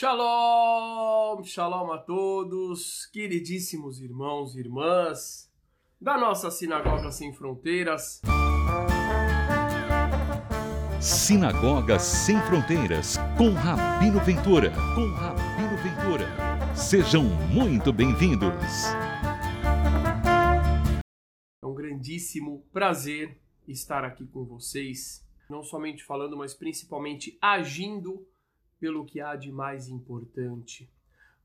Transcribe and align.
Shalom, 0.00 1.44
shalom 1.44 1.92
a 1.92 1.98
todos, 1.98 3.04
queridíssimos 3.12 4.00
irmãos 4.00 4.56
e 4.56 4.60
irmãs 4.60 5.52
da 6.00 6.16
nossa 6.16 6.50
Sinagoga 6.50 7.12
Sem 7.12 7.34
Fronteiras. 7.34 8.22
Sinagoga 10.98 11.98
Sem 11.98 12.40
Fronteiras, 12.46 13.18
com 13.36 13.50
Rabino 13.52 14.20
Ventura. 14.20 14.70
Com 14.94 15.06
Rabino 15.12 15.76
Ventura. 15.76 16.74
Sejam 16.74 17.24
muito 17.52 17.92
bem-vindos. 17.92 18.86
É 21.62 21.66
um 21.66 21.74
grandíssimo 21.74 22.64
prazer 22.72 23.38
estar 23.68 24.02
aqui 24.06 24.26
com 24.26 24.46
vocês, 24.46 25.22
não 25.50 25.62
somente 25.62 26.02
falando, 26.02 26.38
mas 26.38 26.54
principalmente 26.54 27.36
agindo 27.38 28.26
pelo 28.80 29.04
que 29.04 29.20
há 29.20 29.36
de 29.36 29.52
mais 29.52 29.88
importante, 29.88 30.90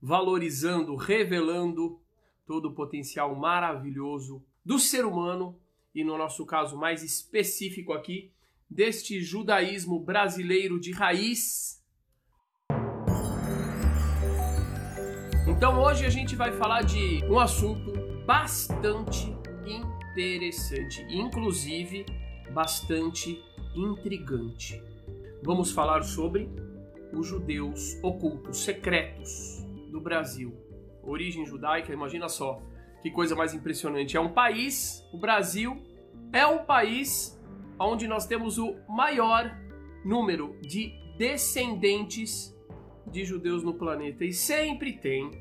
valorizando, 0.02 0.96
revelando 0.96 2.00
todo 2.48 2.70
o 2.70 2.74
potencial 2.74 3.36
maravilhoso 3.36 4.42
do 4.64 4.80
ser 4.80 5.06
humano 5.06 5.60
e, 5.94 6.04
no 6.04 6.18
nosso 6.18 6.46
caso 6.46 6.78
mais 6.78 7.04
específico 7.04 7.92
aqui, 7.92 8.32
deste 8.70 9.22
judaísmo 9.22 10.00
brasileiro 10.00 10.80
de 10.80 10.92
raiz. 10.92 11.84
Então 15.48 15.82
hoje 15.82 16.06
a 16.06 16.10
gente 16.10 16.36
vai 16.36 16.52
falar 16.52 16.82
de 16.82 17.24
um 17.26 17.40
assunto 17.40 17.94
bastante 18.26 19.36
interessante, 19.66 21.06
inclusive 21.10 22.06
bastante 22.52 23.42
intrigante. 23.76 24.82
Vamos 25.44 25.72
falar 25.72 26.04
sobre 26.04 26.50
os 27.18 27.28
judeus 27.28 27.98
ocultos, 28.04 28.64
secretos 28.64 29.64
do 29.92 30.00
Brasil. 30.00 30.54
Origem 31.04 31.46
judaica, 31.46 31.94
imagina 31.94 32.28
só, 32.28 32.62
que 33.02 33.12
coisa 33.12 33.36
mais 33.36 33.54
impressionante. 33.54 34.18
É 34.18 34.20
um 34.20 34.34
país, 34.34 35.04
o 35.14 35.18
Brasil 35.18 35.82
é 36.34 36.46
um 36.46 36.66
país 36.66 37.40
onde 37.80 38.08
nós 38.08 38.26
temos 38.26 38.58
o 38.58 38.76
maior 38.88 39.56
número 40.04 40.58
de 40.62 40.94
descendentes 41.18 42.56
de 43.08 43.24
judeus 43.24 43.64
no 43.64 43.74
planeta. 43.74 44.26
E 44.26 44.34
sempre 44.34 44.94
tem 44.94 45.32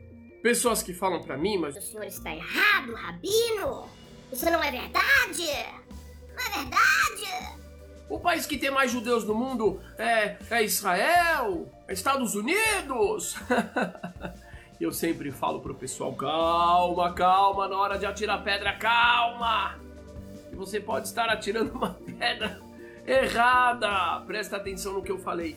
pessoas 0.42 0.83
que 0.83 0.92
falam 0.92 1.22
para 1.22 1.36
mim, 1.36 1.56
mas 1.56 1.77
o 1.77 1.81
senhor 1.81 2.05
está 2.05 2.34
errado, 2.34 2.94
Rabino. 2.94 3.88
Isso 4.33 4.44
não 4.47 4.62
é 4.62 4.70
verdade. 4.70 5.48
Não 6.34 6.44
é 6.44 6.62
verdade. 6.62 7.63
O 8.14 8.20
país 8.20 8.46
que 8.46 8.56
tem 8.56 8.70
mais 8.70 8.92
judeus 8.92 9.24
no 9.24 9.34
mundo 9.34 9.80
é, 9.98 10.36
é 10.48 10.62
Israel, 10.62 11.66
é 11.88 11.92
Estados 11.92 12.36
Unidos. 12.36 13.34
Eu 14.80 14.92
sempre 14.92 15.32
falo 15.32 15.58
pro 15.58 15.74
pessoal: 15.74 16.12
calma, 16.14 17.12
calma, 17.12 17.66
na 17.66 17.76
hora 17.76 17.98
de 17.98 18.06
atirar 18.06 18.44
pedra, 18.44 18.72
calma. 18.74 19.80
E 20.52 20.54
você 20.54 20.78
pode 20.78 21.08
estar 21.08 21.28
atirando 21.28 21.72
uma 21.72 21.94
pedra 22.16 22.60
errada. 23.04 24.24
Presta 24.24 24.58
atenção 24.58 24.92
no 24.92 25.02
que 25.02 25.10
eu 25.10 25.18
falei. 25.18 25.56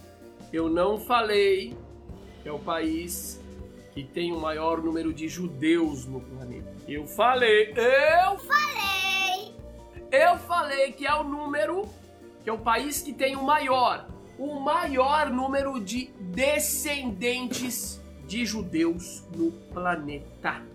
Eu 0.52 0.68
não 0.68 1.00
falei 1.00 1.78
que 2.42 2.50
é 2.50 2.52
o 2.52 2.58
país 2.58 3.40
que 3.94 4.04
tem 4.04 4.34
o 4.34 4.40
maior 4.40 4.82
número 4.82 5.14
de 5.14 5.28
judeus 5.28 6.08
no 6.08 6.22
planeta. 6.22 6.74
Eu 6.88 7.06
falei, 7.06 7.72
eu 7.76 8.40
falei, 8.40 9.56
eu 10.12 10.40
falei 10.40 10.92
que 10.94 11.06
é 11.06 11.14
o 11.14 11.24
número 11.24 11.88
que 12.48 12.50
é 12.50 12.54
o 12.54 12.60
país 12.60 13.02
que 13.02 13.12
tem 13.12 13.36
o 13.36 13.44
maior, 13.44 14.10
o 14.40 14.58
maior 14.58 15.30
número 15.30 15.82
de 15.82 16.06
descendentes 16.32 18.02
de 18.26 18.46
judeus 18.46 19.22
no 19.36 19.52
planeta. 19.74 20.66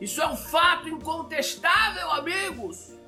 Isso 0.00 0.20
é 0.20 0.26
um 0.26 0.36
fato 0.36 0.88
incontestável, 0.88 2.10
amigos. 2.10 2.98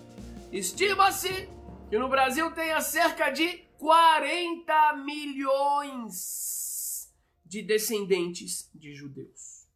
Estima-se 0.53 1.49
que 1.91 1.99
no 1.99 2.09
Brasil 2.09 2.49
tenha 2.53 2.81
cerca 2.81 3.31
de 3.31 3.65
40 3.77 4.93
milhões 5.05 7.13
de 7.45 7.61
descendentes 7.61 8.71
de 8.73 8.95
judeus. 8.95 9.67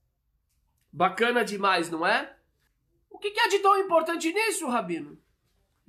Bacana 0.92 1.44
demais, 1.44 1.90
não 1.90 2.06
é? 2.06 2.32
O 3.10 3.18
que 3.18 3.34
há 3.40 3.48
de 3.48 3.58
tão 3.58 3.76
importante 3.76 4.32
nisso, 4.32 4.68
Rabino? 4.68 5.19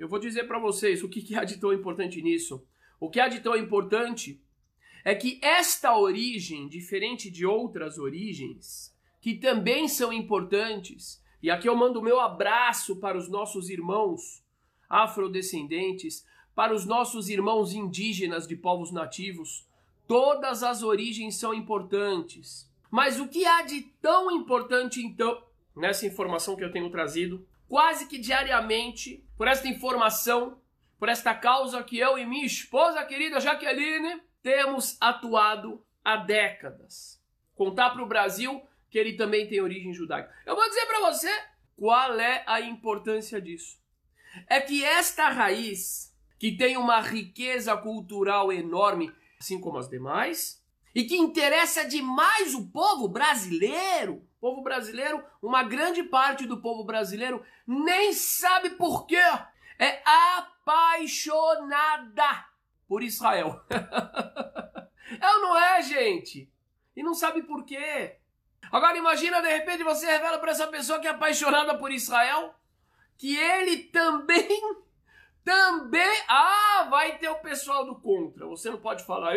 Eu 0.01 0.07
vou 0.07 0.17
dizer 0.17 0.47
para 0.47 0.57
vocês 0.57 1.03
o 1.03 1.07
que, 1.07 1.21
que 1.21 1.35
há 1.35 1.43
de 1.43 1.59
tão 1.59 1.71
importante 1.71 2.23
nisso. 2.23 2.65
O 2.99 3.07
que 3.07 3.19
há 3.19 3.27
de 3.27 3.39
tão 3.39 3.55
importante 3.55 4.41
é 5.05 5.13
que 5.13 5.39
esta 5.43 5.95
origem, 5.95 6.67
diferente 6.67 7.29
de 7.29 7.45
outras 7.45 7.99
origens, 7.99 8.97
que 9.21 9.35
também 9.35 9.87
são 9.87 10.11
importantes, 10.11 11.23
e 11.39 11.51
aqui 11.51 11.69
eu 11.69 11.75
mando 11.75 11.99
o 11.99 12.03
meu 12.03 12.19
abraço 12.19 12.95
para 12.95 13.15
os 13.15 13.29
nossos 13.29 13.69
irmãos 13.69 14.43
afrodescendentes, 14.89 16.25
para 16.55 16.73
os 16.73 16.83
nossos 16.83 17.29
irmãos 17.29 17.71
indígenas 17.71 18.47
de 18.47 18.55
povos 18.55 18.91
nativos, 18.91 19.67
todas 20.07 20.63
as 20.63 20.81
origens 20.81 21.35
são 21.35 21.53
importantes. 21.53 22.67
Mas 22.89 23.19
o 23.19 23.27
que 23.27 23.45
há 23.45 23.61
de 23.61 23.81
tão 24.01 24.31
importante 24.31 24.99
então 24.99 25.43
nessa 25.75 26.07
informação 26.07 26.55
que 26.55 26.63
eu 26.63 26.71
tenho 26.71 26.89
trazido 26.89 27.45
quase 27.71 28.05
que 28.05 28.17
diariamente 28.17 29.23
por 29.41 29.47
esta 29.47 29.67
informação, 29.67 30.61
por 30.99 31.09
esta 31.09 31.33
causa 31.33 31.83
que 31.83 31.97
eu 31.97 32.15
e 32.15 32.27
minha 32.27 32.45
esposa 32.45 33.03
querida 33.03 33.39
Jaqueline 33.39 34.21
temos 34.43 34.95
atuado 35.01 35.83
há 36.05 36.15
décadas. 36.15 37.19
Contar 37.55 37.89
para 37.89 38.03
o 38.03 38.07
Brasil 38.07 38.61
que 38.87 38.99
ele 38.99 39.13
também 39.13 39.47
tem 39.47 39.59
origem 39.59 39.95
judaica. 39.95 40.31
Eu 40.45 40.55
vou 40.55 40.69
dizer 40.69 40.85
para 40.85 40.99
você 41.11 41.27
qual 41.75 42.19
é 42.19 42.43
a 42.45 42.61
importância 42.61 43.41
disso. 43.41 43.79
É 44.47 44.61
que 44.61 44.85
esta 44.85 45.27
raiz, 45.29 46.15
que 46.37 46.55
tem 46.55 46.77
uma 46.77 47.01
riqueza 47.01 47.75
cultural 47.75 48.53
enorme, 48.53 49.11
assim 49.39 49.59
como 49.59 49.79
as 49.79 49.89
demais, 49.89 50.63
e 50.93 51.03
que 51.03 51.17
interessa 51.17 51.83
demais 51.83 52.53
o 52.53 52.67
povo 52.67 53.07
brasileiro, 53.07 54.23
povo 54.41 54.61
brasileiro, 54.63 55.23
uma 55.39 55.63
grande 55.63 56.03
parte 56.03 56.47
do 56.47 56.59
povo 56.59 56.83
brasileiro 56.83 57.45
nem 57.65 58.11
sabe 58.11 58.71
por 58.71 59.05
quê. 59.05 59.21
É 59.77 60.01
apaixonada 60.43 62.47
por 62.87 63.03
Israel. 63.03 63.63
é 63.69 65.29
ou 65.35 65.41
não 65.41 65.57
é, 65.57 65.81
gente? 65.83 66.51
E 66.95 67.03
não 67.03 67.13
sabe 67.13 67.43
por 67.43 67.63
quê. 67.63 68.17
Agora 68.71 68.97
imagina, 68.97 69.41
de 69.41 69.49
repente, 69.49 69.83
você 69.83 70.07
revela 70.07 70.39
para 70.39 70.51
essa 70.51 70.67
pessoa 70.67 70.99
que 70.99 71.07
é 71.07 71.11
apaixonada 71.11 71.77
por 71.77 71.91
Israel 71.91 72.55
que 73.17 73.37
ele 73.37 73.83
também 73.83 74.59
também. 75.45 76.23
Ah, 76.27 76.87
vai 76.89 77.19
ter 77.19 77.29
o 77.29 77.41
pessoal 77.41 77.85
do 77.85 77.99
contra. 77.99 78.47
Você 78.47 78.71
não 78.71 78.79
pode 78.79 79.05
falar, 79.05 79.35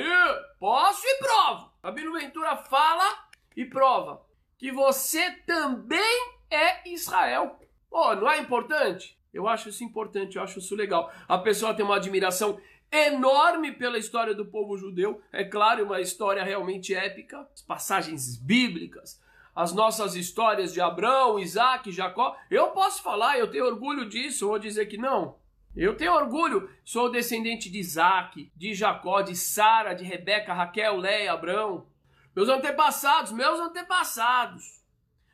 posso 0.59 1.07
e 1.07 1.19
provo. 1.19 1.71
A 1.83 1.91
Ventura 1.91 2.57
fala 2.57 3.29
e 3.55 3.67
prova 3.67 4.25
que 4.59 4.73
você 4.73 5.31
também 5.47 6.35
é 6.51 6.89
Israel. 6.89 7.59
Oh, 7.91 8.15
não 8.15 8.31
é 8.31 8.39
importante? 8.39 9.19
Eu 9.33 9.49
acho 9.49 9.69
isso 9.69 9.83
importante, 9.83 10.37
eu 10.37 10.43
acho 10.43 10.59
isso 10.59 10.77
legal. 10.77 11.13
A 11.29 11.39
pessoa 11.39 11.75
tem 11.75 11.85
uma 11.85 11.97
admiração 11.97 12.61
enorme 12.91 13.73
pela 13.73 13.99
história 13.99 14.35
do 14.35 14.47
povo 14.47 14.77
judeu, 14.77 15.21
é 15.33 15.43
claro, 15.43 15.85
uma 15.85 16.01
história 16.01 16.45
realmente 16.45 16.95
épica, 16.95 17.49
as 17.53 17.61
passagens 17.61 18.37
bíblicas, 18.37 19.21
as 19.55 19.73
nossas 19.73 20.15
histórias 20.15 20.73
de 20.73 20.81
Abraão, 20.81 21.39
Isaac, 21.39 21.91
Jacó. 21.91 22.37
Eu 22.49 22.69
posso 22.69 23.03
falar, 23.03 23.39
eu 23.39 23.51
tenho 23.51 23.67
orgulho 23.67 24.09
disso, 24.09 24.47
vou 24.47 24.59
dizer 24.59 24.87
que 24.87 24.97
não. 24.97 25.37
Eu 25.77 25.97
tenho 25.97 26.13
orgulho, 26.13 26.71
sou 26.85 27.11
descendente 27.11 27.69
de 27.69 27.79
Isaac, 27.79 28.51
de 28.55 28.75
Jacó, 28.75 29.23
de 29.23 29.35
Sara, 29.35 29.93
de 29.93 30.05
Rebeca, 30.05 30.55
Raquel, 30.55 30.97
Leia, 30.97 31.33
Abraão. 31.33 31.87
Meus 32.35 32.49
antepassados, 32.49 33.31
meus 33.31 33.61
antepassados, 33.61 34.83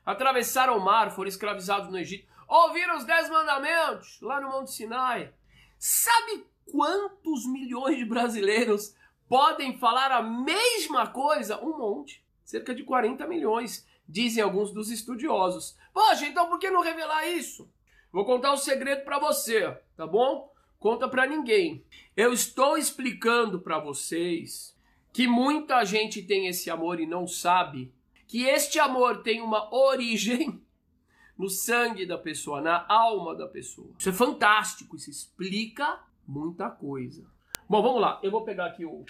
atravessaram 0.04 0.76
o 0.76 0.84
mar, 0.84 1.10
foram 1.10 1.28
escravizados 1.28 1.90
no 1.90 1.98
Egito, 1.98 2.28
ouviram 2.46 2.96
os 2.96 3.04
dez 3.04 3.28
mandamentos 3.30 4.20
lá 4.20 4.40
no 4.40 4.50
Monte 4.50 4.72
Sinai. 4.72 5.32
Sabe 5.78 6.44
quantos 6.70 7.46
milhões 7.46 7.96
de 7.96 8.04
brasileiros 8.04 8.94
podem 9.26 9.78
falar 9.78 10.12
a 10.12 10.22
mesma 10.22 11.06
coisa? 11.06 11.58
Um 11.64 11.78
monte. 11.78 12.22
Cerca 12.44 12.74
de 12.74 12.82
40 12.82 13.26
milhões, 13.26 13.86
dizem 14.06 14.42
alguns 14.42 14.72
dos 14.72 14.90
estudiosos. 14.90 15.78
Poxa, 15.94 16.26
então 16.26 16.48
por 16.48 16.58
que 16.58 16.68
não 16.68 16.82
revelar 16.82 17.26
isso? 17.28 17.70
Vou 18.12 18.26
contar 18.26 18.52
um 18.52 18.56
segredo 18.56 19.04
para 19.04 19.18
você, 19.18 19.74
tá 19.96 20.06
bom? 20.06 20.52
Conta 20.78 21.08
para 21.08 21.26
ninguém. 21.26 21.84
Eu 22.16 22.32
estou 22.32 22.76
explicando 22.76 23.60
para 23.60 23.78
vocês 23.78 24.74
que 25.12 25.26
muita 25.26 25.84
gente 25.84 26.22
tem 26.22 26.46
esse 26.46 26.70
amor 26.70 27.00
e 27.00 27.06
não 27.06 27.26
sabe 27.26 27.92
que 28.26 28.44
este 28.44 28.78
amor 28.78 29.22
tem 29.22 29.40
uma 29.40 29.74
origem 29.74 30.60
no 31.36 31.48
sangue 31.48 32.06
da 32.06 32.18
pessoa, 32.18 32.60
na 32.60 32.86
alma 32.88 33.34
da 33.34 33.46
pessoa. 33.46 33.90
Isso 33.98 34.08
é 34.08 34.12
fantástico, 34.12 34.96
isso 34.96 35.10
explica 35.10 36.00
muita 36.26 36.70
coisa. 36.70 37.24
Bom, 37.68 37.82
vamos 37.82 38.00
lá. 38.00 38.20
Eu 38.22 38.30
vou 38.30 38.44
pegar 38.44 38.66
aqui 38.66 38.84
o 38.84 39.04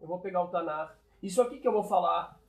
eu 0.00 0.06
vou 0.06 0.18
pegar 0.18 0.42
o 0.42 0.48
Tanar. 0.48 0.96
Isso 1.22 1.42
aqui 1.42 1.58
que 1.58 1.68
eu 1.68 1.72
vou 1.72 1.84
falar 1.84 2.40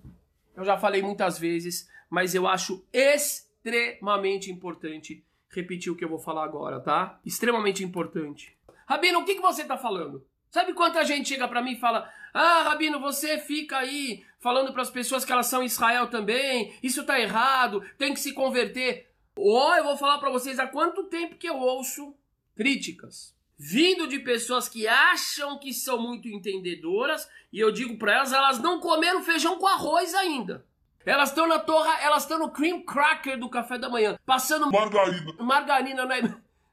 Eu 0.56 0.64
já 0.64 0.78
falei 0.78 1.02
muitas 1.02 1.38
vezes, 1.38 1.90
mas 2.10 2.34
eu 2.34 2.48
acho 2.48 2.86
extremamente 2.94 4.50
importante 4.50 5.24
repetir 5.50 5.92
o 5.92 5.96
que 5.96 6.06
eu 6.06 6.10
vou 6.10 6.20
falar 6.20 6.46
agora, 6.46 6.80
tá? 6.80 7.20
Extremamente 7.26 7.84
importante. 7.84 8.58
Rabino, 8.86 9.20
o 9.20 9.26
que, 9.26 9.36
que 9.36 9.42
você 9.42 9.66
tá 9.66 9.78
falando? 9.78 10.26
Sabe 10.50 10.74
quanta 10.74 11.04
gente 11.06 11.30
chega 11.30 11.48
para 11.48 11.62
mim 11.62 11.74
e 11.74 11.80
fala: 11.80 12.10
Ah, 12.34 12.64
Rabino, 12.64 13.00
você 13.00 13.38
fica 13.38 13.78
aí 13.78 14.24
falando 14.40 14.74
para 14.74 14.82
as 14.82 14.90
pessoas 14.90 15.24
que 15.24 15.32
elas 15.32 15.48
são 15.48 15.64
Israel 15.64 16.08
também, 16.08 16.76
isso 16.82 17.06
tá 17.06 17.20
errado, 17.20 17.84
tem 17.98 18.14
que 18.14 18.20
se 18.20 18.34
converter. 18.34 19.10
Ou 19.36 19.76
eu 19.76 19.84
vou 19.84 19.98
falar 19.98 20.18
para 20.18 20.32
vocês 20.32 20.60
há 20.60 20.68
quanto 20.68 21.04
tempo 21.04 21.36
que 21.36 21.48
eu 21.48 21.58
ouço 21.58 22.16
críticas 22.56 23.36
vindo 23.64 24.08
de 24.08 24.18
pessoas 24.18 24.68
que 24.68 24.88
acham 24.88 25.60
que 25.60 25.72
são 25.72 26.02
muito 26.02 26.28
entendedoras, 26.28 27.30
e 27.54 27.60
eu 27.60 27.72
digo 27.72 27.96
para 27.96 28.16
elas, 28.16 28.34
elas 28.34 28.58
não 28.58 28.80
comeram 28.80 29.22
feijão 29.22 29.60
com 29.60 29.68
arroz 29.68 30.16
ainda. 30.16 30.66
Elas 31.06 31.30
estão 31.30 31.48
na 31.48 31.60
torra, 31.60 32.02
elas 32.02 32.24
estão 32.24 32.40
no 32.40 32.50
cream 32.50 32.82
cracker 32.82 33.38
do 33.40 33.48
café 33.48 33.78
da 33.78 33.88
manhã, 33.88 34.18
passando 34.26 34.72
Margarina. 34.72 35.34
margarina, 35.40 36.06
não 36.06 36.12
é, 36.12 36.22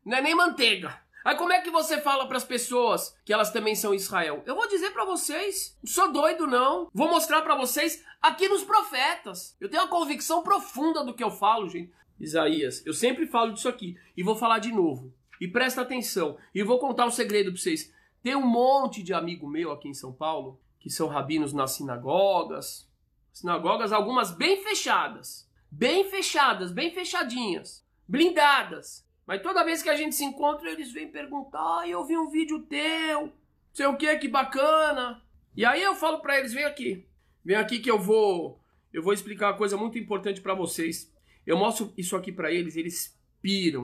não 0.02 0.16
é 0.16 0.22
nem 0.22 0.34
manteiga. 0.34 0.98
Aí 1.24 1.36
como 1.36 1.52
é 1.52 1.60
que 1.60 1.70
você 1.70 2.00
fala 2.00 2.26
para 2.26 2.36
as 2.36 2.44
pessoas 2.44 3.14
que 3.24 3.32
elas 3.32 3.50
também 3.50 3.74
são 3.74 3.94
Israel? 3.94 4.42
Eu 4.46 4.54
vou 4.54 4.68
dizer 4.68 4.90
para 4.90 5.04
vocês, 5.04 5.76
não 5.82 5.90
sou 5.90 6.12
doido 6.12 6.46
não. 6.46 6.88
Vou 6.94 7.08
mostrar 7.08 7.42
para 7.42 7.56
vocês 7.56 8.04
aqui 8.22 8.48
nos 8.48 8.64
profetas. 8.64 9.56
Eu 9.60 9.68
tenho 9.68 9.82
uma 9.82 9.88
convicção 9.88 10.42
profunda 10.42 11.04
do 11.04 11.14
que 11.14 11.22
eu 11.22 11.30
falo, 11.30 11.68
gente. 11.68 11.92
Isaías, 12.20 12.84
eu 12.84 12.92
sempre 12.92 13.26
falo 13.26 13.52
disso 13.52 13.68
aqui 13.68 13.96
e 14.16 14.22
vou 14.22 14.34
falar 14.34 14.58
de 14.58 14.72
novo. 14.72 15.12
E 15.40 15.46
presta 15.46 15.82
atenção. 15.82 16.36
E 16.54 16.62
vou 16.62 16.78
contar 16.78 17.06
um 17.06 17.10
segredo 17.10 17.52
para 17.52 17.60
vocês. 17.60 17.92
Tem 18.22 18.34
um 18.34 18.46
monte 18.46 19.02
de 19.02 19.14
amigo 19.14 19.48
meu 19.48 19.70
aqui 19.70 19.88
em 19.88 19.94
São 19.94 20.12
Paulo 20.12 20.60
que 20.80 20.90
são 20.90 21.08
rabinos 21.08 21.52
nas 21.52 21.72
sinagogas. 21.72 22.88
Sinagogas, 23.32 23.92
algumas 23.92 24.30
bem 24.30 24.62
fechadas. 24.62 25.48
Bem 25.70 26.08
fechadas, 26.10 26.72
bem 26.72 26.92
fechadinhas. 26.92 27.84
Blindadas. 28.06 29.06
Mas 29.28 29.42
toda 29.42 29.62
vez 29.62 29.82
que 29.82 29.90
a 29.90 29.94
gente 29.94 30.14
se 30.14 30.24
encontra, 30.24 30.70
eles 30.70 30.90
vêm 30.90 31.06
perguntar: 31.06 31.80
ah, 31.80 31.86
eu 31.86 32.02
vi 32.06 32.16
um 32.16 32.30
vídeo 32.30 32.62
teu, 32.62 33.30
sei 33.74 33.84
o 33.84 33.94
que, 33.94 34.16
que 34.16 34.26
bacana. 34.26 35.22
E 35.54 35.66
aí 35.66 35.82
eu 35.82 35.94
falo 35.94 36.20
para 36.20 36.38
eles: 36.38 36.54
vem 36.54 36.64
aqui. 36.64 37.06
Vem 37.44 37.54
aqui 37.54 37.78
que 37.78 37.90
eu 37.90 37.98
vou 37.98 38.58
eu 38.90 39.02
vou 39.02 39.12
explicar 39.12 39.50
uma 39.50 39.58
coisa 39.58 39.76
muito 39.76 39.98
importante 39.98 40.40
para 40.40 40.54
vocês. 40.54 41.12
Eu 41.46 41.58
mostro 41.58 41.92
isso 41.94 42.16
aqui 42.16 42.32
para 42.32 42.50
eles, 42.50 42.74
eles 42.74 43.20
piram. 43.42 43.82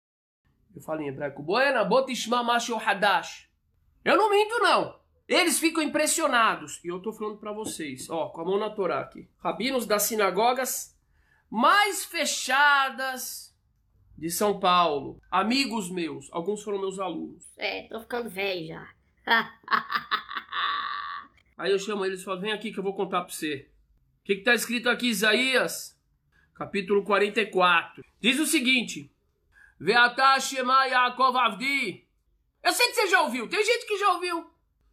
Eu 0.74 0.82
falo 0.82 1.00
em 1.00 1.08
hebraico, 1.08 1.42
Buena, 1.42 1.84
botishma 1.84 2.42
hadash. 2.42 3.48
Eu 4.04 4.18
não 4.18 4.30
minto, 4.30 4.58
não. 4.58 5.00
Eles 5.26 5.58
ficam 5.58 5.82
impressionados. 5.82 6.84
E 6.84 6.88
eu 6.88 7.00
tô 7.00 7.14
falando 7.14 7.38
para 7.38 7.50
vocês, 7.50 8.10
ó, 8.10 8.28
com 8.28 8.42
a 8.42 8.44
mão 8.44 8.58
na 8.58 8.68
Torá 8.68 9.00
aqui. 9.00 9.26
Rabinos 9.38 9.86
das 9.86 10.02
sinagogas 10.02 10.94
mais 11.48 12.04
fechadas 12.04 13.49
de 14.20 14.30
São 14.30 14.60
Paulo. 14.60 15.18
Amigos 15.30 15.90
meus. 15.90 16.28
Alguns 16.30 16.62
foram 16.62 16.78
meus 16.78 16.98
alunos. 16.98 17.42
É, 17.56 17.84
tô 17.84 17.98
ficando 18.00 18.28
velho 18.28 18.66
já. 18.66 18.86
Aí 21.56 21.72
eu 21.72 21.78
chamo 21.78 22.04
eles 22.04 22.20
e 22.20 22.24
falo, 22.24 22.40
vem 22.40 22.52
aqui 22.52 22.70
que 22.70 22.78
eu 22.78 22.82
vou 22.82 22.94
contar 22.94 23.22
pra 23.22 23.32
você. 23.32 23.66
O 24.20 24.24
que, 24.24 24.36
que 24.36 24.42
tá 24.42 24.54
escrito 24.54 24.90
aqui, 24.90 25.08
Isaías? 25.08 25.98
Capítulo 26.54 27.02
44. 27.02 28.04
Diz 28.20 28.38
o 28.38 28.44
seguinte. 28.44 29.10
Veatá 29.78 30.38
Shema 30.38 30.84
Yaakov 30.84 31.36
Avdi. 31.38 32.06
Eu 32.62 32.72
sei 32.74 32.88
que 32.88 32.94
você 32.94 33.06
já 33.06 33.22
ouviu, 33.22 33.48
tem 33.48 33.64
gente 33.64 33.86
que 33.86 33.96
já 33.96 34.12
ouviu. 34.12 34.50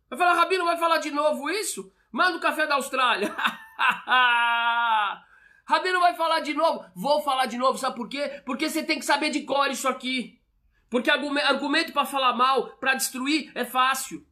Vai 0.09 0.17
falar, 0.17 0.35
Rabino, 0.35 0.63
vai 0.63 0.77
falar 0.77 0.99
de 0.99 1.11
novo 1.11 1.49
isso? 1.49 1.91
Manda 2.09 2.37
o 2.37 2.41
café 2.41 2.65
da 2.65 2.75
Austrália. 2.75 3.35
Rabino 5.67 5.99
vai 5.99 6.15
falar 6.15 6.39
de 6.39 6.53
novo? 6.53 6.85
Vou 6.95 7.21
falar 7.21 7.45
de 7.45 7.57
novo, 7.57 7.77
sabe 7.77 7.97
por 7.97 8.07
quê? 8.07 8.41
Porque 8.45 8.69
você 8.69 8.81
tem 8.81 8.97
que 8.97 9.05
saber 9.05 9.29
de 9.29 9.41
cor 9.41 9.69
isso 9.69 9.87
aqui. 9.87 10.39
Porque 10.89 11.11
argumento 11.11 11.91
para 11.91 12.05
falar 12.05 12.31
mal, 12.33 12.69
para 12.77 12.95
destruir, 12.95 13.51
é 13.53 13.65
fácil. 13.65 14.25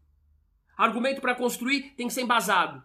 Argumento 0.78 1.20
para 1.20 1.36
construir 1.36 1.94
tem 1.98 2.08
que 2.08 2.14
ser 2.14 2.22
embasado. 2.22 2.82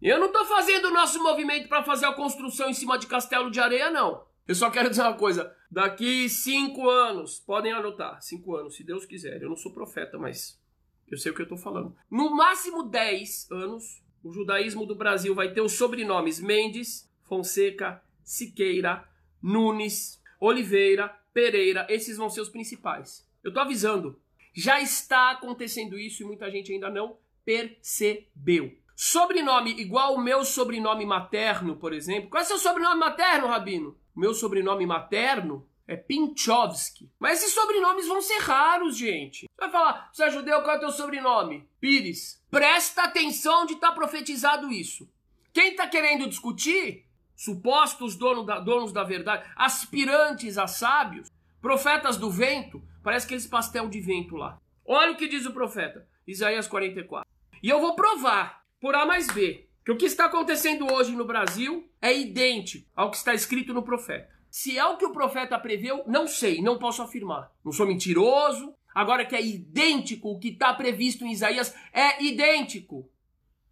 Eu 0.00 0.18
não 0.18 0.32
tô 0.32 0.44
fazendo 0.44 0.86
o 0.86 0.92
nosso 0.92 1.22
movimento 1.22 1.68
para 1.68 1.84
fazer 1.84 2.06
a 2.06 2.12
construção 2.12 2.68
em 2.68 2.74
cima 2.74 2.98
de 2.98 3.06
castelo 3.06 3.52
de 3.52 3.60
areia, 3.60 3.88
não. 3.88 4.24
Eu 4.48 4.56
só 4.56 4.68
quero 4.68 4.90
dizer 4.90 5.02
uma 5.02 5.14
coisa. 5.16 5.54
Daqui 5.70 6.28
cinco 6.28 6.90
anos, 6.90 7.38
podem 7.38 7.72
anotar, 7.72 8.20
cinco 8.20 8.56
anos, 8.56 8.74
se 8.74 8.82
Deus 8.82 9.06
quiser. 9.06 9.40
Eu 9.40 9.48
não 9.48 9.56
sou 9.56 9.72
profeta, 9.72 10.18
mas 10.18 10.60
eu 11.08 11.16
sei 11.16 11.30
o 11.30 11.34
que 11.36 11.42
eu 11.42 11.44
estou 11.44 11.56
falando. 11.56 11.94
No 12.10 12.34
máximo 12.34 12.82
dez 12.82 13.48
anos, 13.48 14.02
o 14.24 14.32
judaísmo 14.32 14.86
do 14.86 14.96
Brasil 14.96 15.36
vai 15.36 15.52
ter 15.52 15.60
os 15.60 15.74
sobrenomes 15.74 16.40
Mendes, 16.40 17.08
Fonseca, 17.32 18.02
Siqueira, 18.22 19.08
Nunes, 19.42 20.22
Oliveira, 20.38 21.08
Pereira. 21.32 21.86
Esses 21.88 22.18
vão 22.18 22.28
ser 22.28 22.42
os 22.42 22.50
principais. 22.50 23.26
Eu 23.42 23.48
estou 23.48 23.62
avisando. 23.62 24.20
Já 24.54 24.82
está 24.82 25.30
acontecendo 25.30 25.98
isso 25.98 26.22
e 26.22 26.26
muita 26.26 26.50
gente 26.50 26.70
ainda 26.70 26.90
não 26.90 27.16
percebeu. 27.42 28.76
Sobrenome 28.94 29.70
igual 29.80 30.14
o 30.14 30.20
meu 30.20 30.44
sobrenome 30.44 31.06
materno, 31.06 31.74
por 31.74 31.94
exemplo. 31.94 32.28
Qual 32.28 32.42
é 32.42 32.44
seu 32.44 32.58
sobrenome 32.58 33.00
materno, 33.00 33.46
Rabino? 33.46 33.96
Meu 34.14 34.34
sobrenome 34.34 34.84
materno 34.84 35.66
é 35.88 35.96
Pinchovski. 35.96 37.10
Mas 37.18 37.38
esses 37.38 37.54
sobrenomes 37.54 38.06
vão 38.06 38.20
ser 38.20 38.40
raros, 38.40 38.94
gente. 38.94 39.46
Você 39.46 39.58
vai 39.58 39.70
falar, 39.70 40.10
você 40.12 40.24
é 40.24 40.30
judeu, 40.30 40.60
qual 40.60 40.74
é 40.74 40.76
o 40.76 40.80
teu 40.80 40.90
sobrenome? 40.90 41.66
Pires. 41.80 42.44
Presta 42.50 43.04
atenção 43.04 43.64
de 43.64 43.72
estar 43.72 43.88
tá 43.88 43.94
profetizado 43.94 44.70
isso. 44.70 45.08
Quem 45.50 45.70
está 45.70 45.86
querendo 45.86 46.28
discutir, 46.28 47.06
supostos 47.42 48.14
donos 48.14 48.46
da, 48.46 48.60
donos 48.60 48.92
da 48.92 49.02
verdade, 49.02 49.50
aspirantes 49.56 50.56
a 50.56 50.68
sábios, 50.68 51.28
profetas 51.60 52.16
do 52.16 52.30
vento, 52.30 52.80
parece 53.02 53.26
aqueles 53.26 53.48
pastel 53.48 53.88
de 53.88 54.00
vento 54.00 54.36
lá. 54.36 54.60
Olha 54.86 55.10
o 55.10 55.16
que 55.16 55.26
diz 55.26 55.44
o 55.44 55.52
profeta, 55.52 56.06
Isaías 56.24 56.68
44. 56.68 57.28
E 57.60 57.68
eu 57.68 57.80
vou 57.80 57.96
provar, 57.96 58.62
por 58.80 58.94
A 58.94 59.04
mais 59.04 59.26
B, 59.26 59.68
que 59.84 59.90
o 59.90 59.96
que 59.96 60.06
está 60.06 60.26
acontecendo 60.26 60.92
hoje 60.92 61.16
no 61.16 61.24
Brasil 61.24 61.90
é 62.00 62.16
idêntico 62.16 62.88
ao 62.94 63.10
que 63.10 63.16
está 63.16 63.34
escrito 63.34 63.74
no 63.74 63.82
profeta. 63.82 64.28
Se 64.48 64.78
é 64.78 64.84
o 64.84 64.96
que 64.96 65.06
o 65.06 65.12
profeta 65.12 65.58
preveu, 65.58 66.04
não 66.06 66.28
sei, 66.28 66.62
não 66.62 66.78
posso 66.78 67.02
afirmar. 67.02 67.50
Não 67.64 67.72
sou 67.72 67.86
mentiroso. 67.86 68.72
Agora 68.94 69.24
que 69.24 69.34
é 69.34 69.44
idêntico 69.44 70.30
o 70.30 70.38
que 70.38 70.50
está 70.50 70.72
previsto 70.74 71.24
em 71.24 71.32
Isaías, 71.32 71.74
é 71.92 72.22
idêntico. 72.22 73.10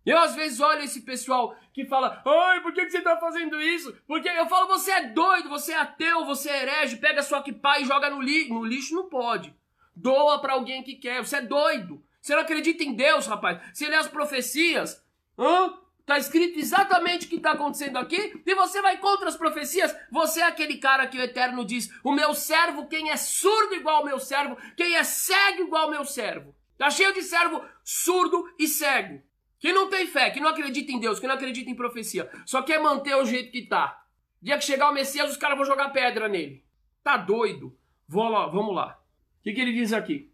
Eu 0.05 0.19
às 0.19 0.35
vezes 0.35 0.61
olho 0.61 0.83
esse 0.83 1.03
pessoal 1.03 1.55
que 1.73 1.85
fala, 1.85 2.23
ai, 2.25 2.61
por 2.63 2.73
que, 2.73 2.85
que 2.85 2.91
você 2.91 2.99
está 2.99 3.17
fazendo 3.19 3.61
isso? 3.61 3.95
Porque 4.07 4.29
eu 4.29 4.47
falo, 4.47 4.67
você 4.67 4.91
é 4.91 5.09
doido, 5.09 5.49
você 5.49 5.73
é 5.73 5.77
ateu, 5.77 6.25
você 6.25 6.49
é 6.49 6.63
herege, 6.63 6.97
pega 6.97 7.23
sua 7.23 7.41
equipa 7.41 7.79
e 7.79 7.85
joga 7.85 8.09
no 8.11 8.21
lixo. 8.21 8.55
No 8.55 8.65
lixo 8.65 8.95
não 8.95 9.09
pode. 9.09 9.55
Doa 9.95 10.41
para 10.41 10.55
alguém 10.55 10.83
que 10.83 10.95
quer, 10.95 11.25
você 11.25 11.37
é 11.37 11.43
doido. 11.43 12.03
Você 12.21 12.35
não 12.35 12.43
acredita 12.43 12.83
em 12.83 12.95
Deus, 12.95 13.27
rapaz. 13.27 13.61
Você 13.73 13.89
lê 13.89 13.97
as 13.97 14.09
profecias, 14.09 15.05
hã? 15.39 15.75
Está 16.01 16.19
escrito 16.19 16.59
exatamente 16.59 17.27
o 17.27 17.29
que 17.29 17.37
está 17.37 17.53
acontecendo 17.53 17.97
aqui 17.97 18.43
e 18.45 18.55
você 18.57 18.83
vai 18.83 18.99
contra 18.99 19.29
as 19.29 19.37
profecias. 19.37 19.95
Você 20.11 20.41
é 20.41 20.45
aquele 20.45 20.79
cara 20.79 21.07
que 21.07 21.17
o 21.17 21.23
Eterno 21.23 21.65
diz: 21.65 21.89
O 22.03 22.11
meu 22.11 22.35
servo, 22.35 22.89
quem 22.89 23.11
é 23.11 23.17
surdo 23.17 23.77
igual 23.77 23.99
ao 23.99 24.05
meu 24.05 24.19
servo, 24.19 24.57
quem 24.77 24.97
é 24.97 25.05
cego 25.05 25.63
igual 25.63 25.85
ao 25.85 25.91
meu 25.91 26.05
servo. 26.05 26.53
Tá 26.77 26.91
cheio 26.91 27.15
de 27.15 27.23
servo 27.23 27.65
surdo 27.85 28.53
e 28.59 28.67
cego. 28.67 29.23
Que 29.61 29.73
não 29.73 29.91
tem 29.91 30.07
fé, 30.07 30.31
que 30.31 30.41
não 30.41 30.49
acredita 30.49 30.91
em 30.91 30.99
Deus, 30.99 31.21
que 31.21 31.27
não 31.27 31.35
acredita 31.35 31.71
em 31.71 31.75
profecia. 31.75 32.29
Só 32.47 32.63
quer 32.63 32.81
manter 32.81 33.15
o 33.15 33.27
jeito 33.27 33.53
que 33.53 33.67
tá. 33.67 34.03
Dia 34.41 34.57
que 34.57 34.65
chegar 34.65 34.91
o 34.91 34.95
Messias, 34.95 35.31
os 35.31 35.37
caras 35.37 35.57
vão 35.57 35.67
jogar 35.67 35.91
pedra 35.91 36.27
nele. 36.29 36.65
Tá 37.05 37.19
doido? 37.19 37.79
Lá, 38.13 38.47
vamos 38.47 38.75
lá. 38.75 38.99
O 39.39 39.43
que, 39.43 39.53
que 39.53 39.61
ele 39.61 39.75
diz 39.75 39.93
aqui? 39.93 40.33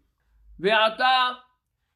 Veatá, 0.57 1.43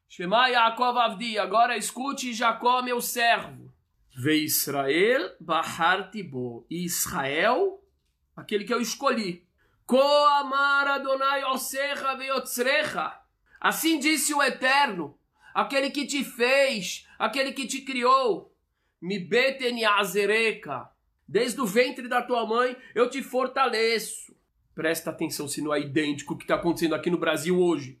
Shema 0.08 0.48
Yaakov 0.48 0.98
Avdi. 0.98 1.38
Agora 1.38 1.74
escute 1.74 2.34
Jacó, 2.34 2.82
meu 2.82 3.00
servo. 3.00 3.72
Ve 4.14 4.44
Israel 4.44 5.34
Bahartibo. 5.40 6.66
Israel, 6.68 7.82
aquele 8.36 8.64
que 8.64 8.74
eu 8.74 8.80
escolhi. 8.80 9.48
Koamar 9.86 10.86
Adonai 10.86 11.42
Osecha 11.44 12.14
Veyotzrecha. 12.14 13.18
Assim 13.58 13.98
disse 13.98 14.34
o 14.34 14.42
Eterno, 14.42 15.18
aquele 15.54 15.90
que 15.90 16.06
te 16.06 16.24
fez, 16.24 17.06
aquele 17.18 17.52
que 17.52 17.66
te 17.66 17.82
criou. 17.82 18.54
Mi 19.00 19.18
beten 19.18 19.84
azereka. 19.84 20.90
Desde 21.26 21.60
o 21.60 21.66
ventre 21.66 22.08
da 22.08 22.22
tua 22.22 22.46
mãe 22.46 22.76
eu 22.94 23.08
te 23.08 23.22
fortaleço. 23.22 24.34
Presta 24.74 25.10
atenção 25.10 25.46
se 25.48 25.60
não 25.60 25.74
é 25.74 25.80
idêntico 25.80 26.34
o 26.34 26.36
que 26.36 26.44
está 26.44 26.54
acontecendo 26.54 26.94
aqui 26.94 27.10
no 27.10 27.18
Brasil 27.18 27.58
hoje. 27.58 27.98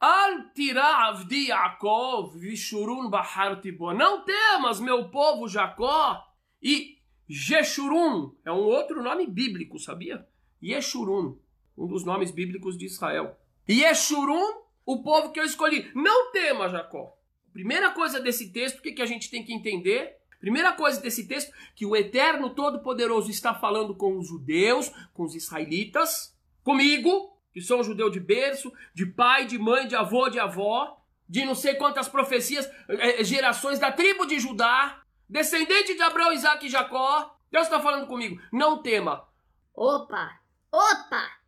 Al 0.00 0.46
avdi 0.82 1.48
Yaakov 1.48 2.38
vishurun 2.38 3.10
baharti 3.10 3.70
bo. 3.70 3.92
Não 3.92 4.24
temas, 4.24 4.80
meu 4.80 5.10
povo 5.10 5.46
Jacó. 5.46 6.26
E 6.62 6.98
Jeshurun 7.28 8.32
é 8.44 8.50
um 8.50 8.62
outro 8.64 9.02
nome 9.02 9.26
bíblico, 9.26 9.78
sabia? 9.78 10.26
Yeshurun, 10.62 11.36
um 11.76 11.86
dos 11.86 12.04
nomes 12.04 12.30
bíblicos 12.30 12.76
de 12.76 12.86
Israel. 12.86 13.36
Yeshurun, 13.68 14.59
o 14.92 15.02
povo 15.02 15.30
que 15.30 15.38
eu 15.38 15.44
escolhi. 15.44 15.90
Não 15.94 16.32
tema, 16.32 16.68
Jacó. 16.68 17.16
Primeira 17.52 17.90
coisa 17.90 18.20
desse 18.20 18.52
texto, 18.52 18.78
o 18.78 18.82
que, 18.82 19.00
a 19.02 19.06
gente 19.06 19.30
tem 19.30 19.44
que 19.44 19.52
entender? 19.52 20.16
Primeira 20.40 20.72
coisa 20.72 21.00
desse 21.00 21.26
texto, 21.26 21.52
que 21.74 21.84
o 21.84 21.94
Eterno 21.94 22.50
Todo-Poderoso 22.50 23.30
está 23.30 23.54
falando 23.54 23.94
com 23.94 24.18
os 24.18 24.28
judeus, 24.28 24.90
com 25.12 25.24
os 25.24 25.34
israelitas, 25.34 26.36
comigo, 26.62 27.36
que 27.52 27.60
sou 27.60 27.80
um 27.80 27.84
judeu 27.84 28.08
de 28.08 28.20
berço, 28.20 28.72
de 28.94 29.06
pai, 29.06 29.44
de 29.44 29.58
mãe, 29.58 29.86
de 29.86 29.96
avô, 29.96 30.28
de 30.28 30.38
avó, 30.38 30.96
de 31.28 31.44
não 31.44 31.54
sei 31.54 31.74
quantas 31.74 32.08
profecias, 32.08 32.68
eh, 32.88 33.22
gerações 33.22 33.78
da 33.78 33.92
tribo 33.92 34.26
de 34.26 34.38
Judá, 34.38 35.02
descendente 35.28 35.94
de 35.94 36.02
Abraão, 36.02 36.32
Isaac 36.32 36.66
e 36.66 36.70
Jacó. 36.70 37.36
Deus 37.50 37.66
está 37.66 37.80
falando 37.80 38.06
comigo, 38.06 38.40
não 38.52 38.82
tema. 38.82 39.28
Opa! 39.74 40.40
Opa! 40.72 41.39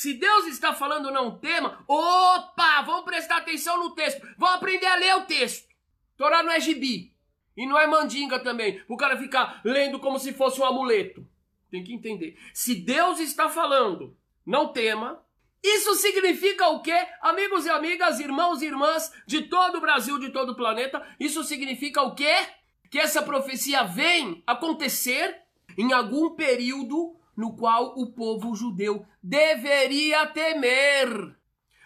Se 0.00 0.14
Deus 0.14 0.46
está 0.46 0.72
falando 0.72 1.10
não 1.10 1.36
tema, 1.36 1.84
opa, 1.86 2.80
vamos 2.86 3.04
prestar 3.04 3.36
atenção 3.36 3.78
no 3.78 3.94
texto, 3.94 4.26
vamos 4.38 4.54
aprender 4.54 4.86
a 4.86 4.94
ler 4.94 5.14
o 5.16 5.26
texto. 5.26 5.68
Torá 6.16 6.42
não 6.42 6.50
é 6.50 6.58
gibi 6.58 7.12
e 7.54 7.66
não 7.66 7.78
é 7.78 7.86
mandinga 7.86 8.40
também, 8.40 8.82
o 8.88 8.96
cara 8.96 9.18
ficar 9.18 9.60
lendo 9.62 9.98
como 9.98 10.18
se 10.18 10.32
fosse 10.32 10.58
um 10.58 10.64
amuleto. 10.64 11.28
Tem 11.70 11.84
que 11.84 11.92
entender. 11.92 12.38
Se 12.54 12.76
Deus 12.76 13.20
está 13.20 13.50
falando, 13.50 14.16
não 14.46 14.72
tema, 14.72 15.22
isso 15.62 15.94
significa 15.96 16.66
o 16.68 16.80
quê? 16.80 16.96
Amigos 17.20 17.66
e 17.66 17.68
amigas, 17.68 18.20
irmãos 18.20 18.62
e 18.62 18.68
irmãs 18.68 19.12
de 19.26 19.48
todo 19.48 19.76
o 19.76 19.80
Brasil, 19.82 20.18
de 20.18 20.30
todo 20.30 20.52
o 20.52 20.56
planeta, 20.56 21.06
isso 21.20 21.44
significa 21.44 22.00
o 22.00 22.14
quê? 22.14 22.36
Que 22.90 22.98
essa 22.98 23.20
profecia 23.20 23.82
vem 23.82 24.42
acontecer 24.46 25.42
em 25.76 25.92
algum 25.92 26.30
período 26.30 27.19
no 27.40 27.56
qual 27.56 27.94
o 27.98 28.12
povo 28.12 28.54
judeu 28.54 29.06
deveria 29.22 30.26
temer. 30.26 31.34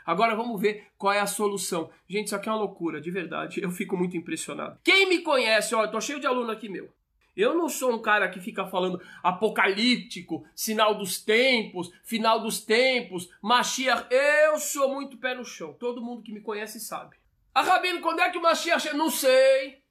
Agora 0.05 0.35
vamos 0.35 0.61
ver 0.61 0.89
qual 0.99 1.13
é 1.13 1.21
a 1.21 1.27
solução. 1.27 1.91
Gente, 2.09 2.27
isso 2.27 2.35
aqui 2.35 2.49
é 2.49 2.53
uma 2.53 2.59
loucura, 2.59 3.01
de 3.01 3.09
verdade. 3.09 3.63
Eu 3.63 3.71
fico 3.71 3.97
muito 3.97 4.17
impressionado. 4.17 4.81
Quem 4.83 5.09
me 5.09 5.21
conhece, 5.21 5.73
ó, 5.73 5.85
eu 5.85 5.91
tô 5.93 6.01
cheio 6.01 6.19
de 6.19 6.27
aluno 6.27 6.51
aqui 6.51 6.69
meu. 6.69 6.93
Eu 7.37 7.55
não 7.55 7.69
sou 7.69 7.93
um 7.93 8.03
cara 8.03 8.29
que 8.29 8.41
fica 8.41 8.67
falando 8.67 9.01
apocalíptico, 9.23 10.45
sinal 10.57 10.97
dos 10.97 11.19
tempos, 11.23 11.91
final 12.03 12.41
dos 12.41 12.61
tempos, 12.61 13.31
Mashiach. 13.41 14.09
Eu 14.11 14.59
sou 14.59 14.93
muito 14.93 15.19
pé 15.19 15.37
no 15.37 15.45
chão. 15.45 15.73
Todo 15.73 16.03
mundo 16.03 16.23
que 16.23 16.33
me 16.33 16.41
conhece 16.41 16.81
sabe. 16.81 17.17
Ah, 17.55 17.63
Rabino, 17.63 18.01
quando 18.01 18.21
é 18.21 18.31
que 18.31 18.39
o 18.39 18.43
Mashiach? 18.43 18.93
Não 18.97 19.09
sei. 19.09 19.84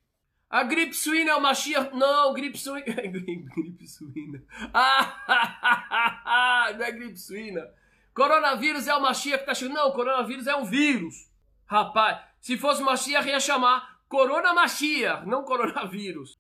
A 0.50 0.64
gripe 0.64 0.94
suína 0.94 1.32
é 1.32 1.36
o 1.36 1.42
Mashiach? 1.42 1.96
Não, 1.96 2.34
gripe 2.34 2.58
suína. 2.58 2.86
gripe 2.96 3.88
suína. 3.88 4.44
Ah, 4.74 6.72
não 6.78 6.86
é 6.86 6.92
gripe 6.92 7.18
suína. 7.18 7.68
Coronavírus 8.14 8.88
é 8.88 8.96
o 8.96 9.02
Mashiach 9.02 9.40
que 9.40 9.46
tá 9.46 9.56
chegando. 9.56 9.76
Não, 9.76 9.92
coronavírus 9.92 10.46
é 10.46 10.56
um 10.56 10.64
vírus. 10.64 11.16
Rapaz, 11.66 12.20
se 12.40 12.58
fosse 12.58 12.84
Mashiach 12.84 13.28
ia 13.28 13.40
chamar 13.40 14.02
Corona 14.08 14.54
Mashiach, 14.54 15.26
não 15.26 15.44
coronavírus. 15.44 16.38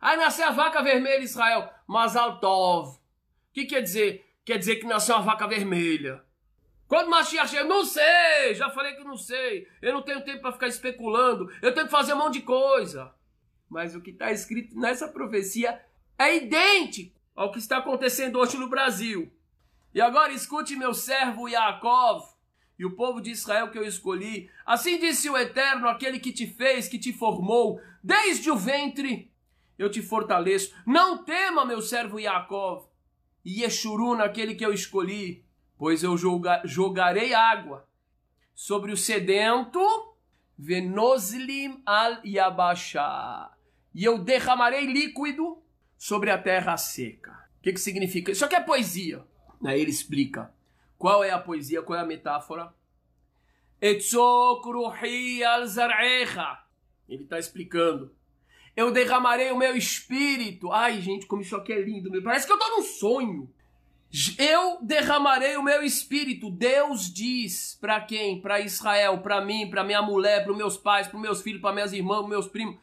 Aí 0.00 0.16
nasceu 0.16 0.46
a 0.46 0.50
vaca 0.50 0.82
vermelha 0.82 1.22
Israel, 1.22 1.72
Mazal 1.86 2.38
Tov. 2.38 2.90
O 2.90 3.00
que 3.52 3.64
quer 3.64 3.80
dizer? 3.80 4.24
Quer 4.44 4.58
dizer 4.58 4.76
que 4.76 4.86
nasceu 4.86 5.16
uma 5.16 5.24
vaca 5.24 5.46
vermelha. 5.46 6.22
Quando 6.88 7.10
Mashiach 7.10 7.50
chega, 7.50 7.64
não 7.64 7.84
sei, 7.84 8.54
já 8.54 8.70
falei 8.70 8.94
que 8.94 9.04
não 9.04 9.16
sei. 9.16 9.68
Eu 9.82 9.92
não 9.92 10.02
tenho 10.02 10.24
tempo 10.24 10.40
para 10.40 10.52
ficar 10.52 10.68
especulando. 10.68 11.52
Eu 11.60 11.74
tenho 11.74 11.84
que 11.86 11.92
fazer 11.92 12.14
um 12.14 12.18
monte 12.18 12.40
de 12.40 12.40
coisa. 12.40 13.14
Mas 13.68 13.94
o 13.94 14.00
que 14.00 14.10
está 14.10 14.32
escrito 14.32 14.74
nessa 14.74 15.06
profecia 15.06 15.80
é 16.18 16.36
idêntico 16.36 17.20
ao 17.36 17.52
que 17.52 17.58
está 17.58 17.76
acontecendo 17.76 18.38
hoje 18.38 18.56
no 18.56 18.70
Brasil. 18.70 19.30
E 19.94 20.00
agora 20.00 20.32
escute 20.32 20.74
meu 20.76 20.94
servo 20.94 21.46
Yaakov 21.46 22.24
e 22.78 22.86
o 22.86 22.96
povo 22.96 23.20
de 23.20 23.32
Israel 23.32 23.70
que 23.70 23.78
eu 23.78 23.84
escolhi. 23.84 24.50
Assim 24.64 24.98
disse 24.98 25.28
o 25.28 25.36
Eterno, 25.36 25.88
aquele 25.88 26.18
que 26.18 26.32
te 26.32 26.46
fez, 26.46 26.88
que 26.88 26.98
te 26.98 27.12
formou, 27.12 27.80
desde 28.02 28.50
o 28.50 28.56
ventre 28.56 29.30
eu 29.78 29.90
te 29.90 30.00
fortaleço. 30.00 30.74
Não 30.86 31.22
tema, 31.22 31.64
meu 31.66 31.82
servo 31.82 32.18
Yaakov, 32.18 32.86
e 33.44 33.62
Yeshurun, 33.62 34.20
aquele 34.20 34.54
que 34.54 34.64
eu 34.64 34.72
escolhi, 34.72 35.44
pois 35.78 36.02
eu 36.02 36.16
joga, 36.18 36.60
jogarei 36.64 37.32
água 37.32 37.88
sobre 38.54 38.92
o 38.92 38.96
sedento, 38.96 39.80
venoslim 40.58 41.80
al 41.86 42.20
yabasha, 42.26 43.50
e 43.94 44.04
eu 44.04 44.18
derramarei 44.18 44.86
líquido 44.86 45.62
sobre 45.96 46.30
a 46.30 46.36
terra 46.36 46.76
seca. 46.76 47.48
O 47.58 47.62
que, 47.62 47.72
que 47.72 47.80
significa? 47.80 48.30
Isso 48.32 48.44
aqui 48.44 48.56
é 48.56 48.60
poesia. 48.60 49.24
Aí 49.64 49.80
ele 49.80 49.90
explica 49.90 50.52
qual 50.96 51.24
é 51.24 51.30
a 51.30 51.38
poesia, 51.38 51.82
qual 51.82 51.98
é 51.98 52.02
a 52.02 52.06
metáfora. 52.06 52.72
Ele 57.08 57.22
está 57.22 57.38
explicando 57.38 58.12
eu 58.78 58.92
derramarei 58.92 59.50
o 59.50 59.58
meu 59.58 59.76
espírito. 59.76 60.70
Ai, 60.70 61.00
gente, 61.00 61.26
como 61.26 61.42
isso 61.42 61.56
aqui 61.56 61.72
é 61.72 61.80
lindo. 61.80 62.22
Parece 62.22 62.46
que 62.46 62.52
eu 62.52 62.56
estou 62.56 62.76
num 62.76 62.84
sonho. 62.84 63.52
Eu 64.38 64.78
derramarei 64.82 65.56
o 65.56 65.62
meu 65.62 65.82
espírito. 65.82 66.50
Deus 66.50 67.12
diz 67.12 67.76
para 67.80 68.00
quem? 68.00 68.40
Para 68.40 68.60
Israel, 68.60 69.18
para 69.18 69.40
mim, 69.40 69.68
para 69.68 69.84
minha 69.84 70.00
mulher, 70.00 70.44
para 70.44 70.54
meus 70.54 70.76
pais, 70.76 71.06
para 71.06 71.20
meus 71.20 71.42
filhos, 71.42 71.60
para 71.60 71.74
minhas 71.74 71.92
irmãs, 71.92 72.20
para 72.20 72.28
meus 72.28 72.48
primos. 72.48 72.78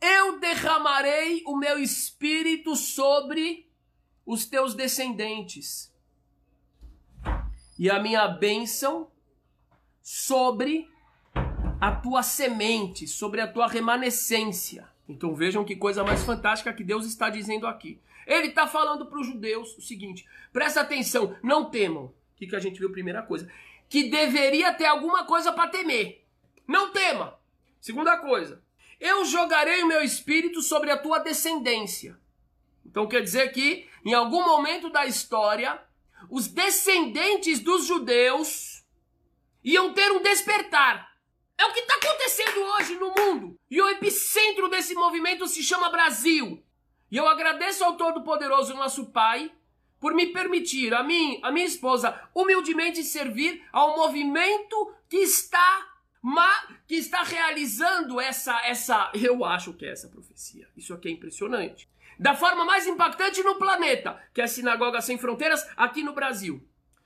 Eu 0.00 0.38
derramarei 0.38 1.42
o 1.46 1.56
meu 1.56 1.78
espírito 1.78 2.76
sobre 2.76 3.68
os 4.24 4.44
teus 4.46 4.74
descendentes. 4.74 5.92
E 7.76 7.90
a 7.90 7.98
minha 8.00 8.28
bênção 8.28 9.10
sobre 10.02 10.88
a 11.80 11.92
tua 11.92 12.22
semente, 12.22 13.06
sobre 13.06 13.40
a 13.40 13.48
tua 13.48 13.66
remanescência. 13.66 14.88
Então 15.08 15.34
vejam 15.34 15.64
que 15.64 15.74
coisa 15.74 16.04
mais 16.04 16.22
fantástica 16.22 16.72
que 16.72 16.84
Deus 16.84 17.04
está 17.04 17.30
dizendo 17.30 17.66
aqui. 17.66 18.00
Ele 18.28 18.48
está 18.48 18.66
falando 18.66 19.06
para 19.06 19.18
os 19.18 19.26
judeus 19.26 19.76
o 19.78 19.80
seguinte: 19.80 20.28
presta 20.52 20.82
atenção, 20.82 21.34
não 21.42 21.70
temam. 21.70 22.04
O 22.04 22.14
que, 22.36 22.46
que 22.46 22.54
a 22.54 22.60
gente 22.60 22.78
viu? 22.78 22.92
Primeira 22.92 23.22
coisa, 23.22 23.50
que 23.88 24.04
deveria 24.04 24.72
ter 24.74 24.84
alguma 24.84 25.24
coisa 25.24 25.50
para 25.50 25.70
temer. 25.70 26.24
Não 26.66 26.92
tema. 26.92 27.40
Segunda 27.80 28.18
coisa, 28.18 28.62
eu 29.00 29.24
jogarei 29.24 29.82
o 29.82 29.86
meu 29.86 30.02
espírito 30.02 30.60
sobre 30.60 30.90
a 30.90 30.98
tua 30.98 31.20
descendência. 31.20 32.18
Então 32.84 33.08
quer 33.08 33.22
dizer 33.22 33.50
que 33.50 33.88
em 34.04 34.12
algum 34.12 34.44
momento 34.44 34.90
da 34.90 35.06
história, 35.06 35.80
os 36.28 36.48
descendentes 36.48 37.60
dos 37.60 37.86
judeus 37.86 38.84
iam 39.64 39.94
ter 39.94 40.12
um 40.12 40.22
despertar. 40.22 41.16
É 41.56 41.64
o 41.64 41.72
que 41.72 41.80
está 41.80 41.94
acontecendo 41.94 42.60
hoje 42.60 42.94
no 42.96 43.14
mundo. 43.14 43.58
E 43.70 43.80
o 43.80 43.88
epicentro 43.88 44.68
desse 44.68 44.94
movimento 44.94 45.46
se 45.48 45.62
chama 45.62 45.90
Brasil. 45.90 46.62
E 47.10 47.16
eu 47.16 47.26
agradeço 47.26 47.84
ao 47.84 47.96
Todo-Poderoso, 47.96 48.74
nosso 48.74 49.06
Pai, 49.06 49.50
por 49.98 50.14
me 50.14 50.26
permitir, 50.26 50.94
a 50.94 51.02
mim, 51.02 51.40
a 51.42 51.50
minha 51.50 51.66
esposa, 51.66 52.18
humildemente 52.34 53.02
servir 53.02 53.62
ao 53.72 53.96
movimento 53.96 54.94
que 55.08 55.18
está 55.18 55.86
que 56.86 56.96
está 56.96 57.22
realizando 57.22 58.20
essa 58.20 58.60
essa, 58.66 59.10
eu 59.14 59.44
acho 59.44 59.72
que 59.72 59.86
é 59.86 59.92
essa 59.92 60.08
profecia. 60.08 60.68
Isso 60.76 60.92
aqui 60.92 61.08
é 61.08 61.12
impressionante. 61.12 61.88
Da 62.18 62.34
forma 62.34 62.64
mais 62.64 62.86
impactante 62.86 63.42
no 63.42 63.54
planeta, 63.54 64.20
que 64.34 64.40
é 64.40 64.44
a 64.44 64.48
Sinagoga 64.48 65.00
Sem 65.00 65.16
Fronteiras 65.16 65.66
aqui 65.76 66.02
no 66.02 66.12
Brasil. 66.12 66.60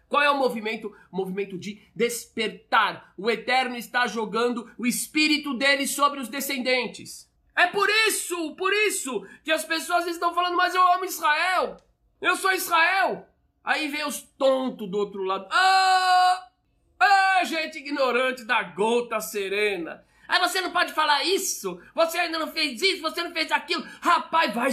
Qual 0.08 0.22
é 0.22 0.30
o 0.30 0.38
movimento? 0.38 0.94
O 1.10 1.16
movimento 1.16 1.58
de 1.58 1.80
despertar. 1.94 3.14
O 3.16 3.30
Eterno 3.30 3.76
está 3.76 4.06
jogando 4.06 4.70
o 4.76 4.86
espírito 4.86 5.54
dele 5.54 5.86
sobre 5.86 6.20
os 6.20 6.28
descendentes. 6.28 7.30
É 7.54 7.66
por 7.66 7.88
isso, 8.08 8.54
por 8.56 8.72
isso, 8.72 9.26
que 9.44 9.52
as 9.52 9.64
pessoas 9.64 10.06
estão 10.06 10.34
falando, 10.34 10.56
mas 10.56 10.74
eu 10.74 10.92
amo 10.94 11.04
Israel. 11.04 11.76
Eu 12.20 12.36
sou 12.36 12.52
Israel. 12.52 13.28
Aí 13.62 13.88
vem 13.88 14.06
os 14.06 14.22
tontos 14.22 14.90
do 14.90 14.98
outro 14.98 15.22
lado. 15.22 15.46
Ah! 15.50 16.48
Ah, 16.98 17.44
gente 17.44 17.78
ignorante 17.78 18.44
da 18.44 18.62
gota 18.62 19.20
serena. 19.20 20.04
Aí 20.28 20.40
você 20.40 20.60
não 20.60 20.72
pode 20.72 20.92
falar 20.92 21.24
isso. 21.24 21.80
Você 21.94 22.16
ainda 22.16 22.38
não 22.38 22.46
fez 22.46 22.80
isso, 22.80 23.02
você 23.02 23.22
não 23.22 23.32
fez 23.32 23.50
aquilo. 23.50 23.84
Rapaz, 24.00 24.54
vai, 24.54 24.70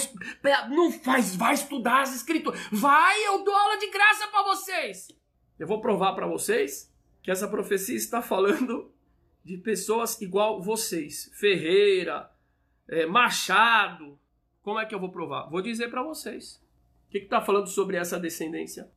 não 0.69 0.91
faz, 0.91 1.35
vai 1.35 1.53
estudar 1.53 2.01
as 2.01 2.15
escrituras. 2.15 2.59
Vai, 2.71 3.27
eu 3.27 3.43
dou 3.43 3.53
aula 3.53 3.77
de 3.77 3.89
graça 3.89 4.27
para 4.27 4.43
vocês. 4.43 5.09
Eu 5.57 5.67
vou 5.67 5.81
provar 5.81 6.13
para 6.13 6.27
vocês 6.27 6.93
que 7.21 7.31
essa 7.31 7.47
profecia 7.47 7.97
está 7.97 8.21
falando 8.21 8.91
de 9.43 9.57
pessoas 9.57 10.21
igual 10.21 10.61
vocês. 10.61 11.29
Ferreira, 11.33 12.31
é, 12.89 13.05
Machado. 13.05 14.19
Como 14.61 14.79
é 14.79 14.85
que 14.85 14.93
eu 14.93 14.99
vou 14.99 15.11
provar? 15.11 15.49
Vou 15.49 15.61
dizer 15.61 15.89
para 15.89 16.03
vocês. 16.03 16.61
O 17.07 17.11
que 17.11 17.19
está 17.19 17.41
falando 17.41 17.67
sobre 17.67 17.97
essa 17.97 18.19
descendência? 18.19 18.91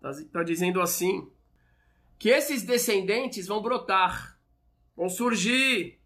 Está 0.00 0.42
dizendo 0.42 0.80
assim: 0.80 1.30
que 2.18 2.28
esses 2.28 2.62
descendentes 2.62 3.46
vão 3.46 3.62
brotar, 3.62 4.38
vão 4.96 5.08
surgir 5.08 5.98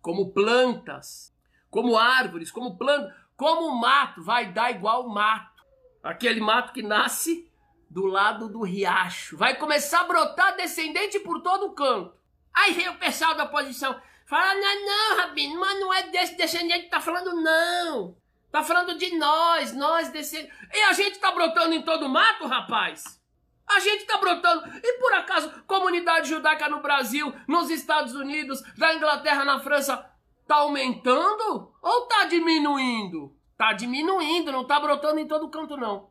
como 0.00 0.32
plantas, 0.32 1.34
como 1.70 1.96
árvores, 1.96 2.50
como 2.50 2.76
plantas 2.76 3.14
como 3.36 3.78
mato 3.78 4.22
vai 4.22 4.50
dar 4.52 4.70
igual 4.70 5.08
mato. 5.08 5.62
Aquele 6.02 6.40
mato 6.40 6.72
que 6.72 6.82
nasce 6.82 7.50
do 7.90 8.06
lado 8.06 8.48
do 8.48 8.62
riacho. 8.62 9.36
Vai 9.36 9.56
começar 9.56 10.00
a 10.00 10.04
brotar 10.04 10.56
descendente 10.56 11.20
por 11.20 11.42
todo 11.42 11.74
canto. 11.74 12.16
Aí 12.56 12.72
vem 12.72 12.88
o 12.88 12.98
pessoal 12.98 13.34
da 13.34 13.44
oposição. 13.44 14.00
Fala, 14.24 14.54
não, 14.54 14.86
não, 14.86 15.16
Rabino, 15.18 15.60
mas 15.60 15.78
não 15.78 15.92
é 15.92 16.04
desse 16.04 16.36
descendente 16.36 16.84
que 16.84 16.90
tá 16.90 17.00
falando, 17.00 17.34
não. 17.34 18.16
Tá 18.50 18.62
falando 18.62 18.96
de 18.96 19.14
nós, 19.16 19.72
nós 19.74 20.08
descendentes. 20.08 20.56
E 20.72 20.80
a 20.84 20.92
gente 20.94 21.18
tá 21.18 21.30
brotando 21.30 21.74
em 21.74 21.82
todo 21.82 22.06
o 22.06 22.08
mato, 22.08 22.46
rapaz? 22.46 23.20
A 23.68 23.78
gente 23.80 24.04
tá 24.06 24.16
brotando. 24.16 24.66
E 24.82 24.98
por 24.98 25.12
acaso, 25.12 25.52
comunidade 25.66 26.30
judaica 26.30 26.68
no 26.68 26.80
Brasil, 26.80 27.32
nos 27.46 27.68
Estados 27.68 28.14
Unidos, 28.14 28.62
na 28.78 28.94
Inglaterra, 28.94 29.44
na 29.44 29.60
França, 29.60 30.08
tá 30.46 30.56
aumentando 30.56 31.72
ou 31.82 32.06
tá 32.06 32.24
diminuindo? 32.24 33.36
Tá 33.56 33.72
diminuindo, 33.74 34.50
não 34.50 34.64
tá 34.64 34.80
brotando 34.80 35.20
em 35.20 35.26
todo 35.26 35.50
canto, 35.50 35.76
não. 35.76 36.08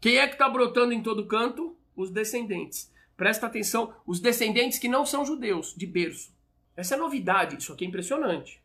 Quem 0.00 0.16
é 0.16 0.26
que 0.26 0.36
tá 0.36 0.48
brotando 0.48 0.92
em 0.92 1.02
todo 1.02 1.26
canto? 1.26 1.76
Os 1.96 2.10
descendentes. 2.10 2.92
Presta 3.16 3.46
atenção, 3.46 3.94
os 4.06 4.20
descendentes 4.20 4.78
que 4.78 4.88
não 4.88 5.06
são 5.06 5.24
judeus, 5.24 5.74
de 5.76 5.86
berço. 5.86 6.34
Essa 6.76 6.94
é 6.94 6.98
novidade, 6.98 7.56
isso 7.56 7.72
aqui 7.72 7.84
é 7.84 7.88
impressionante. 7.88 8.60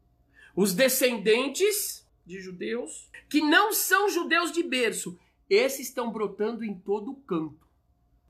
Os 0.55 0.73
descendentes 0.73 2.07
de 2.25 2.39
judeus 2.39 3.09
que 3.29 3.41
não 3.41 3.71
são 3.71 4.09
judeus 4.09 4.51
de 4.51 4.63
berço, 4.63 5.17
esses 5.49 5.87
estão 5.87 6.11
brotando 6.11 6.63
em 6.63 6.73
todo 6.73 7.15
canto. 7.27 7.69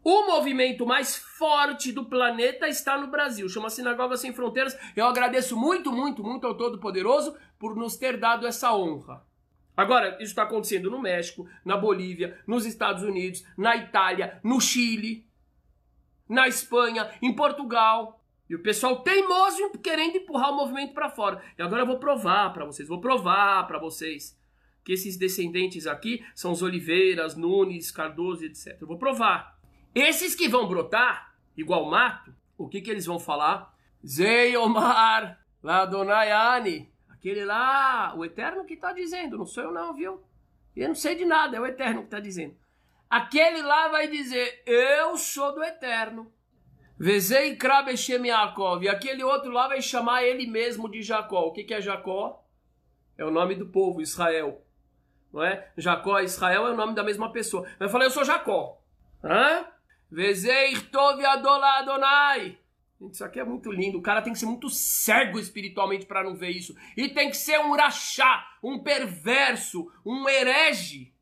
O 0.03 0.27
movimento 0.27 0.85
mais 0.85 1.17
forte 1.17 1.91
do 1.91 2.05
planeta 2.05 2.67
está 2.67 2.97
no 2.97 3.07
Brasil, 3.07 3.47
chama 3.49 3.69
Sinagoga 3.69 4.15
Sem 4.15 4.33
Fronteiras. 4.33 4.77
Eu 4.95 5.05
agradeço 5.05 5.57
muito, 5.57 5.91
muito, 5.91 6.23
muito 6.23 6.47
ao 6.47 6.55
Todo-Poderoso 6.55 7.35
por 7.57 7.75
nos 7.75 7.97
ter 7.97 8.17
dado 8.17 8.47
essa 8.47 8.73
honra. 8.73 9.25
Agora, 9.75 10.15
isso 10.15 10.31
está 10.31 10.43
acontecendo 10.43 10.89
no 10.89 11.01
México, 11.01 11.47
na 11.63 11.77
Bolívia, 11.77 12.37
nos 12.47 12.65
Estados 12.65 13.03
Unidos, 13.03 13.45
na 13.57 13.75
Itália, 13.75 14.39
no 14.43 14.59
Chile, 14.59 15.25
na 16.29 16.47
Espanha, 16.47 17.09
em 17.21 17.35
Portugal. 17.35 18.23
E 18.47 18.55
o 18.55 18.61
pessoal 18.61 19.01
teimoso 19.01 19.71
querendo 19.83 20.17
empurrar 20.17 20.51
o 20.51 20.55
movimento 20.55 20.93
para 20.93 21.09
fora. 21.09 21.41
E 21.57 21.61
agora 21.61 21.81
eu 21.81 21.87
vou 21.87 21.99
provar 21.99 22.53
para 22.53 22.65
vocês, 22.65 22.87
vou 22.87 23.01
provar 23.01 23.67
para 23.67 23.79
vocês 23.79 24.37
que 24.83 24.93
esses 24.93 25.17
descendentes 25.17 25.85
aqui 25.85 26.25
são 26.33 26.51
os 26.51 26.61
Oliveiras, 26.61 27.35
Nunes, 27.35 27.91
Cardoso, 27.91 28.45
etc. 28.45 28.77
Eu 28.79 28.87
vou 28.87 28.97
provar. 28.97 29.59
Esses 29.93 30.33
que 30.33 30.47
vão 30.47 30.67
brotar, 30.67 31.35
igual 31.55 31.85
mato, 31.85 32.33
o 32.57 32.67
que, 32.67 32.81
que 32.81 32.89
eles 32.89 33.05
vão 33.05 33.19
falar? 33.19 33.75
Zei 34.03 34.55
Omar, 34.57 35.39
Ladonayani. 35.61 36.91
Aquele 37.09 37.45
lá, 37.45 38.15
o 38.15 38.23
Eterno 38.23 38.65
que 38.65 38.75
está 38.75 38.93
dizendo, 38.93 39.37
não 39.37 39.45
sou 39.45 39.63
eu 39.63 39.71
não, 39.71 39.93
viu? 39.93 40.23
Eu 40.75 40.87
não 40.87 40.95
sei 40.95 41.15
de 41.15 41.25
nada, 41.25 41.57
é 41.57 41.59
o 41.59 41.65
Eterno 41.65 41.99
que 41.99 42.07
está 42.07 42.19
dizendo. 42.19 42.55
Aquele 43.09 43.63
lá 43.63 43.87
vai 43.87 44.07
dizer, 44.07 44.61
eu 44.67 45.17
sou 45.17 45.55
do 45.55 45.63
Eterno. 45.63 46.31
Vezei 46.97 47.55
Krabeshem 47.55 48.27
Yaakov. 48.27 48.83
E 48.83 48.89
aquele 48.89 49.23
outro 49.23 49.51
lá 49.51 49.67
vai 49.67 49.81
chamar 49.81 50.23
ele 50.23 50.45
mesmo 50.45 50.89
de 50.91 51.01
Jacó. 51.01 51.47
O 51.47 51.51
que, 51.51 51.63
que 51.63 51.73
é 51.73 51.81
Jacó? 51.81 52.45
É 53.17 53.25
o 53.25 53.31
nome 53.31 53.55
do 53.55 53.65
povo, 53.65 54.01
Israel. 54.01 54.63
Não 55.33 55.43
é? 55.43 55.71
Jacó 55.77 56.19
e 56.19 56.25
Israel 56.25 56.67
é 56.67 56.71
o 56.71 56.75
nome 56.75 56.93
da 56.93 57.03
mesma 57.03 57.31
pessoa. 57.31 57.67
Vai 57.79 57.89
falar, 57.89 58.03
eu 58.03 58.11
sou 58.11 58.25
Jacó. 58.25 58.79
Hã? 59.23 59.65
Vezei 60.11 60.79
Tov 60.91 61.23
Adonai. 61.25 62.59
Isso 63.11 63.23
aqui 63.23 63.39
é 63.39 63.45
muito 63.45 63.71
lindo. 63.71 63.97
O 63.97 64.01
cara 64.03 64.21
tem 64.21 64.33
que 64.33 64.39
ser 64.39 64.45
muito 64.45 64.69
cego 64.69 65.39
espiritualmente 65.39 66.05
para 66.05 66.23
não 66.23 66.35
ver 66.35 66.49
isso. 66.49 66.75
E 66.97 67.07
tem 67.09 67.29
que 67.29 67.37
ser 67.37 67.59
um 67.59 67.71
urachá, 67.71 68.45
um 68.61 68.83
perverso, 68.83 69.89
um 70.05 70.27
herege 70.27 71.13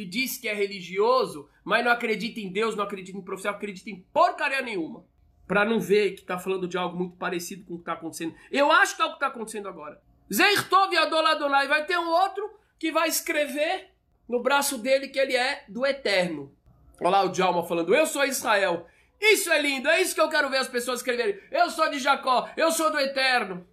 que 0.00 0.06
diz 0.06 0.38
que 0.38 0.48
é 0.48 0.54
religioso, 0.54 1.46
mas 1.62 1.84
não 1.84 1.92
acredita 1.92 2.40
em 2.40 2.50
Deus, 2.50 2.74
não 2.74 2.84
acredita 2.84 3.18
em 3.18 3.20
profecia, 3.20 3.50
não 3.50 3.58
acredita 3.58 3.90
em 3.90 4.00
porcaria 4.10 4.62
nenhuma. 4.62 5.04
Para 5.46 5.62
não 5.62 5.78
ver 5.78 6.12
que 6.12 6.22
está 6.22 6.38
falando 6.38 6.66
de 6.66 6.78
algo 6.78 6.96
muito 6.96 7.16
parecido 7.16 7.66
com 7.66 7.74
o 7.74 7.76
que 7.76 7.82
está 7.82 7.92
acontecendo. 7.92 8.34
Eu 8.50 8.72
acho 8.72 8.96
que 8.96 9.02
é 9.02 9.04
o 9.04 9.08
que 9.08 9.16
está 9.16 9.26
acontecendo 9.26 9.68
agora. 9.68 10.00
Zeirtov 10.32 10.96
Adoladonai 10.96 11.68
vai 11.68 11.84
ter 11.84 11.98
um 11.98 12.08
outro 12.08 12.50
que 12.78 12.90
vai 12.90 13.10
escrever 13.10 13.90
no 14.26 14.42
braço 14.42 14.78
dele 14.78 15.08
que 15.08 15.18
ele 15.18 15.36
é 15.36 15.64
do 15.68 15.84
eterno. 15.84 16.50
Olha 16.98 17.10
lá 17.10 17.22
o 17.24 17.28
Djalma 17.28 17.66
falando, 17.66 17.94
eu 17.94 18.06
sou 18.06 18.24
Israel. 18.24 18.86
Isso 19.20 19.50
é 19.50 19.60
lindo, 19.60 19.86
é 19.88 20.00
isso 20.00 20.14
que 20.14 20.20
eu 20.20 20.30
quero 20.30 20.48
ver 20.48 20.58
as 20.58 20.68
pessoas 20.68 21.00
escreverem. 21.00 21.38
Eu 21.50 21.68
sou 21.68 21.90
de 21.90 21.98
Jacó, 21.98 22.48
eu 22.56 22.72
sou 22.72 22.90
do 22.90 22.98
eterno. 22.98 23.66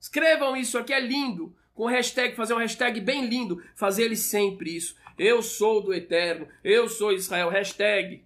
Escrevam 0.00 0.56
isso 0.56 0.78
aqui, 0.78 0.94
é 0.94 1.00
lindo. 1.00 1.54
Com 1.74 1.86
hashtag, 1.86 2.36
fazer 2.36 2.54
um 2.54 2.58
hashtag 2.58 3.00
bem 3.00 3.26
lindo. 3.26 3.60
Fazer 3.74 4.04
ele 4.04 4.16
sempre 4.16 4.76
isso. 4.76 4.94
Eu 5.16 5.42
sou 5.42 5.80
do 5.80 5.94
Eterno, 5.94 6.48
eu 6.62 6.88
sou 6.88 7.12
Israel. 7.12 7.48
Hashtag 7.48 8.24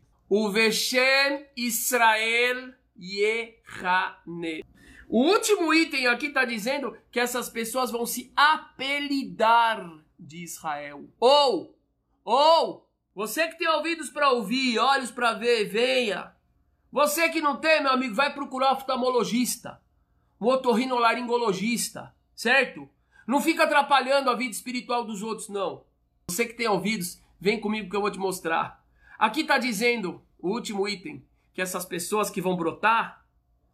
Israel 1.57 2.75
Yehane. 2.99 4.65
O 5.09 5.23
último 5.23 5.73
item 5.73 6.07
aqui 6.07 6.27
está 6.27 6.45
dizendo 6.45 6.97
que 7.11 7.21
essas 7.21 7.49
pessoas 7.49 7.91
vão 7.91 8.05
se 8.05 8.33
apelidar 8.37 9.99
de 10.19 10.43
Israel. 10.43 11.09
Ou, 11.19 11.79
ou, 12.25 12.87
você 13.15 13.49
que 13.49 13.59
tem 13.59 13.69
ouvidos 13.69 14.11
para 14.11 14.31
ouvir, 14.31 14.79
olhos 14.79 15.11
para 15.11 15.33
ver, 15.33 15.65
venha. 15.67 16.35
Você 16.93 17.29
que 17.29 17.41
não 17.41 17.57
tem, 17.57 17.83
meu 17.83 17.93
amigo, 17.93 18.15
vai 18.15 18.33
procurar 18.33 18.73
oftalmologista, 18.73 19.81
um 20.41 20.47
otorrinolaringologista, 20.47 22.15
certo? 22.35 22.89
Não 23.27 23.41
fica 23.41 23.65
atrapalhando 23.65 24.31
a 24.31 24.35
vida 24.35 24.53
espiritual 24.53 25.05
dos 25.05 25.23
outros, 25.23 25.49
não. 25.49 25.85
Você 26.31 26.45
que 26.45 26.53
tem 26.53 26.69
ouvidos, 26.69 27.23
vem 27.41 27.59
comigo 27.59 27.89
que 27.89 27.97
eu 27.97 28.03
vou 28.03 28.11
te 28.11 28.19
mostrar. 28.19 28.85
Aqui 29.19 29.41
está 29.41 29.57
dizendo, 29.57 30.23
o 30.39 30.51
último 30.51 30.87
item, 30.87 31.27
que 31.55 31.63
essas 31.63 31.87
pessoas 31.87 32.29
que 32.29 32.41
vão 32.41 32.55
brotar, 32.55 33.25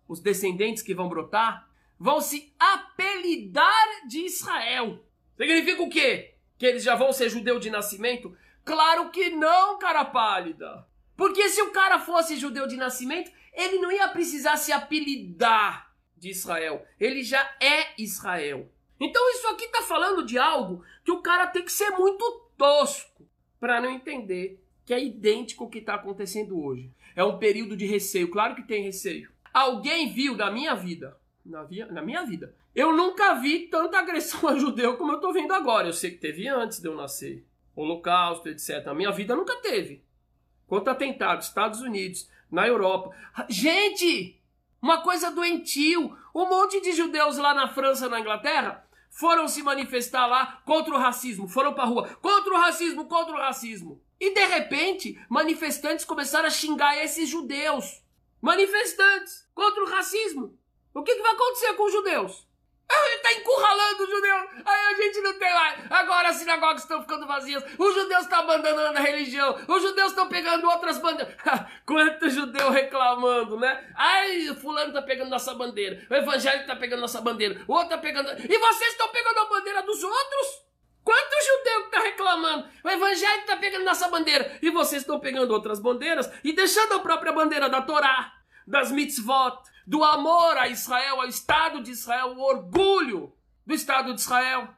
os 0.08 0.20
descendentes 0.20 0.82
que 0.82 0.94
vão 0.94 1.08
brotar, 1.08 1.68
vão 1.98 2.20
se 2.20 2.54
apelidar 2.58 4.06
de 4.08 4.20
Israel. 4.20 5.04
Significa 5.36 5.82
o 5.82 5.90
quê? 5.90 6.36
Que 6.56 6.66
eles 6.66 6.84
já 6.84 6.94
vão 6.94 7.12
ser 7.12 7.28
judeu 7.28 7.58
de 7.58 7.70
nascimento? 7.70 8.34
Claro 8.64 9.10
que 9.10 9.30
não, 9.30 9.78
cara 9.78 10.04
pálida. 10.04 10.86
Porque 11.16 11.48
se 11.48 11.60
o 11.60 11.72
cara 11.72 11.98
fosse 11.98 12.36
judeu 12.36 12.68
de 12.68 12.76
nascimento, 12.76 13.32
ele 13.52 13.78
não 13.78 13.90
ia 13.90 14.08
precisar 14.08 14.56
se 14.56 14.70
apelidar 14.70 15.92
de 16.16 16.30
Israel. 16.30 16.86
Ele 17.00 17.24
já 17.24 17.42
é 17.60 18.00
Israel. 18.00 18.70
Então 19.00 19.28
isso 19.32 19.48
aqui 19.48 19.64
está 19.64 19.82
falando 19.82 20.24
de 20.24 20.38
algo 20.38 20.84
que 21.04 21.10
o 21.10 21.20
cara 21.20 21.48
tem 21.48 21.64
que 21.64 21.72
ser 21.72 21.90
muito 21.90 22.43
tosco 22.64 23.28
para 23.60 23.78
não 23.78 23.90
entender 23.90 24.58
que 24.86 24.94
é 24.94 25.02
idêntico 25.02 25.64
ao 25.64 25.70
que 25.70 25.78
está 25.78 25.94
acontecendo 25.94 26.58
hoje. 26.58 26.90
É 27.14 27.22
um 27.22 27.36
período 27.36 27.76
de 27.76 27.84
receio, 27.84 28.30
claro 28.30 28.54
que 28.54 28.62
tem 28.62 28.82
receio. 28.82 29.30
Alguém 29.52 30.12
viu 30.12 30.34
da 30.34 30.50
minha 30.50 30.74
vida, 30.74 31.16
na, 31.44 31.62
via, 31.62 31.86
na 31.86 32.00
minha 32.00 32.24
vida, 32.24 32.54
eu 32.74 32.96
nunca 32.96 33.34
vi 33.34 33.68
tanta 33.68 33.98
agressão 33.98 34.48
a 34.48 34.58
judeu 34.58 34.96
como 34.96 35.12
eu 35.12 35.16
estou 35.16 35.32
vendo 35.32 35.52
agora. 35.52 35.88
Eu 35.88 35.92
sei 35.92 36.10
que 36.10 36.16
teve 36.16 36.48
antes 36.48 36.80
de 36.80 36.88
eu 36.88 36.96
nascer, 36.96 37.44
holocausto, 37.76 38.48
etc. 38.48 38.82
Na 38.86 38.94
minha 38.94 39.12
vida 39.12 39.36
nunca 39.36 39.56
teve. 39.56 40.02
Quanto 40.66 40.88
atentado, 40.88 41.42
Estados 41.42 41.82
Unidos, 41.82 42.30
na 42.50 42.66
Europa. 42.66 43.14
Gente, 43.48 44.40
uma 44.80 45.02
coisa 45.02 45.30
doentio. 45.30 46.16
Um 46.34 46.48
monte 46.48 46.80
de 46.80 46.92
judeus 46.92 47.36
lá 47.36 47.54
na 47.54 47.68
França, 47.68 48.08
na 48.08 48.18
Inglaterra, 48.18 48.84
foram 49.14 49.46
se 49.46 49.62
manifestar 49.62 50.26
lá 50.26 50.60
contra 50.66 50.92
o 50.92 50.98
racismo, 50.98 51.46
foram 51.48 51.72
pra 51.72 51.84
rua, 51.84 52.08
contra 52.20 52.52
o 52.52 52.56
racismo, 52.58 53.06
contra 53.06 53.32
o 53.32 53.38
racismo. 53.38 54.02
E 54.18 54.34
de 54.34 54.44
repente, 54.44 55.18
manifestantes 55.28 56.04
começaram 56.04 56.48
a 56.48 56.50
xingar 56.50 56.96
esses 57.02 57.28
judeus. 57.28 58.02
Manifestantes 58.42 59.48
contra 59.54 59.84
o 59.84 59.88
racismo. 59.88 60.58
O 60.92 61.02
que, 61.02 61.14
que 61.14 61.22
vai 61.22 61.32
acontecer 61.32 61.74
com 61.74 61.86
os 61.86 61.92
judeus? 61.92 62.43
Ele 62.90 63.14
está 63.16 63.32
encurralando 63.32 64.02
os 64.02 64.10
judeus. 64.10 64.42
Aí 64.64 64.86
a 64.86 64.94
gente 64.94 65.20
não 65.20 65.32
tem 65.38 65.52
mais. 65.52 65.90
Agora 65.90 66.28
as 66.28 66.36
sinagogas 66.36 66.82
estão 66.82 67.00
ficando 67.00 67.26
vazias. 67.26 67.64
Os 67.78 67.94
judeus 67.94 68.22
estão 68.22 68.40
abandonando 68.40 68.98
a 68.98 69.00
religião. 69.00 69.58
Os 69.66 69.82
judeus 69.82 70.10
estão 70.10 70.28
pegando 70.28 70.68
outras 70.68 70.98
bandeiras. 70.98 71.34
Quanto 71.86 72.30
judeu 72.30 72.70
reclamando, 72.70 73.58
né? 73.58 73.92
Ai, 73.96 74.54
fulano 74.60 74.88
está 74.88 75.02
pegando 75.02 75.30
nossa 75.30 75.54
bandeira. 75.54 76.06
O 76.10 76.14
evangélico 76.14 76.62
está 76.62 76.76
pegando 76.76 77.00
nossa 77.00 77.20
bandeira. 77.20 77.62
O 77.66 77.72
outro 77.72 77.86
está 77.86 77.98
pegando. 77.98 78.28
E 78.30 78.58
vocês 78.58 78.92
estão 78.92 79.08
pegando 79.08 79.38
a 79.38 79.46
bandeira 79.46 79.82
dos 79.82 80.02
outros? 80.02 80.64
Quanto 81.02 81.46
judeu 81.46 81.84
está 81.84 82.00
reclamando? 82.00 82.68
O 82.82 82.88
evangélico 82.88 83.40
está 83.40 83.56
pegando 83.56 83.84
nossa 83.84 84.08
bandeira. 84.08 84.58
E 84.62 84.70
vocês 84.70 85.02
estão 85.02 85.20
pegando 85.20 85.52
outras 85.52 85.80
bandeiras 85.80 86.30
e 86.42 86.52
deixando 86.52 86.94
a 86.94 87.00
própria 87.00 87.32
bandeira 87.32 87.68
da 87.68 87.82
Torá, 87.82 88.32
das 88.66 88.90
mitzvot 88.90 89.58
do 89.86 90.02
amor 90.02 90.56
a 90.56 90.68
Israel, 90.68 91.20
ao 91.20 91.28
Estado 91.28 91.82
de 91.82 91.90
Israel, 91.90 92.28
o 92.36 92.40
orgulho 92.40 93.32
do 93.66 93.74
Estado 93.74 94.14
de 94.14 94.20
Israel. 94.20 94.68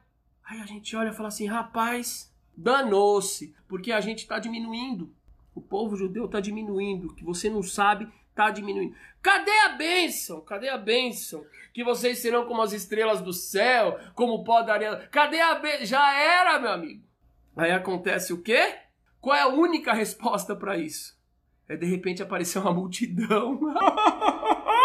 Aí 0.43 0.61
a 0.61 0.65
gente 0.65 0.95
olha 0.95 1.09
e 1.09 1.13
fala 1.13 1.27
assim: 1.29 1.45
rapaz, 1.45 2.33
danou-se, 2.55 3.55
porque 3.67 3.91
a 3.91 4.01
gente 4.01 4.19
está 4.19 4.39
diminuindo. 4.39 5.13
O 5.53 5.61
povo 5.61 5.95
judeu 5.95 6.25
está 6.25 6.39
diminuindo, 6.39 7.13
que 7.15 7.23
você 7.23 7.49
não 7.49 7.63
sabe, 7.63 8.07
está 8.29 8.49
diminuindo. 8.51 8.95
Cadê 9.21 9.51
a 9.65 9.69
bênção? 9.69 10.41
Cadê 10.41 10.69
a 10.69 10.77
bênção? 10.77 11.43
Que 11.73 11.83
vocês 11.83 12.19
serão 12.19 12.45
como 12.45 12.61
as 12.61 12.73
estrelas 12.73 13.21
do 13.21 13.33
céu, 13.33 13.99
como 14.13 14.33
o 14.33 14.43
pó 14.43 14.61
da 14.61 14.73
areia. 14.73 15.07
Cadê 15.11 15.41
a 15.41 15.55
bênção? 15.55 15.85
Já 15.85 16.13
era, 16.13 16.59
meu 16.59 16.71
amigo. 16.71 17.03
Aí 17.55 17.71
acontece 17.71 18.31
o 18.33 18.41
quê? 18.41 18.75
Qual 19.19 19.35
é 19.35 19.41
a 19.41 19.47
única 19.47 19.91
resposta 19.93 20.55
para 20.55 20.77
isso? 20.77 21.17
É 21.67 21.75
de 21.75 21.85
repente 21.85 22.21
apareceu 22.21 22.61
uma 22.61 22.73
multidão. 22.73 23.59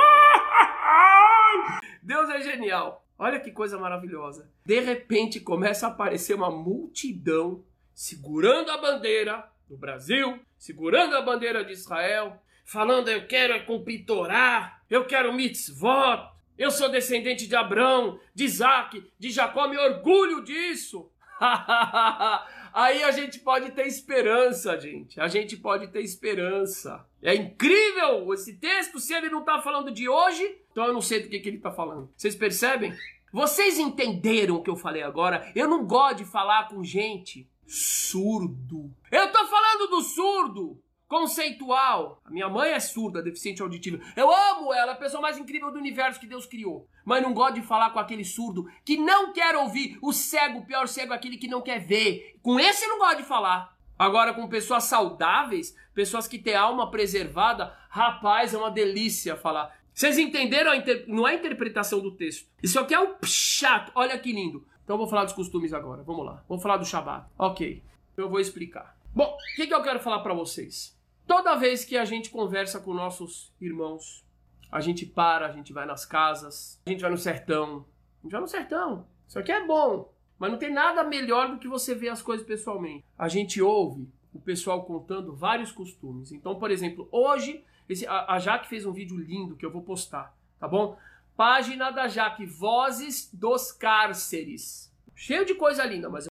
Deus 2.02 2.28
é 2.30 2.42
genial. 2.42 3.06
Olha 3.16 3.38
que 3.38 3.52
coisa 3.52 3.78
maravilhosa. 3.78 4.50
De 4.66 4.80
repente 4.80 5.38
começa 5.38 5.86
a 5.86 5.90
aparecer 5.90 6.34
uma 6.34 6.50
multidão 6.50 7.64
segurando 7.94 8.70
a 8.70 8.78
bandeira 8.78 9.48
do 9.68 9.76
Brasil, 9.76 10.40
segurando 10.58 11.16
a 11.16 11.22
bandeira 11.22 11.64
de 11.64 11.72
Israel, 11.72 12.42
falando 12.64 13.08
eu 13.08 13.26
quero 13.26 13.64
cumprir 13.64 14.04
Torá, 14.04 14.80
eu 14.90 15.04
quero 15.04 15.32
mitzvot, 15.32 16.28
eu 16.58 16.70
sou 16.70 16.90
descendente 16.90 17.46
de 17.46 17.54
Abraão, 17.54 18.18
de 18.34 18.44
Isaac, 18.44 19.10
de 19.18 19.30
Jacó, 19.30 19.68
me 19.68 19.78
orgulho 19.78 20.42
disso. 20.42 21.10
Aí 22.74 23.02
a 23.02 23.10
gente 23.10 23.38
pode 23.40 23.72
ter 23.72 23.86
esperança, 23.86 24.78
gente. 24.80 25.20
A 25.20 25.28
gente 25.28 25.56
pode 25.56 25.88
ter 25.88 26.00
esperança. 26.00 27.06
É 27.22 27.34
incrível 27.34 28.32
esse 28.32 28.54
texto. 28.58 28.98
Se 28.98 29.12
ele 29.12 29.28
não 29.28 29.40
está 29.40 29.60
falando 29.60 29.90
de 29.90 30.08
hoje, 30.08 30.61
então 30.72 30.86
eu 30.86 30.92
não 30.92 31.00
sei 31.00 31.22
do 31.22 31.28
que, 31.28 31.38
que 31.38 31.48
ele 31.48 31.58
está 31.58 31.70
falando. 31.70 32.10
Vocês 32.16 32.34
percebem? 32.34 32.92
Vocês 33.32 33.78
entenderam 33.78 34.56
o 34.56 34.62
que 34.62 34.68
eu 34.68 34.76
falei 34.76 35.02
agora? 35.02 35.50
Eu 35.54 35.68
não 35.68 35.86
gosto 35.86 36.18
de 36.18 36.24
falar 36.24 36.68
com 36.68 36.82
gente 36.82 37.48
surdo. 37.66 38.90
Eu 39.10 39.30
tô 39.30 39.46
falando 39.46 39.88
do 39.88 40.02
surdo 40.02 40.82
conceitual. 41.08 42.22
A 42.24 42.30
minha 42.30 42.48
mãe 42.48 42.72
é 42.72 42.80
surda, 42.80 43.22
deficiente 43.22 43.60
auditiva. 43.60 44.02
Eu 44.16 44.30
amo 44.30 44.72
ela, 44.72 44.92
a 44.92 44.96
pessoa 44.96 45.20
mais 45.20 45.36
incrível 45.36 45.70
do 45.70 45.78
universo 45.78 46.18
que 46.18 46.26
Deus 46.26 46.46
criou. 46.46 46.88
Mas 47.04 47.22
não 47.22 47.34
gosto 47.34 47.56
de 47.56 47.62
falar 47.62 47.90
com 47.90 47.98
aquele 47.98 48.24
surdo 48.24 48.66
que 48.82 48.96
não 48.96 49.30
quer 49.32 49.54
ouvir. 49.54 49.98
O 50.00 50.12
cego, 50.12 50.60
o 50.60 50.66
pior 50.66 50.88
cego, 50.88 51.12
aquele 51.12 51.36
que 51.36 51.48
não 51.48 51.60
quer 51.60 51.80
ver. 51.80 52.38
Com 52.42 52.58
esse 52.58 52.84
eu 52.84 52.88
não 52.88 52.98
gosto 52.98 53.18
de 53.18 53.24
falar. 53.24 53.76
Agora, 53.98 54.32
com 54.32 54.48
pessoas 54.48 54.84
saudáveis, 54.84 55.76
pessoas 55.94 56.26
que 56.26 56.38
têm 56.38 56.54
alma 56.54 56.90
preservada, 56.90 57.76
rapaz, 57.90 58.54
é 58.54 58.58
uma 58.58 58.70
delícia 58.70 59.36
falar. 59.36 59.81
Vocês 59.94 60.18
entenderam? 60.18 60.74
Inter... 60.74 61.04
Não 61.06 61.26
é 61.26 61.32
a 61.32 61.34
interpretação 61.34 62.00
do 62.00 62.12
texto. 62.12 62.48
Isso 62.62 62.78
aqui 62.78 62.94
é 62.94 63.00
o 63.00 63.16
chato. 63.24 63.92
Olha 63.94 64.18
que 64.18 64.32
lindo. 64.32 64.66
Então 64.84 64.94
eu 64.94 64.98
vou 64.98 65.08
falar 65.08 65.24
dos 65.24 65.32
costumes 65.32 65.72
agora. 65.72 66.02
Vamos 66.02 66.24
lá. 66.24 66.44
Vamos 66.48 66.62
falar 66.62 66.76
do 66.76 66.84
Shabat. 66.84 67.26
Ok. 67.38 67.82
Eu 68.16 68.28
vou 68.28 68.40
explicar. 68.40 68.96
Bom, 69.14 69.36
o 69.36 69.56
que, 69.56 69.66
que 69.66 69.74
eu 69.74 69.82
quero 69.82 70.00
falar 70.00 70.20
para 70.20 70.34
vocês? 70.34 70.98
Toda 71.26 71.54
vez 71.54 71.84
que 71.84 71.96
a 71.96 72.04
gente 72.04 72.30
conversa 72.30 72.80
com 72.80 72.92
nossos 72.92 73.52
irmãos, 73.60 74.24
a 74.70 74.80
gente 74.80 75.06
para, 75.06 75.46
a 75.46 75.52
gente 75.52 75.72
vai 75.72 75.86
nas 75.86 76.04
casas, 76.04 76.80
a 76.86 76.90
gente 76.90 77.00
vai 77.00 77.10
no 77.10 77.18
sertão. 77.18 77.84
A 78.20 78.22
gente 78.22 78.32
vai 78.32 78.40
no 78.40 78.48
sertão. 78.48 79.06
Isso 79.28 79.38
aqui 79.38 79.52
é 79.52 79.64
bom. 79.66 80.12
Mas 80.38 80.50
não 80.50 80.58
tem 80.58 80.72
nada 80.72 81.04
melhor 81.04 81.50
do 81.50 81.58
que 81.58 81.68
você 81.68 81.94
ver 81.94 82.08
as 82.08 82.20
coisas 82.22 82.44
pessoalmente. 82.44 83.04
A 83.16 83.28
gente 83.28 83.62
ouve 83.62 84.08
o 84.34 84.40
pessoal 84.40 84.82
contando 84.84 85.34
vários 85.34 85.70
costumes. 85.70 86.32
Então, 86.32 86.56
por 86.56 86.70
exemplo, 86.70 87.08
hoje, 87.12 87.64
esse, 87.88 88.06
a, 88.06 88.32
a 88.32 88.38
Jaque 88.38 88.68
fez 88.68 88.86
um 88.86 88.92
vídeo 88.92 89.16
lindo 89.16 89.56
que 89.56 89.64
eu 89.64 89.70
vou 89.70 89.82
postar, 89.82 90.36
tá 90.58 90.68
bom? 90.68 90.96
Página 91.36 91.90
da 91.90 92.08
Jaque, 92.08 92.46
Vozes 92.46 93.30
dos 93.32 93.72
Cárceres. 93.72 94.92
Cheio 95.14 95.44
de 95.44 95.54
coisa 95.54 95.84
linda, 95.84 96.08
mas. 96.08 96.26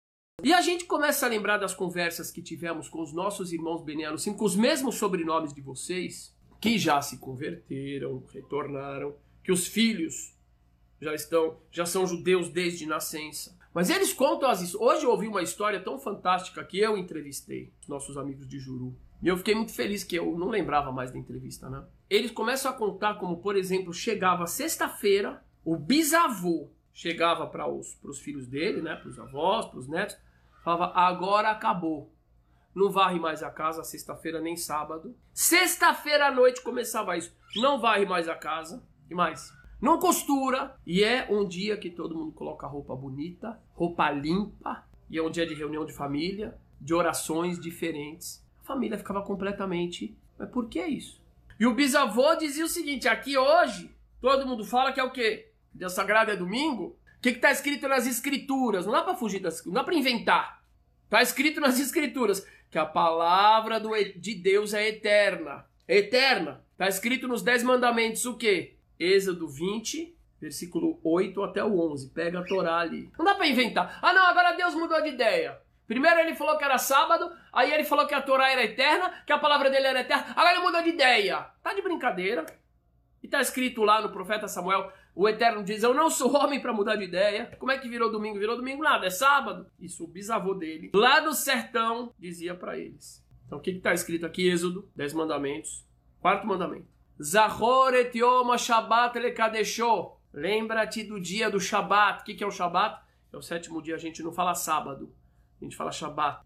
E 0.43 0.53
a 0.53 0.61
gente 0.61 0.85
começa 0.85 1.25
a 1.25 1.29
lembrar 1.29 1.57
das 1.57 1.73
conversas 1.73 2.29
que 2.29 2.41
tivemos 2.41 2.87
com 2.87 3.01
os 3.01 3.11
nossos 3.11 3.51
irmãos 3.51 3.83
benianos, 3.83 4.23
sim, 4.23 4.33
com 4.33 4.45
os 4.45 4.55
mesmos 4.55 4.95
sobrenomes 4.95 5.53
de 5.53 5.61
vocês, 5.61 6.35
que 6.61 6.77
já 6.77 7.01
se 7.01 7.17
converteram, 7.17 8.23
retornaram, 8.31 9.15
que 9.43 9.51
os 9.51 9.67
filhos 9.67 10.35
já 11.01 11.13
estão, 11.13 11.57
já 11.71 11.85
são 11.85 12.05
judeus 12.05 12.49
desde 12.49 12.85
nascença. 12.85 13.57
Mas 13.73 13.89
eles 13.89 14.13
contam 14.13 14.49
as 14.49 14.73
Hoje 14.73 15.05
eu 15.05 15.11
ouvi 15.11 15.27
uma 15.27 15.43
história 15.43 15.79
tão 15.79 15.99
fantástica 15.99 16.63
que 16.63 16.79
eu 16.79 16.97
entrevistei 16.97 17.71
os 17.81 17.87
nossos 17.87 18.17
amigos 18.17 18.47
de 18.47 18.59
Juru. 18.59 18.95
E 19.21 19.27
eu 19.27 19.37
fiquei 19.37 19.55
muito 19.55 19.73
feliz 19.73 20.03
que 20.03 20.15
eu 20.15 20.37
não 20.37 20.49
lembrava 20.49 20.91
mais 20.91 21.11
da 21.11 21.17
entrevista, 21.17 21.69
né? 21.69 21.83
Eles 22.09 22.31
começam 22.31 22.71
a 22.71 22.73
contar 22.73 23.15
como, 23.15 23.37
por 23.37 23.55
exemplo, 23.55 23.93
chegava 23.93 24.45
sexta-feira, 24.45 25.43
o 25.65 25.75
bisavô 25.75 26.69
chegava 26.93 27.47
para 27.47 27.67
os, 27.67 27.97
os 28.03 28.19
filhos 28.19 28.47
dele, 28.47 28.81
né? 28.81 28.95
Para 28.95 29.09
os 29.09 29.19
avós, 29.19 29.65
para 29.65 29.79
os 29.79 29.87
netos, 29.87 30.17
falava: 30.63 30.93
agora 30.97 31.49
acabou. 31.49 32.11
Não 32.75 32.91
varre 32.91 33.19
mais 33.19 33.41
a 33.41 33.49
casa 33.49 33.83
sexta-feira 33.83 34.39
nem 34.39 34.55
sábado. 34.55 35.15
Sexta-feira 35.33 36.27
à 36.27 36.31
noite 36.31 36.61
começava 36.61 37.17
isso. 37.17 37.35
Não 37.55 37.79
varre 37.79 38.05
mais 38.05 38.29
a 38.29 38.35
casa. 38.35 38.83
E 39.09 39.15
mais? 39.15 39.51
Não 39.81 39.97
costura. 39.97 40.75
E 40.85 41.03
é 41.03 41.27
um 41.27 41.47
dia 41.47 41.75
que 41.75 41.89
todo 41.89 42.15
mundo 42.15 42.31
coloca 42.31 42.67
roupa 42.67 42.95
bonita, 42.95 43.59
roupa 43.73 44.11
limpa. 44.11 44.85
E 45.09 45.17
é 45.17 45.23
um 45.23 45.31
dia 45.31 45.47
de 45.47 45.55
reunião 45.55 45.85
de 45.85 45.93
família, 45.93 46.55
de 46.79 46.93
orações 46.93 47.59
diferentes 47.59 48.45
família 48.67 48.97
ficava 48.97 49.23
completamente. 49.23 50.15
Mas 50.37 50.49
por 50.49 50.69
que 50.69 50.83
isso? 50.83 51.19
E 51.59 51.65
o 51.65 51.73
bisavô 51.73 52.35
dizia 52.35 52.65
o 52.65 52.69
seguinte: 52.69 53.07
aqui 53.07 53.37
hoje, 53.37 53.89
todo 54.21 54.45
mundo 54.45 54.63
fala 54.63 54.91
que 54.91 54.99
é 54.99 55.03
o 55.03 55.11
quê? 55.11 55.49
Deus 55.73 55.93
sagrado 55.93 56.31
é 56.31 56.35
domingo? 56.35 56.97
O 57.17 57.21
que 57.21 57.29
está 57.29 57.51
escrito 57.51 57.87
nas 57.87 58.05
escrituras? 58.05 58.85
Não 58.85 58.93
dá 58.93 59.01
para 59.01 59.15
fugir 59.15 59.39
das 59.39 59.65
não 59.65 59.73
dá 59.73 59.83
para 59.83 59.95
inventar. 59.95 60.61
Está 61.05 61.21
escrito 61.21 61.59
nas 61.59 61.79
escrituras 61.79 62.45
que 62.69 62.77
a 62.77 62.85
palavra 62.85 63.79
do, 63.79 63.91
de 64.15 64.35
Deus 64.35 64.73
é 64.73 64.89
eterna. 64.89 65.65
É 65.87 65.97
eterna. 65.97 66.63
Está 66.73 66.87
escrito 66.87 67.27
nos 67.27 67.41
Dez 67.41 67.63
Mandamentos 67.63 68.25
o 68.25 68.35
quê? 68.35 68.75
Êxodo 68.99 69.47
20, 69.47 70.15
versículo 70.39 70.99
8 71.03 71.41
até 71.43 71.63
o 71.63 71.79
11. 71.91 72.09
Pega 72.09 72.39
a 72.39 72.43
Torá 72.43 72.79
ali. 72.79 73.09
Não 73.17 73.25
dá 73.25 73.35
para 73.35 73.47
inventar. 73.47 73.99
Ah, 74.01 74.13
não, 74.13 74.25
agora 74.27 74.55
Deus 74.55 74.75
mudou 74.75 75.01
de 75.01 75.09
ideia. 75.09 75.59
Primeiro 75.87 76.19
ele 76.19 76.35
falou 76.35 76.57
que 76.57 76.63
era 76.63 76.77
sábado, 76.77 77.31
aí 77.51 77.73
ele 77.73 77.83
falou 77.83 78.05
que 78.05 78.13
a 78.13 78.21
Torá 78.21 78.51
era 78.51 78.63
eterna, 78.63 79.23
que 79.25 79.31
a 79.31 79.39
palavra 79.39 79.69
dele 79.69 79.87
era 79.87 80.01
eterna, 80.01 80.25
agora 80.31 80.55
ele 80.55 80.63
mudou 80.63 80.83
de 80.83 80.89
ideia. 80.89 81.47
Tá 81.63 81.73
de 81.73 81.81
brincadeira. 81.81 82.45
E 83.23 83.27
tá 83.27 83.41
escrito 83.41 83.83
lá 83.83 84.01
no 84.01 84.11
profeta 84.11 84.47
Samuel, 84.47 84.91
o 85.15 85.27
Eterno 85.27 85.63
diz: 85.63 85.81
Eu 85.81 85.93
não 85.93 86.09
sou 86.09 86.35
homem 86.35 86.61
para 86.61 86.71
mudar 86.71 86.95
de 86.95 87.05
ideia. 87.05 87.55
Como 87.57 87.71
é 87.71 87.77
que 87.79 87.89
virou 87.89 88.11
domingo? 88.11 88.37
Virou 88.37 88.55
domingo 88.55 88.83
nada, 88.83 89.07
é 89.07 89.09
sábado. 89.09 89.65
Isso 89.79 90.03
o 90.03 90.07
bisavô 90.07 90.53
dele, 90.53 90.91
lá 90.93 91.19
do 91.19 91.33
sertão, 91.33 92.13
dizia 92.19 92.53
para 92.53 92.77
eles. 92.77 93.25
Então 93.45 93.57
o 93.57 93.61
que 93.61 93.71
está 93.71 93.93
escrito 93.93 94.25
aqui? 94.25 94.47
Êxodo, 94.47 94.87
Dez 94.95 95.13
Mandamentos, 95.13 95.83
quarto 96.21 96.45
mandamento. 96.45 96.87
Zahor 97.21 97.95
et 97.95 98.15
yom 98.15 98.55
Shabbat. 98.55 99.17
Lembra-te 100.31 101.03
do 101.03 101.19
dia 101.19 101.49
do 101.49 101.59
Shabat. 101.59 102.21
O 102.21 102.23
que, 102.23 102.35
que 102.35 102.43
é 102.43 102.47
o 102.47 102.51
Shabat? 102.51 103.01
É 103.33 103.37
o 103.37 103.41
sétimo 103.41 103.81
dia, 103.81 103.95
a 103.95 103.99
gente 103.99 104.21
não 104.21 104.31
fala 104.31 104.53
sábado. 104.53 105.11
A 105.59 105.63
gente 105.65 105.75
fala 105.75 105.91
Shabbat. 105.91 106.45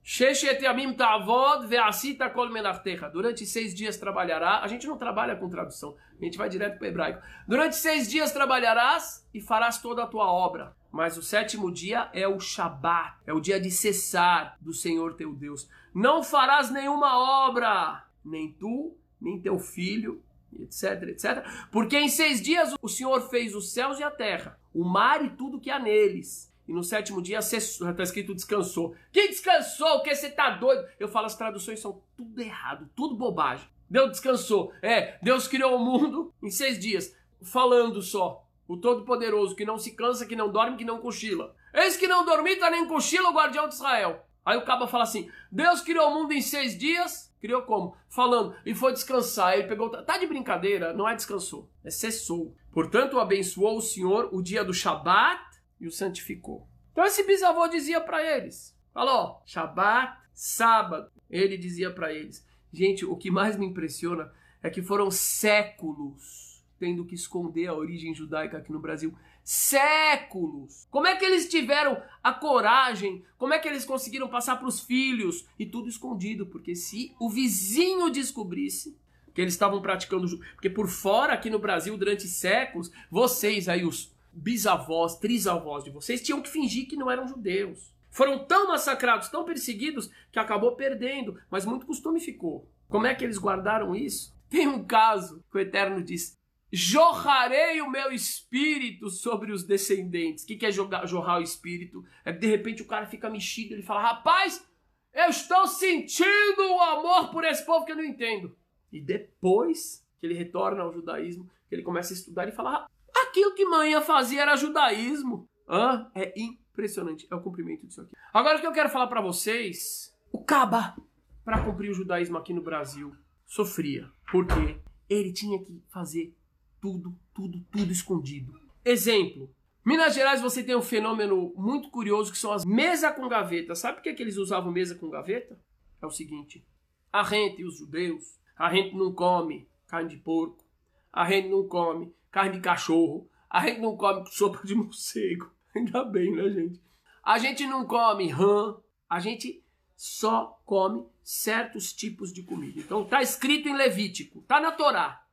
Durante 3.11 3.45
seis 3.45 3.75
dias 3.75 3.97
trabalhará. 3.97 4.59
A 4.59 4.67
gente 4.67 4.87
não 4.87 4.97
trabalha 4.97 5.35
com 5.35 5.49
tradução. 5.49 5.97
A 6.19 6.23
gente 6.23 6.37
vai 6.37 6.47
direto 6.47 6.77
para 6.77 6.85
o 6.85 6.87
hebraico. 6.87 7.21
Durante 7.45 7.75
seis 7.75 8.09
dias 8.09 8.31
trabalharás 8.31 9.27
e 9.33 9.41
farás 9.41 9.81
toda 9.81 10.03
a 10.03 10.07
tua 10.07 10.31
obra. 10.31 10.73
Mas 10.89 11.17
o 11.17 11.21
sétimo 11.21 11.71
dia 11.71 12.09
é 12.13 12.25
o 12.25 12.39
Shabat. 12.39 13.17
É 13.27 13.33
o 13.33 13.41
dia 13.41 13.59
de 13.59 13.69
cessar 13.69 14.57
do 14.61 14.73
Senhor 14.73 15.15
teu 15.15 15.33
Deus. 15.33 15.69
Não 15.93 16.23
farás 16.23 16.71
nenhuma 16.71 17.47
obra. 17.47 18.05
Nem 18.23 18.49
tu, 18.53 18.95
nem 19.19 19.41
teu 19.41 19.59
filho, 19.59 20.23
etc, 20.57 21.03
etc. 21.09 21.45
Porque 21.69 21.97
em 21.97 22.07
seis 22.07 22.41
dias 22.41 22.73
o 22.81 22.87
Senhor 22.87 23.29
fez 23.29 23.53
os 23.55 23.73
céus 23.73 23.99
e 23.99 24.03
a 24.03 24.11
terra. 24.11 24.57
O 24.73 24.85
mar 24.85 25.23
e 25.23 25.31
tudo 25.31 25.59
que 25.59 25.69
há 25.69 25.79
neles 25.79 26.50
e 26.67 26.73
no 26.73 26.83
sétimo 26.83 27.21
dia 27.21 27.39
está 27.39 28.03
escrito 28.03 28.35
descansou. 28.35 28.95
Quem 29.11 29.29
descansou? 29.29 30.01
Que 30.03 30.13
você 30.15 30.29
tá 30.29 30.51
doido? 30.51 30.87
Eu 30.99 31.07
falo, 31.07 31.25
as 31.25 31.35
traduções 31.35 31.79
são 31.79 32.01
tudo 32.15 32.41
errado, 32.41 32.89
tudo 32.95 33.15
bobagem. 33.15 33.67
Deus 33.89 34.11
descansou. 34.11 34.71
É, 34.81 35.17
Deus 35.21 35.47
criou 35.47 35.75
o 35.75 35.79
mundo 35.79 36.33
em 36.41 36.49
seis 36.49 36.79
dias, 36.79 37.15
falando 37.41 38.01
só. 38.01 38.45
O 38.67 38.77
Todo-Poderoso, 38.77 39.55
que 39.55 39.65
não 39.65 39.77
se 39.77 39.91
cansa, 39.91 40.25
que 40.25 40.35
não 40.35 40.49
dorme, 40.49 40.77
que 40.77 40.85
não 40.85 40.99
cochila. 40.99 41.53
Eis 41.73 41.97
que 41.97 42.07
não 42.07 42.23
dormita 42.23 42.69
nem 42.69 42.87
cochila 42.87 43.29
o 43.29 43.33
guardião 43.33 43.67
de 43.67 43.73
Israel. 43.73 44.25
Aí 44.45 44.57
o 44.57 44.63
cabo 44.63 44.87
fala 44.87 45.03
assim: 45.03 45.29
Deus 45.51 45.81
criou 45.81 46.09
o 46.09 46.13
mundo 46.13 46.31
em 46.31 46.41
seis 46.41 46.77
dias. 46.77 47.29
Criou 47.41 47.63
como? 47.63 47.97
Falando, 48.07 48.55
e 48.65 48.73
foi 48.75 48.93
descansar. 48.93 49.55
Ele 49.55 49.67
pegou. 49.67 49.89
Tá 49.89 50.17
de 50.17 50.27
brincadeira? 50.27 50.93
Não 50.93 51.09
é 51.09 51.15
descansou, 51.15 51.69
é 51.83 51.89
cessou. 51.89 52.55
Portanto, 52.71 53.19
abençoou 53.19 53.77
o 53.77 53.81
Senhor 53.81 54.29
o 54.31 54.41
dia 54.41 54.63
do 54.63 54.73
Shabat 54.73 55.50
e 55.81 55.87
o 55.87 55.91
santificou. 55.91 56.65
Então 56.91 57.03
esse 57.03 57.25
bisavô 57.25 57.67
dizia 57.67 57.99
para 57.99 58.23
eles, 58.23 58.77
falou, 58.93 59.41
Shabat, 59.45 60.17
sábado. 60.33 61.11
Ele 61.29 61.57
dizia 61.57 61.91
para 61.91 62.13
eles. 62.13 62.45
Gente, 62.71 63.05
o 63.05 63.15
que 63.15 63.31
mais 63.31 63.57
me 63.57 63.65
impressiona 63.65 64.31
é 64.61 64.69
que 64.69 64.81
foram 64.81 65.09
séculos 65.09 66.51
tendo 66.77 67.05
que 67.05 67.13
esconder 67.13 67.67
a 67.67 67.75
origem 67.75 68.13
judaica 68.13 68.57
aqui 68.57 68.71
no 68.71 68.79
Brasil. 68.79 69.13
Séculos! 69.43 70.87
Como 70.89 71.05
é 71.05 71.15
que 71.15 71.23
eles 71.23 71.47
tiveram 71.47 72.01
a 72.23 72.33
coragem? 72.33 73.23
Como 73.37 73.53
é 73.53 73.59
que 73.59 73.67
eles 73.67 73.85
conseguiram 73.85 74.27
passar 74.27 74.55
para 74.57 74.67
os 74.67 74.81
filhos? 74.81 75.45
E 75.59 75.65
tudo 75.65 75.87
escondido, 75.87 76.47
porque 76.47 76.75
se 76.75 77.15
o 77.19 77.29
vizinho 77.29 78.09
descobrisse 78.09 78.97
que 79.33 79.41
eles 79.41 79.53
estavam 79.53 79.81
praticando. 79.81 80.37
Porque 80.53 80.69
por 80.69 80.87
fora, 80.87 81.33
aqui 81.33 81.49
no 81.49 81.59
Brasil, 81.59 81.95
durante 81.97 82.27
séculos, 82.27 82.91
vocês 83.09 83.69
aí, 83.69 83.85
os 83.85 84.10
bisavós, 84.31 85.17
trisavós 85.17 85.83
de 85.83 85.89
vocês 85.89 86.21
tinham 86.21 86.41
que 86.41 86.49
fingir 86.49 86.87
que 86.87 86.95
não 86.95 87.09
eram 87.09 87.27
judeus. 87.27 87.93
Foram 88.09 88.45
tão 88.45 88.67
massacrados, 88.67 89.29
tão 89.29 89.45
perseguidos, 89.45 90.09
que 90.31 90.39
acabou 90.39 90.75
perdendo, 90.75 91.39
mas 91.49 91.65
muito 91.65 91.85
costume 91.85 92.19
ficou. 92.19 92.69
Como 92.89 93.07
é 93.07 93.15
que 93.15 93.23
eles 93.23 93.37
guardaram 93.37 93.95
isso? 93.95 94.35
Tem 94.49 94.67
um 94.67 94.83
caso 94.83 95.43
que 95.49 95.57
o 95.57 95.61
Eterno 95.61 96.03
diz: 96.03 96.37
jorrarei 96.71 97.81
o 97.81 97.89
meu 97.89 98.11
espírito 98.11 99.09
sobre 99.09 99.51
os 99.51 99.63
descendentes. 99.63 100.43
O 100.43 100.47
que, 100.47 100.65
é 100.65 100.71
jogar, 100.71 101.05
jorrar 101.05 101.39
o 101.39 101.43
espírito? 101.43 102.03
É 102.25 102.33
que 102.33 102.39
de 102.39 102.47
repente 102.47 102.81
o 102.81 102.87
cara 102.87 103.05
fica 103.05 103.29
mexido, 103.29 103.73
ele 103.73 103.81
fala: 103.81 104.01
rapaz, 104.01 104.65
eu 105.13 105.29
estou 105.29 105.65
sentindo 105.67 106.61
o 106.61 106.81
amor 106.81 107.31
por 107.31 107.45
esse 107.45 107.65
povo 107.65 107.85
que 107.85 107.93
eu 107.93 107.97
não 107.97 108.03
entendo. 108.03 108.55
E 108.91 108.99
depois 108.99 110.05
que 110.19 110.25
ele 110.25 110.33
retorna 110.33 110.83
ao 110.83 110.93
judaísmo, 110.93 111.49
que 111.69 111.75
ele 111.75 111.83
começa 111.83 112.13
a 112.13 112.17
estudar 112.17 112.47
e 112.47 112.51
fala: 112.51 112.89
aquilo 113.31 113.55
que 113.55 113.65
manhã 113.65 114.01
fazia 114.01 114.41
era 114.41 114.57
judaísmo. 114.57 115.49
Hã? 115.67 116.11
É 116.13 116.33
impressionante. 116.39 117.25
É 117.31 117.35
o 117.35 117.41
cumprimento 117.41 117.87
disso 117.87 118.01
aqui. 118.01 118.11
Agora 118.33 118.57
o 118.57 118.61
que 118.61 118.67
eu 118.67 118.73
quero 118.73 118.89
falar 118.89 119.07
para 119.07 119.21
vocês: 119.21 120.13
o 120.31 120.43
Caba, 120.43 120.95
para 121.43 121.63
cumprir 121.63 121.89
o 121.89 121.93
judaísmo 121.93 122.37
aqui 122.37 122.53
no 122.53 122.61
Brasil, 122.61 123.15
sofria. 123.47 124.09
Porque 124.29 124.79
ele 125.09 125.31
tinha 125.31 125.63
que 125.63 125.81
fazer 125.89 126.35
tudo, 126.79 127.17
tudo, 127.33 127.65
tudo 127.71 127.91
escondido. 127.91 128.59
Exemplo. 128.83 129.49
Minas 129.83 130.13
Gerais 130.13 130.41
você 130.41 130.61
tem 130.61 130.75
um 130.75 130.81
fenômeno 130.81 131.51
muito 131.55 131.89
curioso 131.89 132.31
que 132.31 132.37
são 132.37 132.51
as 132.51 132.63
mesas 132.63 133.15
com 133.15 133.27
gaveta. 133.27 133.73
Sabe 133.73 133.95
por 133.95 134.03
que, 134.03 134.13
que 134.13 134.21
eles 134.21 134.37
usavam 134.37 134.71
mesa 134.71 134.93
com 134.93 135.09
gaveta? 135.09 135.57
É 135.99 136.05
o 136.05 136.11
seguinte: 136.11 136.63
a 137.11 137.23
gente, 137.23 137.63
os 137.63 137.77
judeus, 137.77 138.39
a 138.55 138.71
gente 138.71 138.95
não 138.95 139.11
come 139.11 139.67
carne 139.87 140.09
de 140.09 140.17
porco, 140.17 140.63
a 141.11 141.29
gente 141.29 141.49
não 141.49 141.67
come 141.67 142.13
carne 142.31 142.53
de 142.53 142.61
cachorro, 142.61 143.29
a 143.49 143.65
gente 143.65 143.81
não 143.81 143.97
come 143.97 144.25
sopa 144.31 144.65
de 144.65 144.73
morcego. 144.75 145.51
Ainda 145.75 146.03
bem, 146.03 146.35
né, 146.35 146.49
gente? 146.49 146.81
A 147.23 147.37
gente 147.37 147.65
não 147.65 147.85
come 147.85 148.27
rã, 148.29 148.75
a 149.09 149.19
gente 149.19 149.63
só 149.95 150.59
come 150.65 151.05
certos 151.23 151.93
tipos 151.93 152.33
de 152.33 152.43
comida. 152.43 152.79
Então 152.79 153.05
tá 153.05 153.21
escrito 153.21 153.69
em 153.69 153.75
Levítico, 153.75 154.41
tá 154.47 154.59
na 154.59 154.71
Torá. 154.71 155.23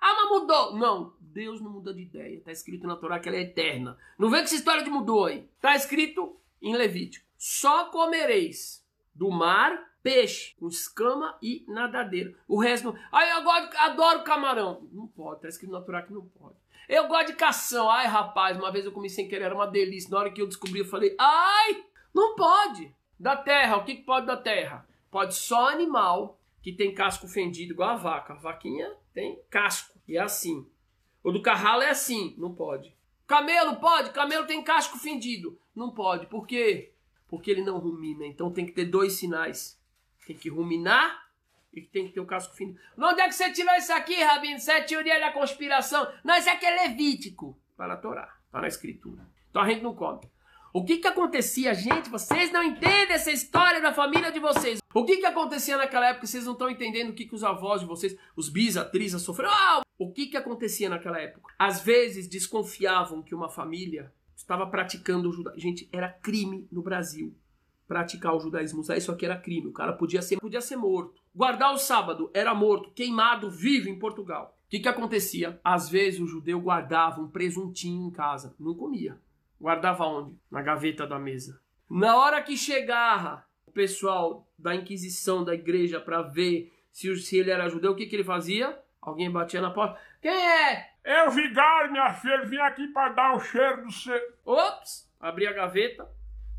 Ah, 0.00 0.14
mas 0.14 0.30
mudou. 0.30 0.76
Não, 0.76 1.12
Deus 1.20 1.60
não 1.60 1.70
muda 1.70 1.92
de 1.92 2.02
ideia. 2.02 2.40
Tá 2.40 2.52
escrito 2.52 2.86
na 2.86 2.96
Torá 2.96 3.18
que 3.18 3.28
ela 3.28 3.38
é 3.38 3.42
eterna. 3.42 3.98
Não 4.18 4.30
vê 4.30 4.38
que 4.38 4.44
essa 4.44 4.54
história 4.54 4.82
de 4.82 4.90
mudou 4.90 5.26
aí. 5.26 5.48
Tá 5.60 5.74
escrito 5.74 6.36
em 6.62 6.74
Levítico. 6.74 7.26
Só 7.36 7.86
comereis 7.86 8.84
do 9.14 9.30
mar 9.30 9.87
peixe 10.02 10.54
com 10.58 10.68
escama 10.68 11.36
e 11.42 11.64
nadadeira. 11.68 12.34
O 12.46 12.60
resto 12.60 12.86
não. 12.86 12.98
Ai, 13.12 13.32
eu 13.38 13.42
gosto, 13.42 13.76
adoro 13.76 14.24
camarão. 14.24 14.88
Não 14.92 15.06
pode, 15.06 15.42
tá 15.42 15.48
escrito 15.48 15.72
na 15.72 15.80
Torá 15.80 16.02
que 16.02 16.12
não 16.12 16.26
pode. 16.26 16.56
Eu 16.88 17.06
gosto 17.06 17.28
de 17.28 17.32
cação. 17.34 17.90
Ai, 17.90 18.06
rapaz, 18.06 18.56
uma 18.56 18.72
vez 18.72 18.84
eu 18.84 18.92
comi 18.92 19.10
sem 19.10 19.28
querer, 19.28 19.44
era 19.44 19.54
uma 19.54 19.66
delícia. 19.66 20.10
Na 20.10 20.18
hora 20.18 20.30
que 20.30 20.40
eu 20.40 20.46
descobri, 20.46 20.80
eu 20.80 20.86
falei, 20.86 21.14
ai, 21.18 21.84
não 22.14 22.34
pode. 22.34 22.94
Da 23.18 23.36
terra, 23.36 23.76
o 23.76 23.84
que, 23.84 23.96
que 23.96 24.02
pode 24.02 24.26
da 24.26 24.36
terra? 24.36 24.88
Pode 25.10 25.34
só 25.34 25.68
animal 25.68 26.40
que 26.62 26.72
tem 26.72 26.94
casco 26.94 27.26
fendido, 27.26 27.72
igual 27.72 27.90
a 27.90 27.96
vaca. 27.96 28.32
A 28.32 28.36
vaquinha 28.36 28.94
tem 29.12 29.40
casco. 29.50 29.98
E 30.06 30.16
é 30.16 30.20
assim. 30.20 30.66
O 31.22 31.30
do 31.30 31.42
carralo 31.42 31.82
é 31.82 31.90
assim. 31.90 32.34
Não 32.38 32.54
pode. 32.54 32.96
Camelo 33.26 33.76
pode? 33.76 34.10
Camelo 34.10 34.46
tem 34.46 34.62
casco 34.62 34.98
fendido. 34.98 35.58
Não 35.74 35.90
pode. 35.90 36.26
Por 36.26 36.46
quê? 36.46 36.94
Porque 37.28 37.50
ele 37.50 37.62
não 37.62 37.78
rumina. 37.78 38.24
Então 38.26 38.50
tem 38.50 38.64
que 38.64 38.72
ter 38.72 38.86
dois 38.86 39.14
sinais. 39.14 39.77
Tem 40.28 40.36
que 40.36 40.50
ruminar 40.50 41.26
e 41.72 41.80
tem 41.80 42.06
que 42.06 42.12
ter 42.12 42.20
o 42.20 42.26
casco 42.26 42.54
fendido. 42.54 42.78
Onde 42.98 43.22
é 43.22 43.26
que 43.28 43.34
você 43.34 43.50
tirou 43.50 43.74
isso 43.76 43.90
aqui, 43.94 44.22
Rabino? 44.22 44.58
Isso 44.58 44.70
é 44.70 44.82
teoria 44.82 45.18
da 45.18 45.32
conspiração. 45.32 46.06
Não, 46.22 46.36
isso 46.36 46.50
aqui 46.50 46.66
é 46.66 46.82
levítico. 46.82 47.58
Está 47.70 47.86
na 47.86 47.96
Torá. 47.96 48.36
Está 48.44 48.60
na 48.60 48.68
escritura. 48.68 49.26
Então 49.48 49.62
a 49.62 49.66
gente 49.66 49.82
não 49.82 49.94
come. 49.94 50.20
O 50.70 50.84
que 50.84 50.98
que 50.98 51.08
acontecia, 51.08 51.72
gente? 51.72 52.10
Vocês 52.10 52.52
não 52.52 52.62
entendem 52.62 53.12
essa 53.12 53.32
história 53.32 53.80
da 53.80 53.94
família 53.94 54.30
de 54.30 54.38
vocês. 54.38 54.80
O 54.92 55.02
que 55.02 55.16
que 55.16 55.24
acontecia 55.24 55.78
naquela 55.78 56.10
época? 56.10 56.26
Vocês 56.26 56.44
não 56.44 56.52
estão 56.52 56.68
entendendo 56.68 57.08
o 57.08 57.14
que 57.14 57.24
que 57.24 57.34
os 57.34 57.42
avós 57.42 57.80
de 57.80 57.86
vocês, 57.86 58.14
os 58.36 58.50
bis, 58.50 58.74
sofreram. 59.18 59.50
Ah! 59.50 59.80
O 59.96 60.12
que 60.12 60.26
que 60.26 60.36
acontecia 60.36 60.90
naquela 60.90 61.18
época? 61.18 61.54
Às 61.58 61.80
vezes 61.80 62.28
desconfiavam 62.28 63.22
que 63.22 63.34
uma 63.34 63.48
família 63.48 64.12
estava 64.36 64.66
praticando 64.66 65.30
o 65.30 65.32
judaísmo. 65.32 65.62
Gente, 65.62 65.88
era 65.90 66.10
crime 66.10 66.68
no 66.70 66.82
Brasil 66.82 67.34
praticar 67.88 68.36
o 68.36 68.40
judaísmo. 68.40 68.80
Usar 68.80 68.98
isso 68.98 69.10
aqui 69.10 69.24
era 69.24 69.36
crime. 69.36 69.66
O 69.66 69.72
cara 69.72 69.94
podia 69.94 70.20
ser, 70.22 70.36
podia 70.36 70.60
ser 70.60 70.76
morto. 70.76 71.20
Guardar 71.34 71.72
o 71.72 71.78
sábado 71.78 72.30
era 72.34 72.54
morto, 72.54 72.92
queimado, 72.92 73.50
vivo 73.50 73.88
em 73.88 73.98
Portugal. 73.98 74.54
O 74.66 74.68
que 74.68 74.80
que 74.80 74.88
acontecia? 74.88 75.58
Às 75.64 75.88
vezes 75.88 76.20
o 76.20 76.26
judeu 76.26 76.60
guardava 76.60 77.22
um 77.22 77.28
presuntinho 77.28 78.06
em 78.06 78.10
casa. 78.10 78.54
Não 78.60 78.74
comia. 78.74 79.18
Guardava 79.58 80.04
onde? 80.04 80.38
Na 80.50 80.60
gaveta 80.60 81.06
da 81.06 81.18
mesa. 81.18 81.58
Na 81.90 82.16
hora 82.18 82.42
que 82.42 82.56
chegava 82.56 83.44
o 83.66 83.72
pessoal 83.72 84.46
da 84.58 84.74
Inquisição 84.74 85.42
da 85.42 85.54
igreja 85.54 85.98
para 85.98 86.20
ver 86.20 86.70
se, 86.92 87.16
se 87.16 87.38
ele 87.38 87.50
era 87.50 87.68
judeu, 87.68 87.92
o 87.92 87.96
que, 87.96 88.06
que 88.06 88.14
ele 88.14 88.24
fazia? 88.24 88.78
Alguém 89.00 89.30
batia 89.30 89.60
na 89.60 89.70
porta. 89.70 89.98
Quem 90.20 90.30
é? 90.30 90.90
Eu, 91.04 91.30
vigário, 91.30 91.90
minha 91.90 92.12
filha, 92.12 92.44
vim 92.44 92.58
aqui 92.58 92.86
para 92.88 93.12
dar 93.14 93.34
o 93.36 93.40
cheiro 93.40 93.84
do 93.84 93.90
seu. 93.90 94.20
Ops! 94.44 95.08
Abria 95.18 95.50
a 95.50 95.54
gaveta, 95.54 96.06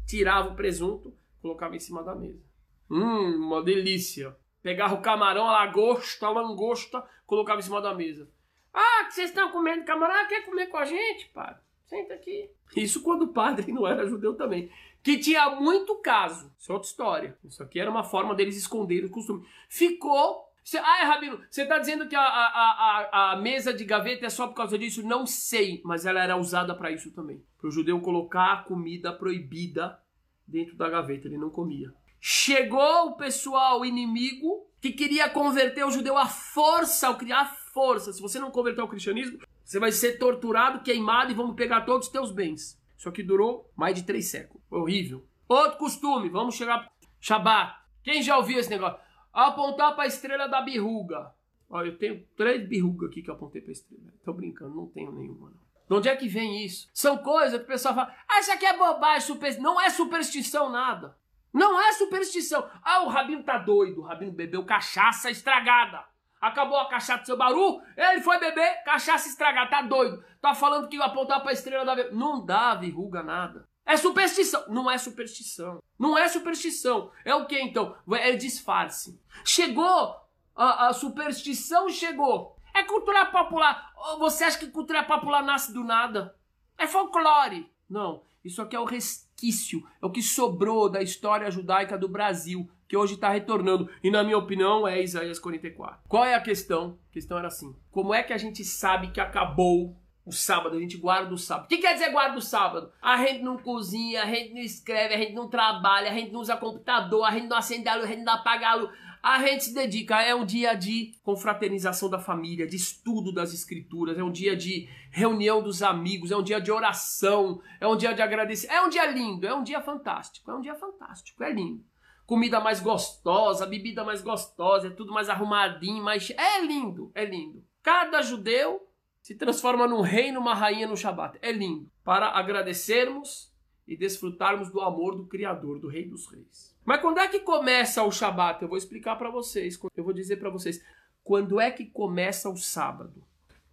tirava 0.10 0.50
o 0.50 0.56
presunto, 0.56 1.16
colocava 1.40 1.76
em 1.76 1.80
cima 1.80 2.04
da 2.04 2.16
mesa. 2.16 2.42
Hum, 2.90 3.46
uma 3.46 3.62
delícia. 3.62 4.36
Pegava 4.64 4.96
o 4.96 5.02
camarão, 5.02 5.48
a 5.48 5.52
lagosta, 5.52 6.26
a 6.26 6.32
langosta, 6.32 7.06
colocava 7.28 7.60
em 7.60 7.64
cima 7.64 7.80
da 7.80 7.94
mesa. 7.94 8.28
Ah, 8.74 9.06
que 9.06 9.14
vocês 9.14 9.30
estão 9.30 9.52
comendo 9.52 9.86
camarão? 9.86 10.28
Quer 10.28 10.46
comer 10.46 10.68
com 10.68 10.78
a 10.78 10.86
gente, 10.86 11.30
pai? 11.30 11.56
Senta 11.86 12.16
aqui. 12.16 12.50
Isso 12.76 13.04
quando 13.04 13.24
o 13.24 13.34
padre 13.34 13.72
não 13.72 13.86
era 13.88 14.08
judeu 14.08 14.36
também. 14.36 14.72
Que 15.04 15.20
tinha 15.20 15.48
muito 15.52 15.96
caso. 15.98 16.52
Isso 16.58 16.72
é 16.72 16.74
outra 16.74 16.90
história. 16.90 17.38
Isso 17.46 17.62
aqui 17.62 17.80
era 17.80 17.90
uma 17.90 18.04
forma 18.04 18.34
deles 18.34 18.58
esconderem 18.58 19.06
o 19.06 19.12
costume. 19.12 19.48
Ficou. 19.70 20.49
Ah, 20.78 21.06
Rabino, 21.06 21.40
você 21.50 21.64
está 21.64 21.80
dizendo 21.80 22.08
que 22.08 22.16
a, 22.16 22.22
a, 22.22 23.10
a, 23.12 23.32
a, 23.32 23.36
mesa 23.38 23.74
de 23.74 23.84
gaveta 23.84 24.26
é 24.26 24.30
só 24.30 24.48
por 24.48 24.54
causa 24.54 24.78
disso? 24.78 25.02
Não 25.02 25.26
sei, 25.26 25.82
mas 25.84 26.06
ela 26.06 26.22
era 26.22 26.38
usada 26.38 26.76
para 26.76 26.92
isso 26.92 27.12
também. 27.12 27.44
Para 27.60 27.70
o 27.70 27.72
judeu 27.72 28.00
colocar 28.02 28.54
a 28.54 28.64
comida 28.64 29.12
proibida 29.12 30.00
dentro 30.48 30.76
da 30.76 30.90
gaveta. 30.90 31.28
Ele 31.28 31.38
não 31.38 31.50
comia. 31.50 31.94
Chegou 32.20 33.08
o 33.08 33.16
pessoal 33.16 33.86
inimigo 33.86 34.68
que 34.82 34.92
queria 34.92 35.30
converter 35.30 35.86
o 35.86 35.92
judeu 35.92 36.18
à 36.18 36.28
força, 36.28 37.08
ao 37.08 37.18
criar 37.18 37.46
força. 37.74 38.14
Se 38.14 38.22
você 38.22 38.40
não 38.40 38.52
converter 38.52 38.82
ao 38.82 38.88
cristianismo, 38.88 39.40
você 39.64 39.80
vai 39.80 39.92
ser 39.92 40.18
torturado, 40.18 40.82
queimado 40.82 41.32
e 41.32 41.36
vamos 41.36 41.56
pegar 41.56 41.82
todos 41.82 42.08
os 42.08 42.12
teus 42.12 42.32
bens. 42.32 42.80
Isso 42.98 43.08
aqui 43.08 43.24
durou 43.24 43.72
mais 43.76 43.96
de 43.96 44.04
três 44.04 44.30
séculos. 44.30 44.62
Horrível. 44.70 45.26
Outro 45.48 45.78
costume, 45.78 46.30
vamos 46.30 46.56
chegar. 46.56 46.92
Shabat. 47.20 47.76
Quem 48.04 48.22
já 48.22 48.38
ouviu 48.38 48.60
esse 48.60 48.70
negócio? 48.70 49.00
Apontar 49.34 49.96
para 49.96 50.04
a 50.04 50.08
estrela 50.08 50.48
da 50.48 50.62
birruga. 50.62 51.34
Olha, 51.70 51.90
eu 51.90 51.98
tenho 51.98 52.26
três 52.36 52.68
birrugas 52.68 53.10
aqui 53.10 53.22
que 53.22 53.30
eu 53.30 53.36
apontei 53.36 53.62
para 53.62 53.72
a 53.72 53.74
estrela. 53.74 54.12
Tô 54.26 54.34
brincando, 54.34 54.76
não 54.76 54.88
tenho 54.88 55.12
nenhuma. 55.12 55.52
Não. 55.52 55.70
De 55.88 55.96
onde 55.96 56.10
é 56.10 56.16
que 56.16 56.28
vem 56.28 56.66
isso? 56.66 56.88
São 56.94 57.18
coisas 57.18 57.60
que 57.60 57.66
o 57.66 57.68
pessoal 57.68 57.96
fala, 57.96 58.16
ah, 58.28 58.40
isso 58.40 58.52
aqui 58.52 58.66
é 58.66 58.78
bobagem, 58.78 59.22
super... 59.22 59.60
não 59.60 59.80
é 59.80 59.90
superstição 59.90 60.70
nada. 60.70 61.18
Não 61.54 61.80
é 61.82 61.94
superstição. 61.94 62.70
Ah, 62.84 63.04
o 63.04 63.08
Rabino 63.08 63.44
tá 63.44 63.58
doido, 63.58 64.02
o 64.02 64.04
Rabino 64.04 64.32
bebeu 64.32 64.66
cachaça 64.66 65.30
estragada. 65.30 66.04
Acabou 66.42 66.78
a 66.78 66.88
cachaça 66.88 67.22
do 67.22 67.26
seu 67.26 67.38
baru, 67.38 67.82
ele 67.98 68.22
foi 68.22 68.40
beber, 68.40 68.84
cachaça 68.84 69.28
estragada, 69.28 69.70
tá 69.70 69.82
doido. 69.82 70.24
Tá 70.42 70.54
falando 70.56 70.88
que 70.88 71.02
apontar 71.02 71.42
pra 71.42 71.52
estrela 71.52 71.84
da 71.84 72.12
Não 72.12 72.46
dá 72.46 72.76
verruga 72.76 73.22
nada. 73.22 73.68
É 73.90 73.98
superstição. 73.98 74.64
Não 74.68 74.90
é 74.90 75.00
superstição. 75.00 75.82
Não 75.98 76.16
é 76.16 76.28
superstição. 76.28 77.10
É 77.26 77.34
o 77.34 77.48
que 77.48 77.60
então? 77.60 77.96
É 78.12 78.36
disfarce. 78.36 79.20
Chegou, 79.44 80.16
a, 80.56 80.90
a 80.90 80.94
superstição 80.94 81.90
chegou. 81.90 82.56
É 82.72 82.84
cultura 82.84 83.26
popular. 83.26 83.92
Você 84.20 84.44
acha 84.44 84.60
que 84.60 84.68
cultura 84.68 85.02
popular 85.04 85.44
nasce 85.44 85.74
do 85.74 85.84
nada? 85.84 86.36
É 86.78 86.86
folclore. 86.86 87.68
Não. 87.90 88.22
Isso 88.46 88.62
aqui 88.62 88.76
é 88.76 88.80
o 88.80 88.86
resquício, 88.86 89.84
é 90.00 90.06
o 90.06 90.12
que 90.12 90.22
sobrou 90.22 90.88
da 90.88 91.02
história 91.02 91.50
judaica 91.50 91.98
do 91.98 92.08
Brasil 92.08 92.70
que 92.88 92.96
hoje 92.96 93.16
está 93.16 93.30
retornando. 93.30 93.90
E 94.04 94.12
na 94.12 94.24
minha 94.24 94.38
opinião 94.38 94.88
é 94.88 95.02
Isaías 95.02 95.40
44. 95.40 96.00
Qual 96.08 96.24
é 96.24 96.36
a 96.36 96.42
questão? 96.42 97.00
A 97.10 97.14
questão 97.14 97.40
era 97.40 97.48
assim: 97.48 97.76
como 97.90 98.14
é 98.14 98.22
que 98.22 98.34
a 98.34 98.38
gente 98.38 98.64
sabe 98.64 99.12
que 99.12 99.20
acabou 99.20 99.96
o 100.30 100.34
sábado? 100.34 100.78
A 100.78 100.80
gente 100.80 100.98
guarda 100.98 101.34
o 101.34 101.38
sábado. 101.38 101.66
O 101.66 101.68
que 101.68 101.78
quer 101.78 101.94
dizer 101.94 102.12
guarda 102.12 102.38
o 102.38 102.42
sábado? 102.42 102.92
A 103.02 103.18
gente 103.18 103.44
não 103.44 103.58
cozinha, 103.58 104.24
a 104.24 104.26
gente 104.26 104.54
não 104.54 104.62
escreve, 104.62 105.14
a 105.14 105.18
gente 105.18 105.34
não 105.34 105.50
trabalha, 105.50 106.10
a 106.10 106.14
gente 106.14 106.32
não 106.32 106.40
usa 106.40 106.56
computador, 106.56 107.26
a 107.26 107.32
gente 107.32 107.48
não 107.48 107.58
acende 107.58 107.88
a 107.88 107.96
luz, 107.96 108.06
a 108.06 108.14
gente 108.14 108.24
não 108.24 108.34
apaga 108.34 108.70
a 108.70 108.76
luz. 108.76 108.92
A 109.22 109.46
gente 109.46 109.66
se 109.66 109.74
dedica, 109.74 110.22
é 110.22 110.34
um 110.34 110.46
dia 110.46 110.74
de 110.76 111.14
confraternização 111.24 112.10
da 112.10 112.20
família, 112.20 112.66
de 112.66 112.78
estudo 112.78 113.34
das 113.34 113.54
escrituras, 113.54 114.18
é 114.18 114.24
um 114.24 114.32
dia 114.32 114.56
de 114.56 114.88
reunião 115.12 115.62
dos 115.62 115.84
amigos, 115.84 116.32
é 116.32 116.38
um 116.38 116.44
dia 116.44 116.62
de 116.62 116.72
oração, 116.72 117.62
é 117.82 117.88
um 117.88 117.98
dia 117.98 118.14
de 118.14 118.22
agradecer. 118.22 118.68
É 118.68 118.82
um 118.82 118.90
dia 118.90 119.06
lindo, 119.12 119.46
é 119.46 119.54
um 119.54 119.62
dia 119.62 119.82
fantástico, 119.82 120.50
é 120.50 120.56
um 120.56 120.62
dia 120.62 120.76
fantástico, 120.76 121.44
é 121.44 121.52
lindo 121.52 121.84
comida 122.30 122.60
mais 122.60 122.80
gostosa, 122.80 123.66
bebida 123.66 124.04
mais 124.04 124.22
gostosa, 124.22 124.86
é 124.86 124.92
tudo 124.92 125.12
mais 125.12 125.30
arrumadinho, 125.30 126.04
mais. 126.04 126.30
É 126.30 126.62
lindo, 126.62 127.12
é 127.16 127.26
lindo. 127.26 127.66
Cada 127.82 128.22
judeu 128.22 128.88
se 129.30 129.36
transforma 129.36 129.86
num 129.86 130.02
rei, 130.02 130.32
numa 130.32 130.56
rainha 130.56 130.88
no 130.88 130.98
Shabat. 130.98 131.38
É 131.40 131.52
lindo. 131.52 131.88
Para 132.04 132.30
agradecermos 132.30 133.54
e 133.88 133.96
desfrutarmos 133.96 134.72
do 134.72 134.82
amor 134.82 135.16
do 135.16 135.28
Criador, 135.28 135.78
do 135.78 135.88
Rei 135.88 136.10
dos 136.10 136.26
Reis. 136.26 136.76
Mas 136.84 137.00
quando 137.00 137.20
é 137.20 137.28
que 137.28 137.42
começa 137.42 138.02
o 138.02 138.12
Shabat? 138.12 138.60
Eu 138.60 138.68
vou 138.68 138.76
explicar 138.76 139.18
para 139.18 139.30
vocês. 139.30 139.80
Eu 139.96 140.04
vou 140.04 140.14
dizer 140.14 140.38
para 140.38 140.50
vocês. 140.50 140.84
Quando 141.24 141.62
é 141.62 141.70
que 141.70 141.86
começa 141.86 142.50
o 142.50 142.58
sábado? 142.58 143.24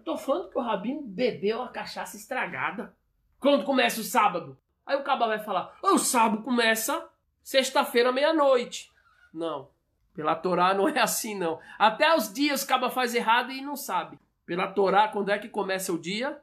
Tô 0.04 0.18
falando 0.18 0.50
que 0.50 0.58
o 0.58 0.60
Rabino 0.60 1.00
bebeu 1.00 1.62
a 1.62 1.68
cachaça 1.68 2.18
estragada. 2.18 2.94
Quando 3.40 3.64
começa 3.64 4.02
o 4.02 4.04
sábado? 4.04 4.58
Aí 4.84 4.94
o 4.94 5.04
caba 5.04 5.26
vai 5.26 5.38
falar: 5.38 5.74
o 5.82 5.96
sábado 5.96 6.42
começa 6.42 7.08
sexta-feira, 7.42 8.12
meia-noite. 8.12 8.92
Não. 9.32 9.70
Pela 10.12 10.34
Torá 10.34 10.74
não 10.74 10.86
é 10.86 11.00
assim, 11.00 11.34
não. 11.34 11.58
Até 11.78 12.14
os 12.14 12.30
dias 12.30 12.62
o 12.62 12.66
caba 12.66 12.90
faz 12.90 13.14
errado 13.14 13.50
e 13.52 13.62
não 13.62 13.74
sabe. 13.74 14.18
Pela 14.46 14.68
Torá, 14.68 15.08
quando 15.08 15.30
é 15.30 15.38
que 15.40 15.48
começa 15.48 15.92
o 15.92 15.98
dia? 15.98 16.40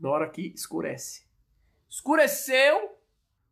Na 0.00 0.08
hora 0.08 0.30
que 0.30 0.52
escurece. 0.54 1.26
Escureceu, 1.86 2.96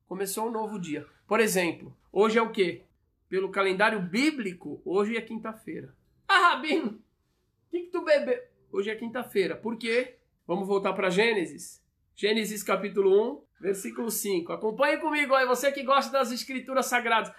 começou 0.08 0.48
um 0.48 0.50
novo 0.50 0.80
dia. 0.80 1.06
Por 1.28 1.38
exemplo, 1.38 1.94
hoje 2.10 2.38
é 2.38 2.42
o 2.42 2.50
quê? 2.50 2.86
Pelo 3.28 3.50
calendário 3.50 4.00
bíblico, 4.00 4.80
hoje 4.86 5.18
é 5.18 5.20
quinta-feira. 5.20 5.94
Ah, 6.26 6.54
Rabino, 6.54 6.92
o 6.92 7.70
que, 7.70 7.80
que 7.80 7.90
tu 7.90 8.02
bebeu? 8.02 8.42
Hoje 8.72 8.88
é 8.88 8.96
quinta-feira. 8.96 9.54
Por 9.54 9.76
quê? 9.76 10.16
Vamos 10.46 10.66
voltar 10.66 10.94
para 10.94 11.10
Gênesis. 11.10 11.84
Gênesis 12.16 12.62
capítulo 12.62 13.34
1, 13.34 13.42
versículo 13.60 14.10
5. 14.10 14.50
Acompanhe 14.50 14.96
comigo 14.96 15.34
aí, 15.34 15.46
você 15.46 15.70
que 15.70 15.82
gosta 15.82 16.10
das 16.10 16.32
escrituras 16.32 16.86
sagradas. 16.86 17.32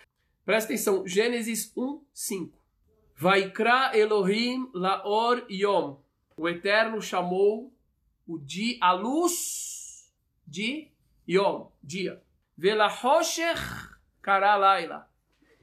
Presta 0.46 0.72
atenção, 0.72 1.08
Gênesis 1.08 1.76
1, 1.76 2.06
5. 2.14 2.62
Vaikra 3.18 3.98
Elohim 3.98 4.70
laor 4.74 5.44
yom. 5.50 6.01
O 6.38 6.48
Eterno 6.48 7.02
chamou 7.02 7.74
o 8.28 8.38
dia, 8.38 8.78
a 8.82 8.92
luz 8.94 10.12
de 10.48 10.90
yom, 11.28 11.70
dia. 11.84 12.22
Velahosher 12.58 13.58
karalaila. 14.22 15.10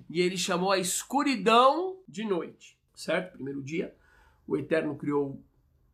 E 0.08 0.20
ele 0.20 0.36
chamou 0.36 0.72
a 0.72 0.78
escuridão 0.78 1.98
de 2.06 2.24
noite. 2.24 2.78
Certo? 2.94 3.32
Primeiro 3.32 3.62
dia, 3.62 3.94
o 4.46 4.56
Eterno 4.56 4.96
criou 4.96 5.42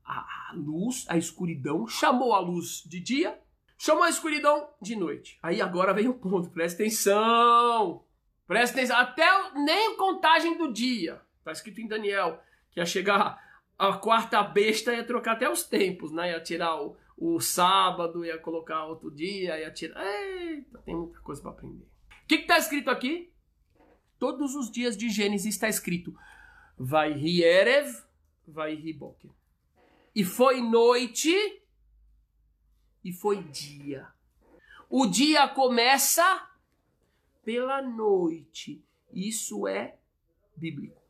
a 0.04 0.52
luz, 0.54 1.04
a 1.08 1.16
escuridão, 1.16 1.86
chamou 1.86 2.34
a 2.34 2.40
luz 2.40 2.82
de 2.86 3.00
dia, 3.00 3.38
chamou 3.76 4.04
a 4.04 4.08
escuridão 4.08 4.68
de 4.80 4.96
noite. 4.96 5.38
Aí 5.42 5.60
agora 5.60 5.92
vem 5.92 6.08
o 6.08 6.14
ponto, 6.14 6.50
presta 6.50 6.82
atenção. 6.82 8.04
Presta 8.46 8.76
atenção, 8.76 8.96
até 8.96 9.24
nem 9.54 9.96
contagem 9.96 10.56
do 10.56 10.72
dia. 10.72 11.20
Está 11.38 11.52
escrito 11.52 11.80
em 11.80 11.88
Daniel 11.88 12.42
que 12.70 12.80
ia 12.80 12.86
chegar 12.86 13.42
a 13.78 13.92
quarta 13.94 14.42
besta 14.42 14.92
ia 14.92 15.04
trocar 15.04 15.32
até 15.32 15.50
os 15.50 15.64
tempos, 15.64 16.12
né? 16.12 16.30
Ia 16.30 16.40
tirar 16.40 16.80
o, 16.80 16.96
o 17.16 17.40
sábado, 17.40 18.24
ia 18.24 18.38
colocar 18.38 18.86
outro 18.86 19.10
dia, 19.10 19.58
ia 19.58 19.70
tirar. 19.70 20.04
Eita, 20.04 20.78
tem 20.78 20.94
muita 20.94 21.18
coisa 21.20 21.42
para 21.42 21.50
aprender. 21.50 21.84
O 21.84 22.26
que 22.26 22.36
está 22.36 22.58
escrito 22.58 22.90
aqui? 22.90 23.32
Todos 24.18 24.54
os 24.54 24.70
dias 24.70 24.96
de 24.96 25.10
Gênesis 25.10 25.54
está 25.54 25.68
escrito: 25.68 26.16
Vai 26.78 27.12
Erev, 27.12 28.02
vai 28.46 28.76
Boker. 28.92 29.30
E 30.14 30.24
foi 30.24 30.60
noite 30.60 31.34
e 33.02 33.12
foi 33.12 33.42
dia. 33.42 34.08
O 34.88 35.06
dia 35.06 35.48
começa 35.48 36.48
pela 37.44 37.82
noite. 37.82 38.84
Isso 39.12 39.66
é 39.66 39.98
bíblico. 40.56 41.02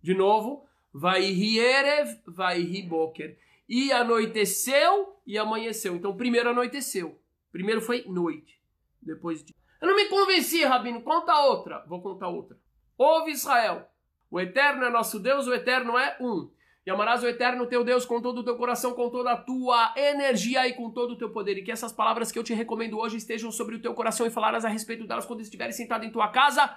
De 0.00 0.14
novo, 0.14 0.66
vai 0.94 1.24
Erev, 1.24 2.20
vai 2.24 2.62
Boker. 2.82 3.36
E 3.68 3.90
anoiteceu 3.90 5.18
e 5.26 5.36
amanheceu. 5.36 5.96
Então, 5.96 6.16
primeiro 6.16 6.50
anoiteceu. 6.50 7.18
Primeiro 7.50 7.80
foi 7.80 8.04
noite. 8.06 8.60
Depois 9.02 9.42
dia. 9.42 9.54
Eu 9.80 9.88
não 9.88 9.96
me 9.96 10.06
convenci, 10.06 10.62
Rabino. 10.64 11.02
Conta 11.02 11.34
outra. 11.40 11.84
Vou 11.88 12.00
contar 12.00 12.28
outra. 12.28 12.56
Ouve 12.96 13.32
Israel. 13.32 13.88
O 14.30 14.40
Eterno 14.40 14.84
é 14.84 14.90
nosso 14.90 15.18
Deus, 15.18 15.46
o 15.46 15.54
Eterno 15.54 15.98
é 15.98 16.16
um. 16.20 16.50
E 16.86 16.90
amarás 16.90 17.22
o 17.22 17.28
Eterno 17.28 17.66
teu 17.66 17.82
Deus 17.82 18.04
com 18.04 18.20
todo 18.20 18.38
o 18.38 18.44
teu 18.44 18.56
coração, 18.56 18.92
com 18.92 19.08
toda 19.08 19.32
a 19.32 19.36
tua 19.36 19.94
energia 19.96 20.66
e 20.68 20.74
com 20.74 20.90
todo 20.90 21.12
o 21.12 21.16
teu 21.16 21.30
poder. 21.30 21.56
E 21.56 21.62
que 21.62 21.72
essas 21.72 21.92
palavras 21.92 22.30
que 22.30 22.38
eu 22.38 22.44
te 22.44 22.52
recomendo 22.52 22.98
hoje 22.98 23.16
estejam 23.16 23.50
sobre 23.50 23.76
o 23.76 23.80
teu 23.80 23.94
coração 23.94 24.26
e 24.26 24.30
falarás 24.30 24.64
a 24.64 24.68
respeito 24.68 25.06
delas 25.06 25.24
quando 25.24 25.40
estiveres 25.40 25.76
sentado 25.76 26.04
em 26.04 26.10
tua 26.10 26.28
casa 26.28 26.76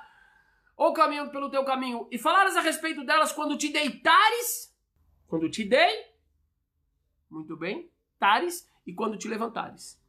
ou 0.78 0.94
caminhando 0.94 1.32
pelo 1.32 1.50
teu 1.50 1.66
caminho. 1.66 2.08
E 2.12 2.20
falarás 2.20 2.56
a 2.56 2.62
respeito 2.62 3.04
delas 3.04 3.32
quando 3.32 3.58
te 3.58 3.70
deitares, 3.70 4.74
quando 5.28 5.50
te 5.50 5.66
dei, 5.66 6.06
muito 7.30 7.58
bem, 7.58 7.92
tares, 8.20 8.70
e 8.86 8.94
quando 8.94 9.18
te 9.18 9.28
levantares. 9.28 10.00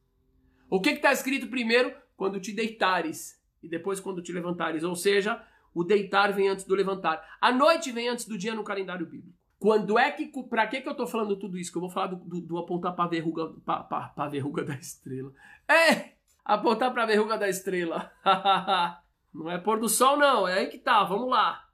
O 0.70 0.80
que 0.80 0.90
está 0.90 1.10
escrito 1.10 1.48
primeiro? 1.48 1.92
Quando 2.16 2.38
te 2.38 2.52
deitares, 2.52 3.42
e 3.62 3.68
depois 3.68 3.98
quando 3.98 4.22
te 4.22 4.32
levantares. 4.32 4.84
Ou 4.84 4.94
seja, 4.94 5.42
o 5.74 5.82
deitar 5.82 6.32
vem 6.32 6.48
antes 6.48 6.64
do 6.64 6.74
levantar. 6.74 7.36
A 7.40 7.50
noite 7.50 7.90
vem 7.90 8.08
antes 8.08 8.26
do 8.26 8.36
dia 8.36 8.54
no 8.54 8.62
calendário 8.62 9.06
bíblico. 9.06 9.36
Quando 9.58 9.98
é 9.98 10.10
que. 10.12 10.30
Pra 10.44 10.66
que, 10.66 10.80
que 10.80 10.88
eu 10.88 10.94
tô 10.94 11.06
falando 11.06 11.36
tudo 11.36 11.58
isso? 11.58 11.72
Que 11.72 11.78
eu 11.78 11.82
vou 11.82 11.90
falar 11.90 12.08
do, 12.08 12.16
do, 12.16 12.40
do 12.40 12.58
apontar 12.58 12.94
pra 12.94 13.08
verruga, 13.08 13.48
pra, 13.64 13.82
pra, 13.82 14.08
pra 14.08 14.28
verruga 14.28 14.64
da 14.64 14.74
estrela. 14.74 15.32
É! 15.68 16.12
Apontar 16.44 16.92
pra 16.92 17.06
verruga 17.06 17.36
da 17.36 17.48
estrela. 17.48 18.12
não 19.32 19.50
é 19.50 19.58
pôr 19.58 19.78
do 19.78 19.88
sol, 19.88 20.16
não. 20.16 20.46
É 20.46 20.60
aí 20.60 20.66
que 20.68 20.78
tá. 20.78 21.04
Vamos 21.04 21.30
lá. 21.30 21.68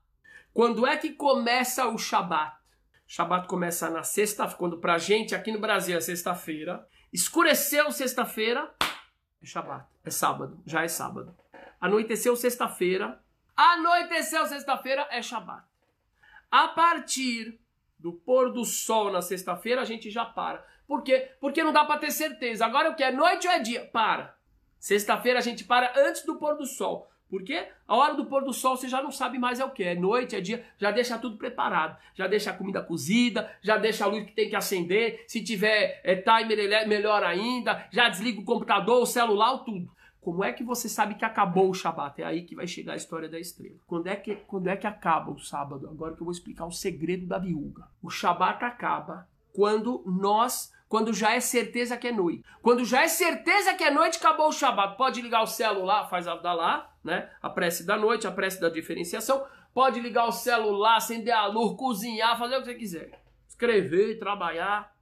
Quando 0.53 0.87
é 0.87 0.97
que 0.97 1.11
começa 1.11 1.87
o 1.87 1.99
Shabat? 1.99 2.57
Shabat 3.07 3.47
começa 3.49 3.91
na 3.91 4.03
sexta, 4.03 4.47
quando 4.55 4.79
pra 4.79 4.99
gente 4.99 5.35
aqui 5.35 5.53
no 5.53 5.61
Brasil 5.61 5.97
é 5.97 6.01
sexta-feira. 6.01 6.87
Escureceu 7.13 7.93
sexta-feira, 7.93 8.73
é 9.43 9.47
Shabat, 9.47 9.87
é 10.05 10.11
sábado, 10.11 10.61
já 10.67 10.83
é 10.83 10.89
sábado. 10.89 11.37
Anoiteceu 11.81 12.35
sexta-feira, 12.35 13.23
anoiteceu 13.57 14.47
sexta-feira, 14.47 15.07
é 15.11 15.21
Shabat. 15.23 15.65
A 16.51 16.69
partir 16.69 17.61
do 17.99 18.13
pôr 18.13 18.53
do 18.53 18.65
sol 18.65 19.13
na 19.13 19.21
sexta-feira, 19.21 19.83
a 19.83 19.85
gente 19.85 20.11
já 20.11 20.25
para. 20.25 20.65
Por 20.87 21.03
quê? 21.03 21.33
Porque 21.41 21.63
não 21.63 21.73
dá 21.73 21.85
para 21.85 22.01
ter 22.01 22.11
certeza. 22.11 22.65
Agora 22.65 22.91
o 22.91 22.95
que 22.95 23.03
é 23.03 23.13
noite 23.13 23.47
ou 23.47 23.53
é 23.53 23.59
dia? 23.59 23.87
Para. 23.93 24.37
Sexta-feira 24.79 25.39
a 25.39 25.43
gente 25.43 25.65
para 25.65 25.93
antes 25.97 26.25
do 26.25 26.37
pôr 26.37 26.57
do 26.57 26.67
sol. 26.67 27.11
Porque 27.35 27.67
a 27.89 27.97
hora 27.97 28.15
do 28.15 28.27
pôr 28.27 28.45
do 28.45 28.53
sol 28.53 28.77
você 28.77 28.89
já 28.89 29.03
não 29.03 29.11
sabe 29.11 29.41
mais 29.41 29.59
é 29.59 29.65
o 29.65 29.73
que 29.73 29.83
é 29.83 29.97
noite, 29.97 30.37
é 30.37 30.41
dia, 30.41 30.65
já 30.79 30.93
deixa 30.93 31.19
tudo 31.19 31.37
preparado, 31.37 31.99
já 32.15 32.29
deixa 32.29 32.53
a 32.53 32.55
comida 32.55 32.81
cozida, 32.81 33.51
já 33.61 33.77
deixa 33.77 34.05
a 34.05 34.07
luz 34.07 34.25
que 34.25 34.37
tem 34.37 34.49
que 34.49 34.55
acender, 34.55 35.25
se 35.27 35.43
tiver 35.43 36.01
é, 36.05 36.15
timer 36.15 36.61
é 36.61 36.87
melhor 36.87 37.25
ainda, 37.25 37.89
já 37.91 38.09
desliga 38.09 38.41
o 38.41 38.45
computador, 38.45 39.03
o 39.03 39.07
celular, 39.07 39.59
tudo. 39.65 39.91
Como 40.21 40.45
é 40.45 40.53
que 40.53 40.63
você 40.63 40.89
sabe 40.89 41.17
que 41.17 41.25
acabou 41.25 41.71
o 41.71 41.75
Shabat? 41.75 42.23
É 42.23 42.25
aí 42.25 42.45
que 42.45 42.55
vai 42.55 42.69
chegar 42.69 42.93
a 42.93 42.97
história 42.97 43.29
da 43.29 43.41
estrela. 43.41 43.81
Quando 43.85 44.07
é 44.07 44.15
que, 44.15 44.37
quando 44.47 44.69
é 44.69 44.77
que 44.77 44.87
acaba 44.87 45.33
o 45.33 45.39
sábado? 45.41 45.89
Agora 45.89 46.15
que 46.15 46.23
eu 46.23 46.25
vou 46.25 46.33
explicar 46.33 46.67
o 46.67 46.71
segredo 46.71 47.27
da 47.27 47.37
viúva. 47.37 47.91
O 48.01 48.09
Shabat 48.09 48.65
acaba 48.65 49.29
quando 49.53 50.05
nós, 50.07 50.73
quando 50.89 51.13
já 51.13 51.35
é 51.35 51.41
certeza 51.41 51.97
que 51.97 52.09
é 52.09 52.13
noite. 52.13 52.45
Quando 52.63 52.85
já 52.85 53.03
é 53.03 53.09
certeza 53.09 53.75
que 53.75 53.85
é 53.85 53.91
noite, 53.91 54.19
acabou 54.19 54.49
o 54.49 54.53
Shabat. 54.53 54.97
Pode 54.97 55.21
ligar 55.21 55.43
o 55.43 55.47
celular, 55.47 56.09
faz 56.09 56.27
a 56.27 56.35
lá, 56.35 56.95
né? 57.03 57.31
A 57.43 57.51
prece 57.51 57.85
da 57.85 57.97
noite, 57.97 58.27
a 58.27 58.33
prece 58.33 58.61
da 58.61 58.69
diferenciação. 58.69 59.45
Pode 59.73 59.99
ligar 60.01 60.27
o 60.27 60.33
celular, 60.33 60.97
acender 60.97 61.35
a 61.35 61.47
luz, 61.47 61.77
cozinhar, 61.77 62.39
fazer 62.39 62.57
o 62.57 62.61
que 62.61 62.67
você 62.67 62.75
quiser. 62.75 63.25
Escrever, 63.49 64.19
trabalhar. 64.19 64.95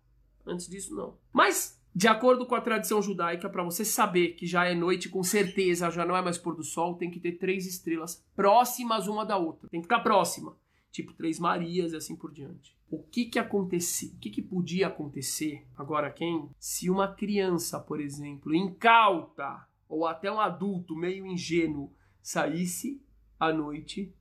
Antes 0.47 0.67
disso, 0.69 0.95
não. 0.95 1.19
Mas 1.33 1.83
de 1.95 2.09
acordo 2.09 2.47
com 2.47 2.55
a 2.55 2.61
tradição 2.61 3.03
judaica, 3.03 3.51
para 3.51 3.63
você 3.63 3.85
saber 3.85 4.29
que 4.29 4.47
já 4.47 4.65
é 4.65 4.75
noite 4.75 5.11
com 5.11 5.23
certeza, 5.23 5.91
já 5.91 6.07
não 6.07 6.17
é 6.17 6.23
mais 6.23 6.39
pôr 6.39 6.57
do 6.57 6.65
sol, 6.65 6.97
tem 6.97 7.11
que 7.11 7.21
ter 7.21 7.33
três 7.33 7.67
estrelas 7.67 8.25
próximas 8.35 9.07
uma 9.09 9.27
da 9.27 9.37
outra. 9.37 9.69
Tem 9.69 9.81
que 9.81 9.87
estar 9.87 10.01
próxima. 10.01 10.57
Tipo 10.93 11.15
três 11.15 11.39
Marias 11.39 11.93
e 11.93 11.97
assim 11.97 12.15
por 12.15 12.31
diante. 12.31 12.77
O 12.91 13.03
que 13.03 13.25
que 13.25 13.39
acontecia? 13.39 14.13
O 14.13 14.19
que 14.19 14.29
que 14.29 14.43
podia 14.43 14.89
acontecer? 14.89 15.67
Agora 15.75 16.11
quem? 16.11 16.51
Se 16.59 16.91
uma 16.91 17.09
criança, 17.09 17.81
por 17.81 17.99
exemplo, 17.99 18.55
incauta, 18.55 19.67
ou 19.89 20.07
até 20.07 20.31
um 20.31 20.39
adulto 20.39 20.95
meio 20.95 21.27
ingênuo, 21.27 21.91
saísse 22.23 23.03
à 23.41 23.51
noite 23.51 24.15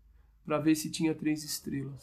para 0.46 0.58
ver 0.58 0.76
se 0.76 0.90
tinha 0.90 1.14
três 1.14 1.44
estrelas. 1.44 2.02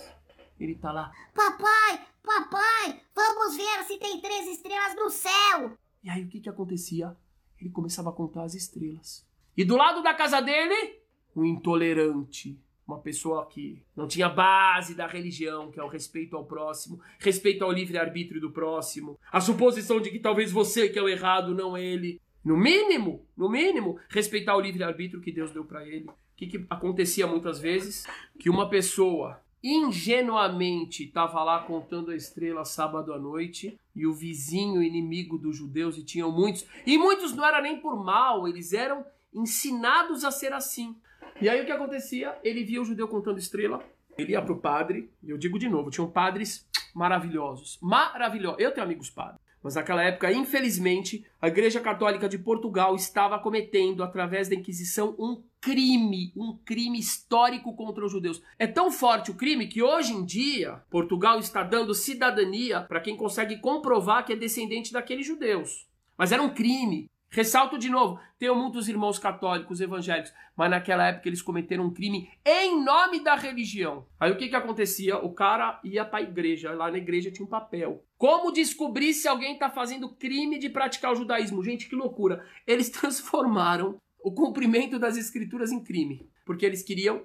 Ele 0.60 0.74
tá 0.74 0.92
lá. 0.92 1.10
Papai, 1.34 2.06
papai, 2.22 3.02
vamos 3.14 3.56
ver 3.56 3.84
se 3.86 3.98
tem 3.98 4.20
três 4.20 4.46
estrelas 4.48 4.94
no 4.94 5.08
céu. 5.08 5.78
E 6.02 6.10
aí 6.10 6.24
o 6.24 6.28
que 6.28 6.40
que 6.40 6.48
acontecia? 6.48 7.16
Ele 7.58 7.70
começava 7.70 8.10
a 8.10 8.12
contar 8.12 8.44
as 8.44 8.54
estrelas. 8.54 9.26
E 9.56 9.64
do 9.64 9.76
lado 9.76 10.02
da 10.02 10.14
casa 10.14 10.40
dele, 10.40 11.00
um 11.34 11.44
intolerante. 11.44 12.60
Uma 12.88 12.98
pessoa 12.98 13.44
que 13.44 13.82
não 13.94 14.08
tinha 14.08 14.30
base 14.30 14.94
da 14.94 15.06
religião, 15.06 15.70
que 15.70 15.78
é 15.78 15.84
o 15.84 15.88
respeito 15.88 16.34
ao 16.34 16.46
próximo, 16.46 16.98
respeito 17.18 17.62
ao 17.62 17.70
livre-arbítrio 17.70 18.40
do 18.40 18.50
próximo, 18.50 19.20
a 19.30 19.42
suposição 19.42 20.00
de 20.00 20.10
que 20.10 20.18
talvez 20.18 20.50
você 20.50 20.88
que 20.88 20.98
é 20.98 21.02
o 21.02 21.08
errado, 21.08 21.54
não 21.54 21.76
ele. 21.76 22.18
No 22.42 22.56
mínimo, 22.56 23.26
no 23.36 23.50
mínimo, 23.50 23.98
respeitar 24.08 24.56
o 24.56 24.60
livre-arbítrio 24.60 25.20
que 25.20 25.30
Deus 25.30 25.50
deu 25.50 25.66
para 25.66 25.86
ele. 25.86 26.06
O 26.06 26.14
que, 26.34 26.46
que 26.46 26.64
acontecia 26.70 27.26
muitas 27.26 27.60
vezes? 27.60 28.06
Que 28.38 28.48
uma 28.48 28.70
pessoa 28.70 29.38
ingenuamente 29.62 31.04
estava 31.04 31.44
lá 31.44 31.60
contando 31.64 32.10
a 32.10 32.16
estrela 32.16 32.64
sábado 32.64 33.12
à 33.12 33.18
noite 33.18 33.78
e 33.94 34.06
o 34.06 34.14
vizinho 34.14 34.82
inimigo 34.82 35.36
dos 35.36 35.56
judeus 35.56 35.98
e 35.98 36.04
tinham 36.04 36.30
muitos 36.30 36.64
e 36.86 36.96
muitos 36.96 37.34
não 37.34 37.44
era 37.44 37.60
nem 37.60 37.80
por 37.80 38.02
mal 38.02 38.46
eles 38.46 38.72
eram 38.72 39.04
ensinados 39.34 40.24
a 40.24 40.30
ser 40.30 40.52
assim. 40.52 40.96
E 41.40 41.48
aí 41.48 41.62
o 41.62 41.64
que 41.64 41.72
acontecia? 41.72 42.36
Ele 42.42 42.64
via 42.64 42.82
o 42.82 42.84
judeu 42.84 43.06
contando 43.06 43.38
estrela, 43.38 43.84
ele 44.16 44.32
ia 44.32 44.42
pro 44.42 44.58
padre, 44.58 45.10
e 45.22 45.30
eu 45.30 45.38
digo 45.38 45.58
de 45.58 45.68
novo, 45.68 45.90
tinham 45.90 46.10
padres 46.10 46.68
maravilhosos. 46.94 47.78
Maravilhosos. 47.80 48.60
Eu 48.60 48.72
tenho 48.72 48.84
amigos 48.84 49.08
padres. 49.08 49.40
Mas 49.62 49.74
naquela 49.74 50.02
época, 50.02 50.32
infelizmente, 50.32 51.24
a 51.40 51.48
Igreja 51.48 51.80
Católica 51.80 52.28
de 52.28 52.38
Portugal 52.38 52.94
estava 52.94 53.38
cometendo, 53.38 54.02
através 54.02 54.48
da 54.48 54.54
Inquisição, 54.54 55.14
um 55.18 55.42
crime, 55.60 56.32
um 56.36 56.56
crime 56.64 56.98
histórico 56.98 57.74
contra 57.74 58.04
os 58.04 58.10
judeus. 58.12 58.42
É 58.58 58.66
tão 58.66 58.90
forte 58.90 59.30
o 59.30 59.34
crime 59.34 59.66
que 59.66 59.82
hoje 59.82 60.12
em 60.12 60.24
dia 60.24 60.82
Portugal 60.90 61.38
está 61.38 61.62
dando 61.62 61.94
cidadania 61.94 62.80
para 62.80 63.00
quem 63.00 63.16
consegue 63.16 63.58
comprovar 63.58 64.24
que 64.24 64.32
é 64.32 64.36
descendente 64.36 64.92
daqueles 64.92 65.26
judeus. 65.26 65.86
Mas 66.16 66.32
era 66.32 66.42
um 66.42 66.50
crime. 66.50 67.10
Ressalto 67.30 67.78
de 67.78 67.90
novo, 67.90 68.18
tenho 68.38 68.54
muitos 68.54 68.88
irmãos 68.88 69.18
católicos, 69.18 69.82
evangélicos, 69.82 70.32
mas 70.56 70.70
naquela 70.70 71.08
época 71.08 71.28
eles 71.28 71.42
cometeram 71.42 71.84
um 71.84 71.92
crime 71.92 72.30
em 72.44 72.82
nome 72.82 73.20
da 73.22 73.34
religião. 73.34 74.06
Aí 74.18 74.32
o 74.32 74.36
que 74.36 74.48
que 74.48 74.56
acontecia? 74.56 75.18
O 75.18 75.34
cara 75.34 75.78
ia 75.84 76.06
para 76.06 76.20
a 76.20 76.22
igreja, 76.22 76.72
lá 76.72 76.90
na 76.90 76.96
igreja 76.96 77.30
tinha 77.30 77.44
um 77.44 77.48
papel. 77.48 78.02
Como 78.16 78.50
descobrir 78.50 79.12
se 79.12 79.28
alguém 79.28 79.52
está 79.52 79.68
fazendo 79.68 80.14
crime 80.14 80.58
de 80.58 80.70
praticar 80.70 81.12
o 81.12 81.16
judaísmo? 81.16 81.62
Gente, 81.62 81.88
que 81.88 81.94
loucura. 81.94 82.44
Eles 82.66 82.88
transformaram 82.90 84.00
o 84.20 84.32
cumprimento 84.32 84.98
das 84.98 85.16
escrituras 85.16 85.70
em 85.70 85.84
crime, 85.84 86.28
porque 86.46 86.64
eles 86.64 86.82
queriam 86.82 87.24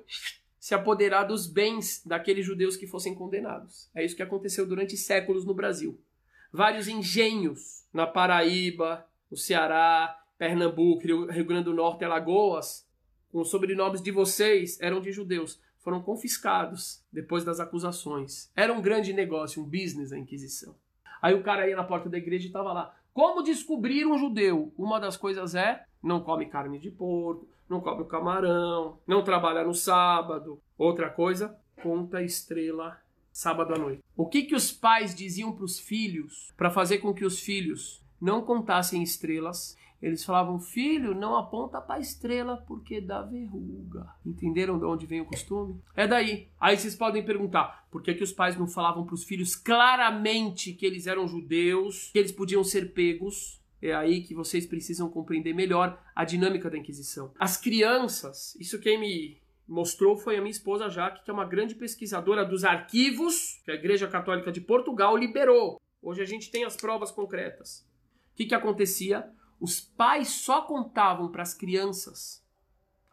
se 0.60 0.76
apoderar 0.76 1.26
dos 1.26 1.48
bens 1.48 2.02
daqueles 2.06 2.46
judeus 2.46 2.76
que 2.76 2.88
fossem 2.88 3.16
condenados. 3.16 3.90
É 3.96 4.04
isso 4.04 4.16
que 4.16 4.24
aconteceu 4.24 4.66
durante 4.66 4.96
séculos 4.98 5.46
no 5.46 5.54
Brasil. 5.54 6.00
Vários 6.52 6.88
engenhos 6.88 7.86
na 7.92 8.06
Paraíba, 8.06 9.06
no 9.34 9.38
Ceará, 9.38 10.16
Pernambuco, 10.38 11.02
Rio, 11.02 11.46
Grande 11.46 11.64
do 11.64 11.74
Norte, 11.74 12.06
Alagoas, 12.06 12.88
com 13.32 13.42
os 13.42 13.50
sobrenomes 13.50 14.00
de 14.00 14.12
vocês, 14.12 14.80
eram 14.80 15.02
de 15.02 15.12
judeus. 15.12 15.60
Foram 15.80 16.04
confiscados 16.04 17.04
depois 17.12 17.44
das 17.44 17.60
acusações. 17.60 18.52
Era 18.56 18.72
um 18.72 18.82
grande 18.82 19.12
negócio, 19.12 19.62
um 19.62 19.66
business 19.66 20.14
a 20.14 20.20
Inquisição. 20.20 20.76
Aí 21.20 21.34
o 21.34 21.42
cara 21.42 21.68
ia 21.68 21.76
na 21.76 21.84
porta 21.84 22.08
da 22.10 22.18
igreja 22.18 22.46
e 22.46 22.48
estava 22.48 22.72
lá. 22.72 22.96
Como 23.12 23.42
descobrir 23.42 24.06
um 24.06 24.20
judeu? 24.20 24.72
Uma 24.78 25.00
das 25.00 25.18
coisas 25.18 25.56
é 25.56 25.84
não 26.02 26.22
come 26.22 26.46
carne 26.46 26.78
de 26.78 26.92
porco, 26.92 27.48
não 27.68 27.82
come 27.82 28.04
o 28.04 28.06
camarão, 28.06 29.00
não 29.08 29.24
trabalha 29.24 29.64
no 29.64 29.74
sábado. 29.74 30.62
Outra 30.78 31.10
coisa, 31.10 31.58
conta 31.82 32.22
estrela 32.22 33.02
sábado 33.32 33.74
à 33.74 33.80
noite. 33.80 34.04
O 34.16 34.28
que 34.28 34.44
que 34.44 34.56
os 34.56 34.72
pais 34.72 35.16
diziam 35.16 35.52
para 35.54 35.66
os 35.66 35.80
filhos 35.80 36.54
para 36.56 36.70
fazer 36.70 37.00
com 37.00 37.14
que 37.14 37.26
os 37.26 37.40
filhos 37.40 38.03
não 38.24 38.42
contassem 38.42 39.04
estrelas. 39.04 39.78
Eles 40.02 40.24
falavam, 40.24 40.60
filho, 40.60 41.14
não 41.14 41.36
aponta 41.36 41.80
para 41.82 42.00
estrela 42.00 42.58
porque 42.68 43.02
dá 43.02 43.22
verruga. 43.22 44.08
Entenderam 44.26 44.78
de 44.80 44.86
onde 44.86 45.06
vem 45.06 45.22
o 45.22 45.26
costume? 45.26 45.82
É 45.96 46.08
daí. 46.08 46.48
Aí 46.60 46.78
vocês 46.78 46.96
podem 46.96 47.24
perguntar, 47.24 47.86
por 47.92 48.02
que, 48.02 48.14
que 48.14 48.24
os 48.24 48.32
pais 48.32 48.58
não 48.58 48.68
falavam 48.68 49.06
para 49.06 49.14
os 49.16 49.24
filhos 49.24 49.56
claramente 49.56 50.74
que 50.74 50.86
eles 50.86 51.06
eram 51.06 51.28
judeus, 51.28 52.10
que 52.12 52.20
eles 52.20 52.32
podiam 52.32 52.64
ser 52.64 52.94
pegos? 52.94 53.62
É 53.82 53.94
aí 53.94 54.22
que 54.22 54.34
vocês 54.34 54.66
precisam 54.66 55.10
compreender 55.10 55.54
melhor 55.54 56.02
a 56.16 56.24
dinâmica 56.24 56.70
da 56.70 56.78
Inquisição. 56.78 57.34
As 57.38 57.58
crianças, 57.58 58.56
isso 58.56 58.80
quem 58.80 58.98
me 58.98 59.42
mostrou 59.68 60.18
foi 60.18 60.38
a 60.38 60.42
minha 60.42 60.52
esposa 60.52 60.90
Jaque, 60.90 61.24
que 61.24 61.30
é 61.30 61.34
uma 61.34 61.46
grande 61.46 61.76
pesquisadora 61.76 62.46
dos 62.46 62.64
arquivos 62.64 63.62
que 63.66 63.72
a 63.72 63.76
Igreja 63.76 64.08
Católica 64.08 64.52
de 64.52 64.62
Portugal 64.62 65.18
liberou. 65.18 65.82
Hoje 66.02 66.22
a 66.22 66.26
gente 66.26 66.52
tem 66.52 66.66
as 66.66 66.76
provas 66.76 67.12
concretas. 67.12 67.86
O 68.34 68.36
que, 68.36 68.46
que 68.46 68.56
acontecia? 68.56 69.30
Os 69.60 69.80
pais 69.80 70.30
só 70.30 70.62
contavam 70.62 71.32
para 71.32 71.44
as 71.44 71.54
crianças 71.54 72.44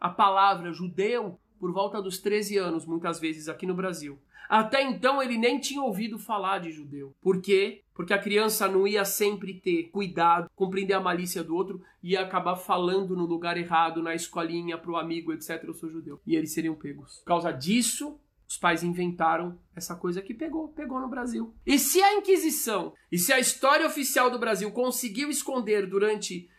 a 0.01 0.09
palavra 0.09 0.73
judeu 0.73 1.39
por 1.59 1.73
volta 1.73 2.01
dos 2.01 2.19
13 2.19 2.57
anos, 2.57 2.87
muitas 2.87 3.21
vezes 3.21 3.49
aqui 3.49 3.67
no 3.67 3.75
Brasil. 3.75 4.19
Até 4.49 4.83
então 4.83 5.23
ele 5.23 5.39
nem 5.39 5.61
tinha 5.61 5.83
ouvido 5.83 6.19
falar 6.19 6.59
de 6.59 6.73
judeu. 6.73 7.15
Por 7.21 7.41
quê? 7.41 7.83
Porque 7.95 8.13
a 8.13 8.19
criança 8.19 8.67
não 8.67 8.85
ia 8.85 9.05
sempre 9.05 9.55
ter 9.55 9.91
cuidado, 9.91 10.51
compreender 10.57 10.95
a 10.95 11.01
malícia 11.01 11.45
do 11.45 11.55
outro 11.55 11.81
e 12.03 12.13
ia 12.13 12.23
acabar 12.23 12.57
falando 12.57 13.15
no 13.15 13.27
lugar 13.27 13.57
errado, 13.57 14.03
na 14.03 14.15
escolinha, 14.15 14.77
pro 14.77 14.97
amigo, 14.97 15.33
etc. 15.33 15.63
Eu 15.63 15.75
sou 15.75 15.91
judeu. 15.91 16.21
E 16.27 16.35
eles 16.35 16.53
seriam 16.53 16.75
pegos. 16.75 17.19
Por 17.19 17.27
causa 17.27 17.53
disso, 17.53 18.19
os 18.51 18.59
pais 18.59 18.83
inventaram 18.83 19.57
essa 19.77 19.95
coisa 19.95 20.21
que 20.21 20.35
pegou, 20.35 20.67
pegou 20.71 21.01
no 21.01 21.09
Brasil. 21.09 21.55
E 21.65 21.79
se 21.79 22.03
a 22.03 22.15
Inquisição, 22.15 22.93
e 23.11 23.17
se 23.17 23.33
a 23.33 23.39
história 23.39 23.87
oficial 23.87 24.29
do 24.29 24.41
Brasil 24.41 24.73
conseguiu 24.73 25.31
esconder 25.31 25.87
durante 25.87 26.51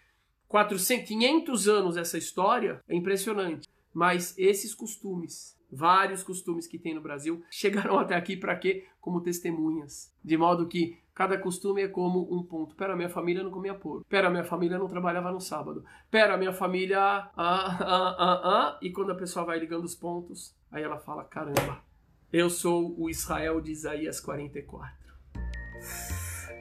400, 0.47 1.05
500 1.05 1.67
anos 1.67 1.97
essa 1.97 2.17
história, 2.17 2.81
é 2.87 2.95
impressionante. 2.95 3.67
Mas 3.93 4.33
esses 4.37 4.73
costumes, 4.73 5.59
vários 5.69 6.23
costumes 6.23 6.65
que 6.65 6.79
tem 6.79 6.95
no 6.95 7.01
Brasil, 7.01 7.43
chegaram 7.51 7.99
até 7.99 8.15
aqui 8.15 8.37
para 8.37 8.55
quê? 8.55 8.87
Como 9.01 9.19
testemunhas. 9.19 10.15
De 10.23 10.37
modo 10.37 10.69
que 10.69 10.97
cada 11.13 11.37
costume 11.37 11.81
é 11.83 11.87
como 11.87 12.27
um 12.33 12.43
ponto. 12.43 12.75
Pera, 12.75 12.95
minha 12.95 13.09
família 13.09 13.43
não 13.43 13.51
comia 13.51 13.73
porco. 13.73 14.05
Pera, 14.07 14.29
minha 14.29 14.43
família 14.43 14.77
não 14.77 14.87
trabalhava 14.87 15.31
no 15.31 15.39
sábado. 15.39 15.83
Pera, 16.09 16.37
minha 16.37 16.53
família. 16.53 16.99
Ah, 16.99 17.31
ah, 17.35 18.15
ah, 18.17 18.41
ah. 18.43 18.79
E 18.81 18.91
quando 18.91 19.11
a 19.11 19.15
pessoa 19.15 19.45
vai 19.45 19.59
ligando 19.59 19.83
os 19.83 19.95
pontos, 19.95 20.55
Aí 20.71 20.83
ela 20.83 20.97
fala: 20.97 21.25
caramba, 21.25 21.83
eu 22.31 22.49
sou 22.49 22.95
o 22.97 23.09
Israel 23.09 23.59
de 23.59 23.71
Isaías 23.71 24.21
44. 24.21 24.89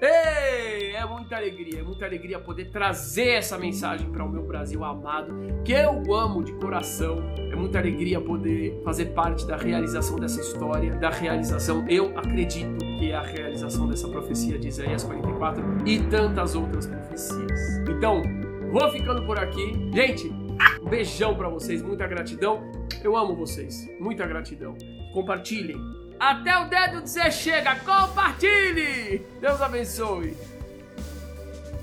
Ei, 0.03 0.94
é 0.94 1.05
muita 1.05 1.36
alegria, 1.36 1.80
é 1.80 1.82
muita 1.82 2.07
alegria 2.07 2.40
poder 2.40 2.70
trazer 2.70 3.32
essa 3.32 3.59
mensagem 3.59 4.11
para 4.11 4.24
o 4.24 4.30
meu 4.30 4.42
Brasil 4.42 4.82
amado, 4.82 5.34
que 5.62 5.72
eu 5.72 6.14
amo 6.14 6.42
de 6.42 6.55
coração. 6.55 7.18
É 7.53 7.55
muita 7.55 7.78
alegria 7.78 8.18
poder 8.18 8.80
fazer 8.82 9.07
parte 9.07 9.46
da 9.46 9.59
realização 9.59 10.18
dessa 10.18 10.40
história, 10.40 10.94
da 10.94 11.11
realização, 11.11 11.86
eu 11.86 12.16
acredito 12.18 12.78
que 12.98 13.11
é 13.11 13.14
a 13.14 13.20
realização 13.20 13.88
dessa 13.88 14.09
profecia 14.09 14.59
de 14.59 14.68
Isaías 14.68 15.05
44 15.05 15.62
e 15.84 15.98
tantas 16.05 16.55
outras 16.55 16.86
profecias. 16.86 17.78
Então, 17.86 18.22
vou 18.72 18.90
ficando 18.90 19.26
por 19.26 19.38
aqui. 19.38 19.74
Gente, 19.92 20.32
um 20.80 20.88
beijão 20.88 21.34
para 21.34 21.51
vocês, 21.51 21.82
muita 21.82 22.07
gratidão. 22.07 22.72
Eu 23.05 23.16
amo 23.16 23.36
vocês. 23.36 23.86
Muita 24.01 24.26
gratidão. 24.26 24.74
Compartilhem. 25.12 25.99
Até 26.21 26.59
o 26.59 26.66
dedo 26.66 27.01
dizer 27.01 27.33
chega. 27.33 27.77
Compartilhe. 27.77 29.27
Deus 29.41 29.62
abençoe. 29.62 30.37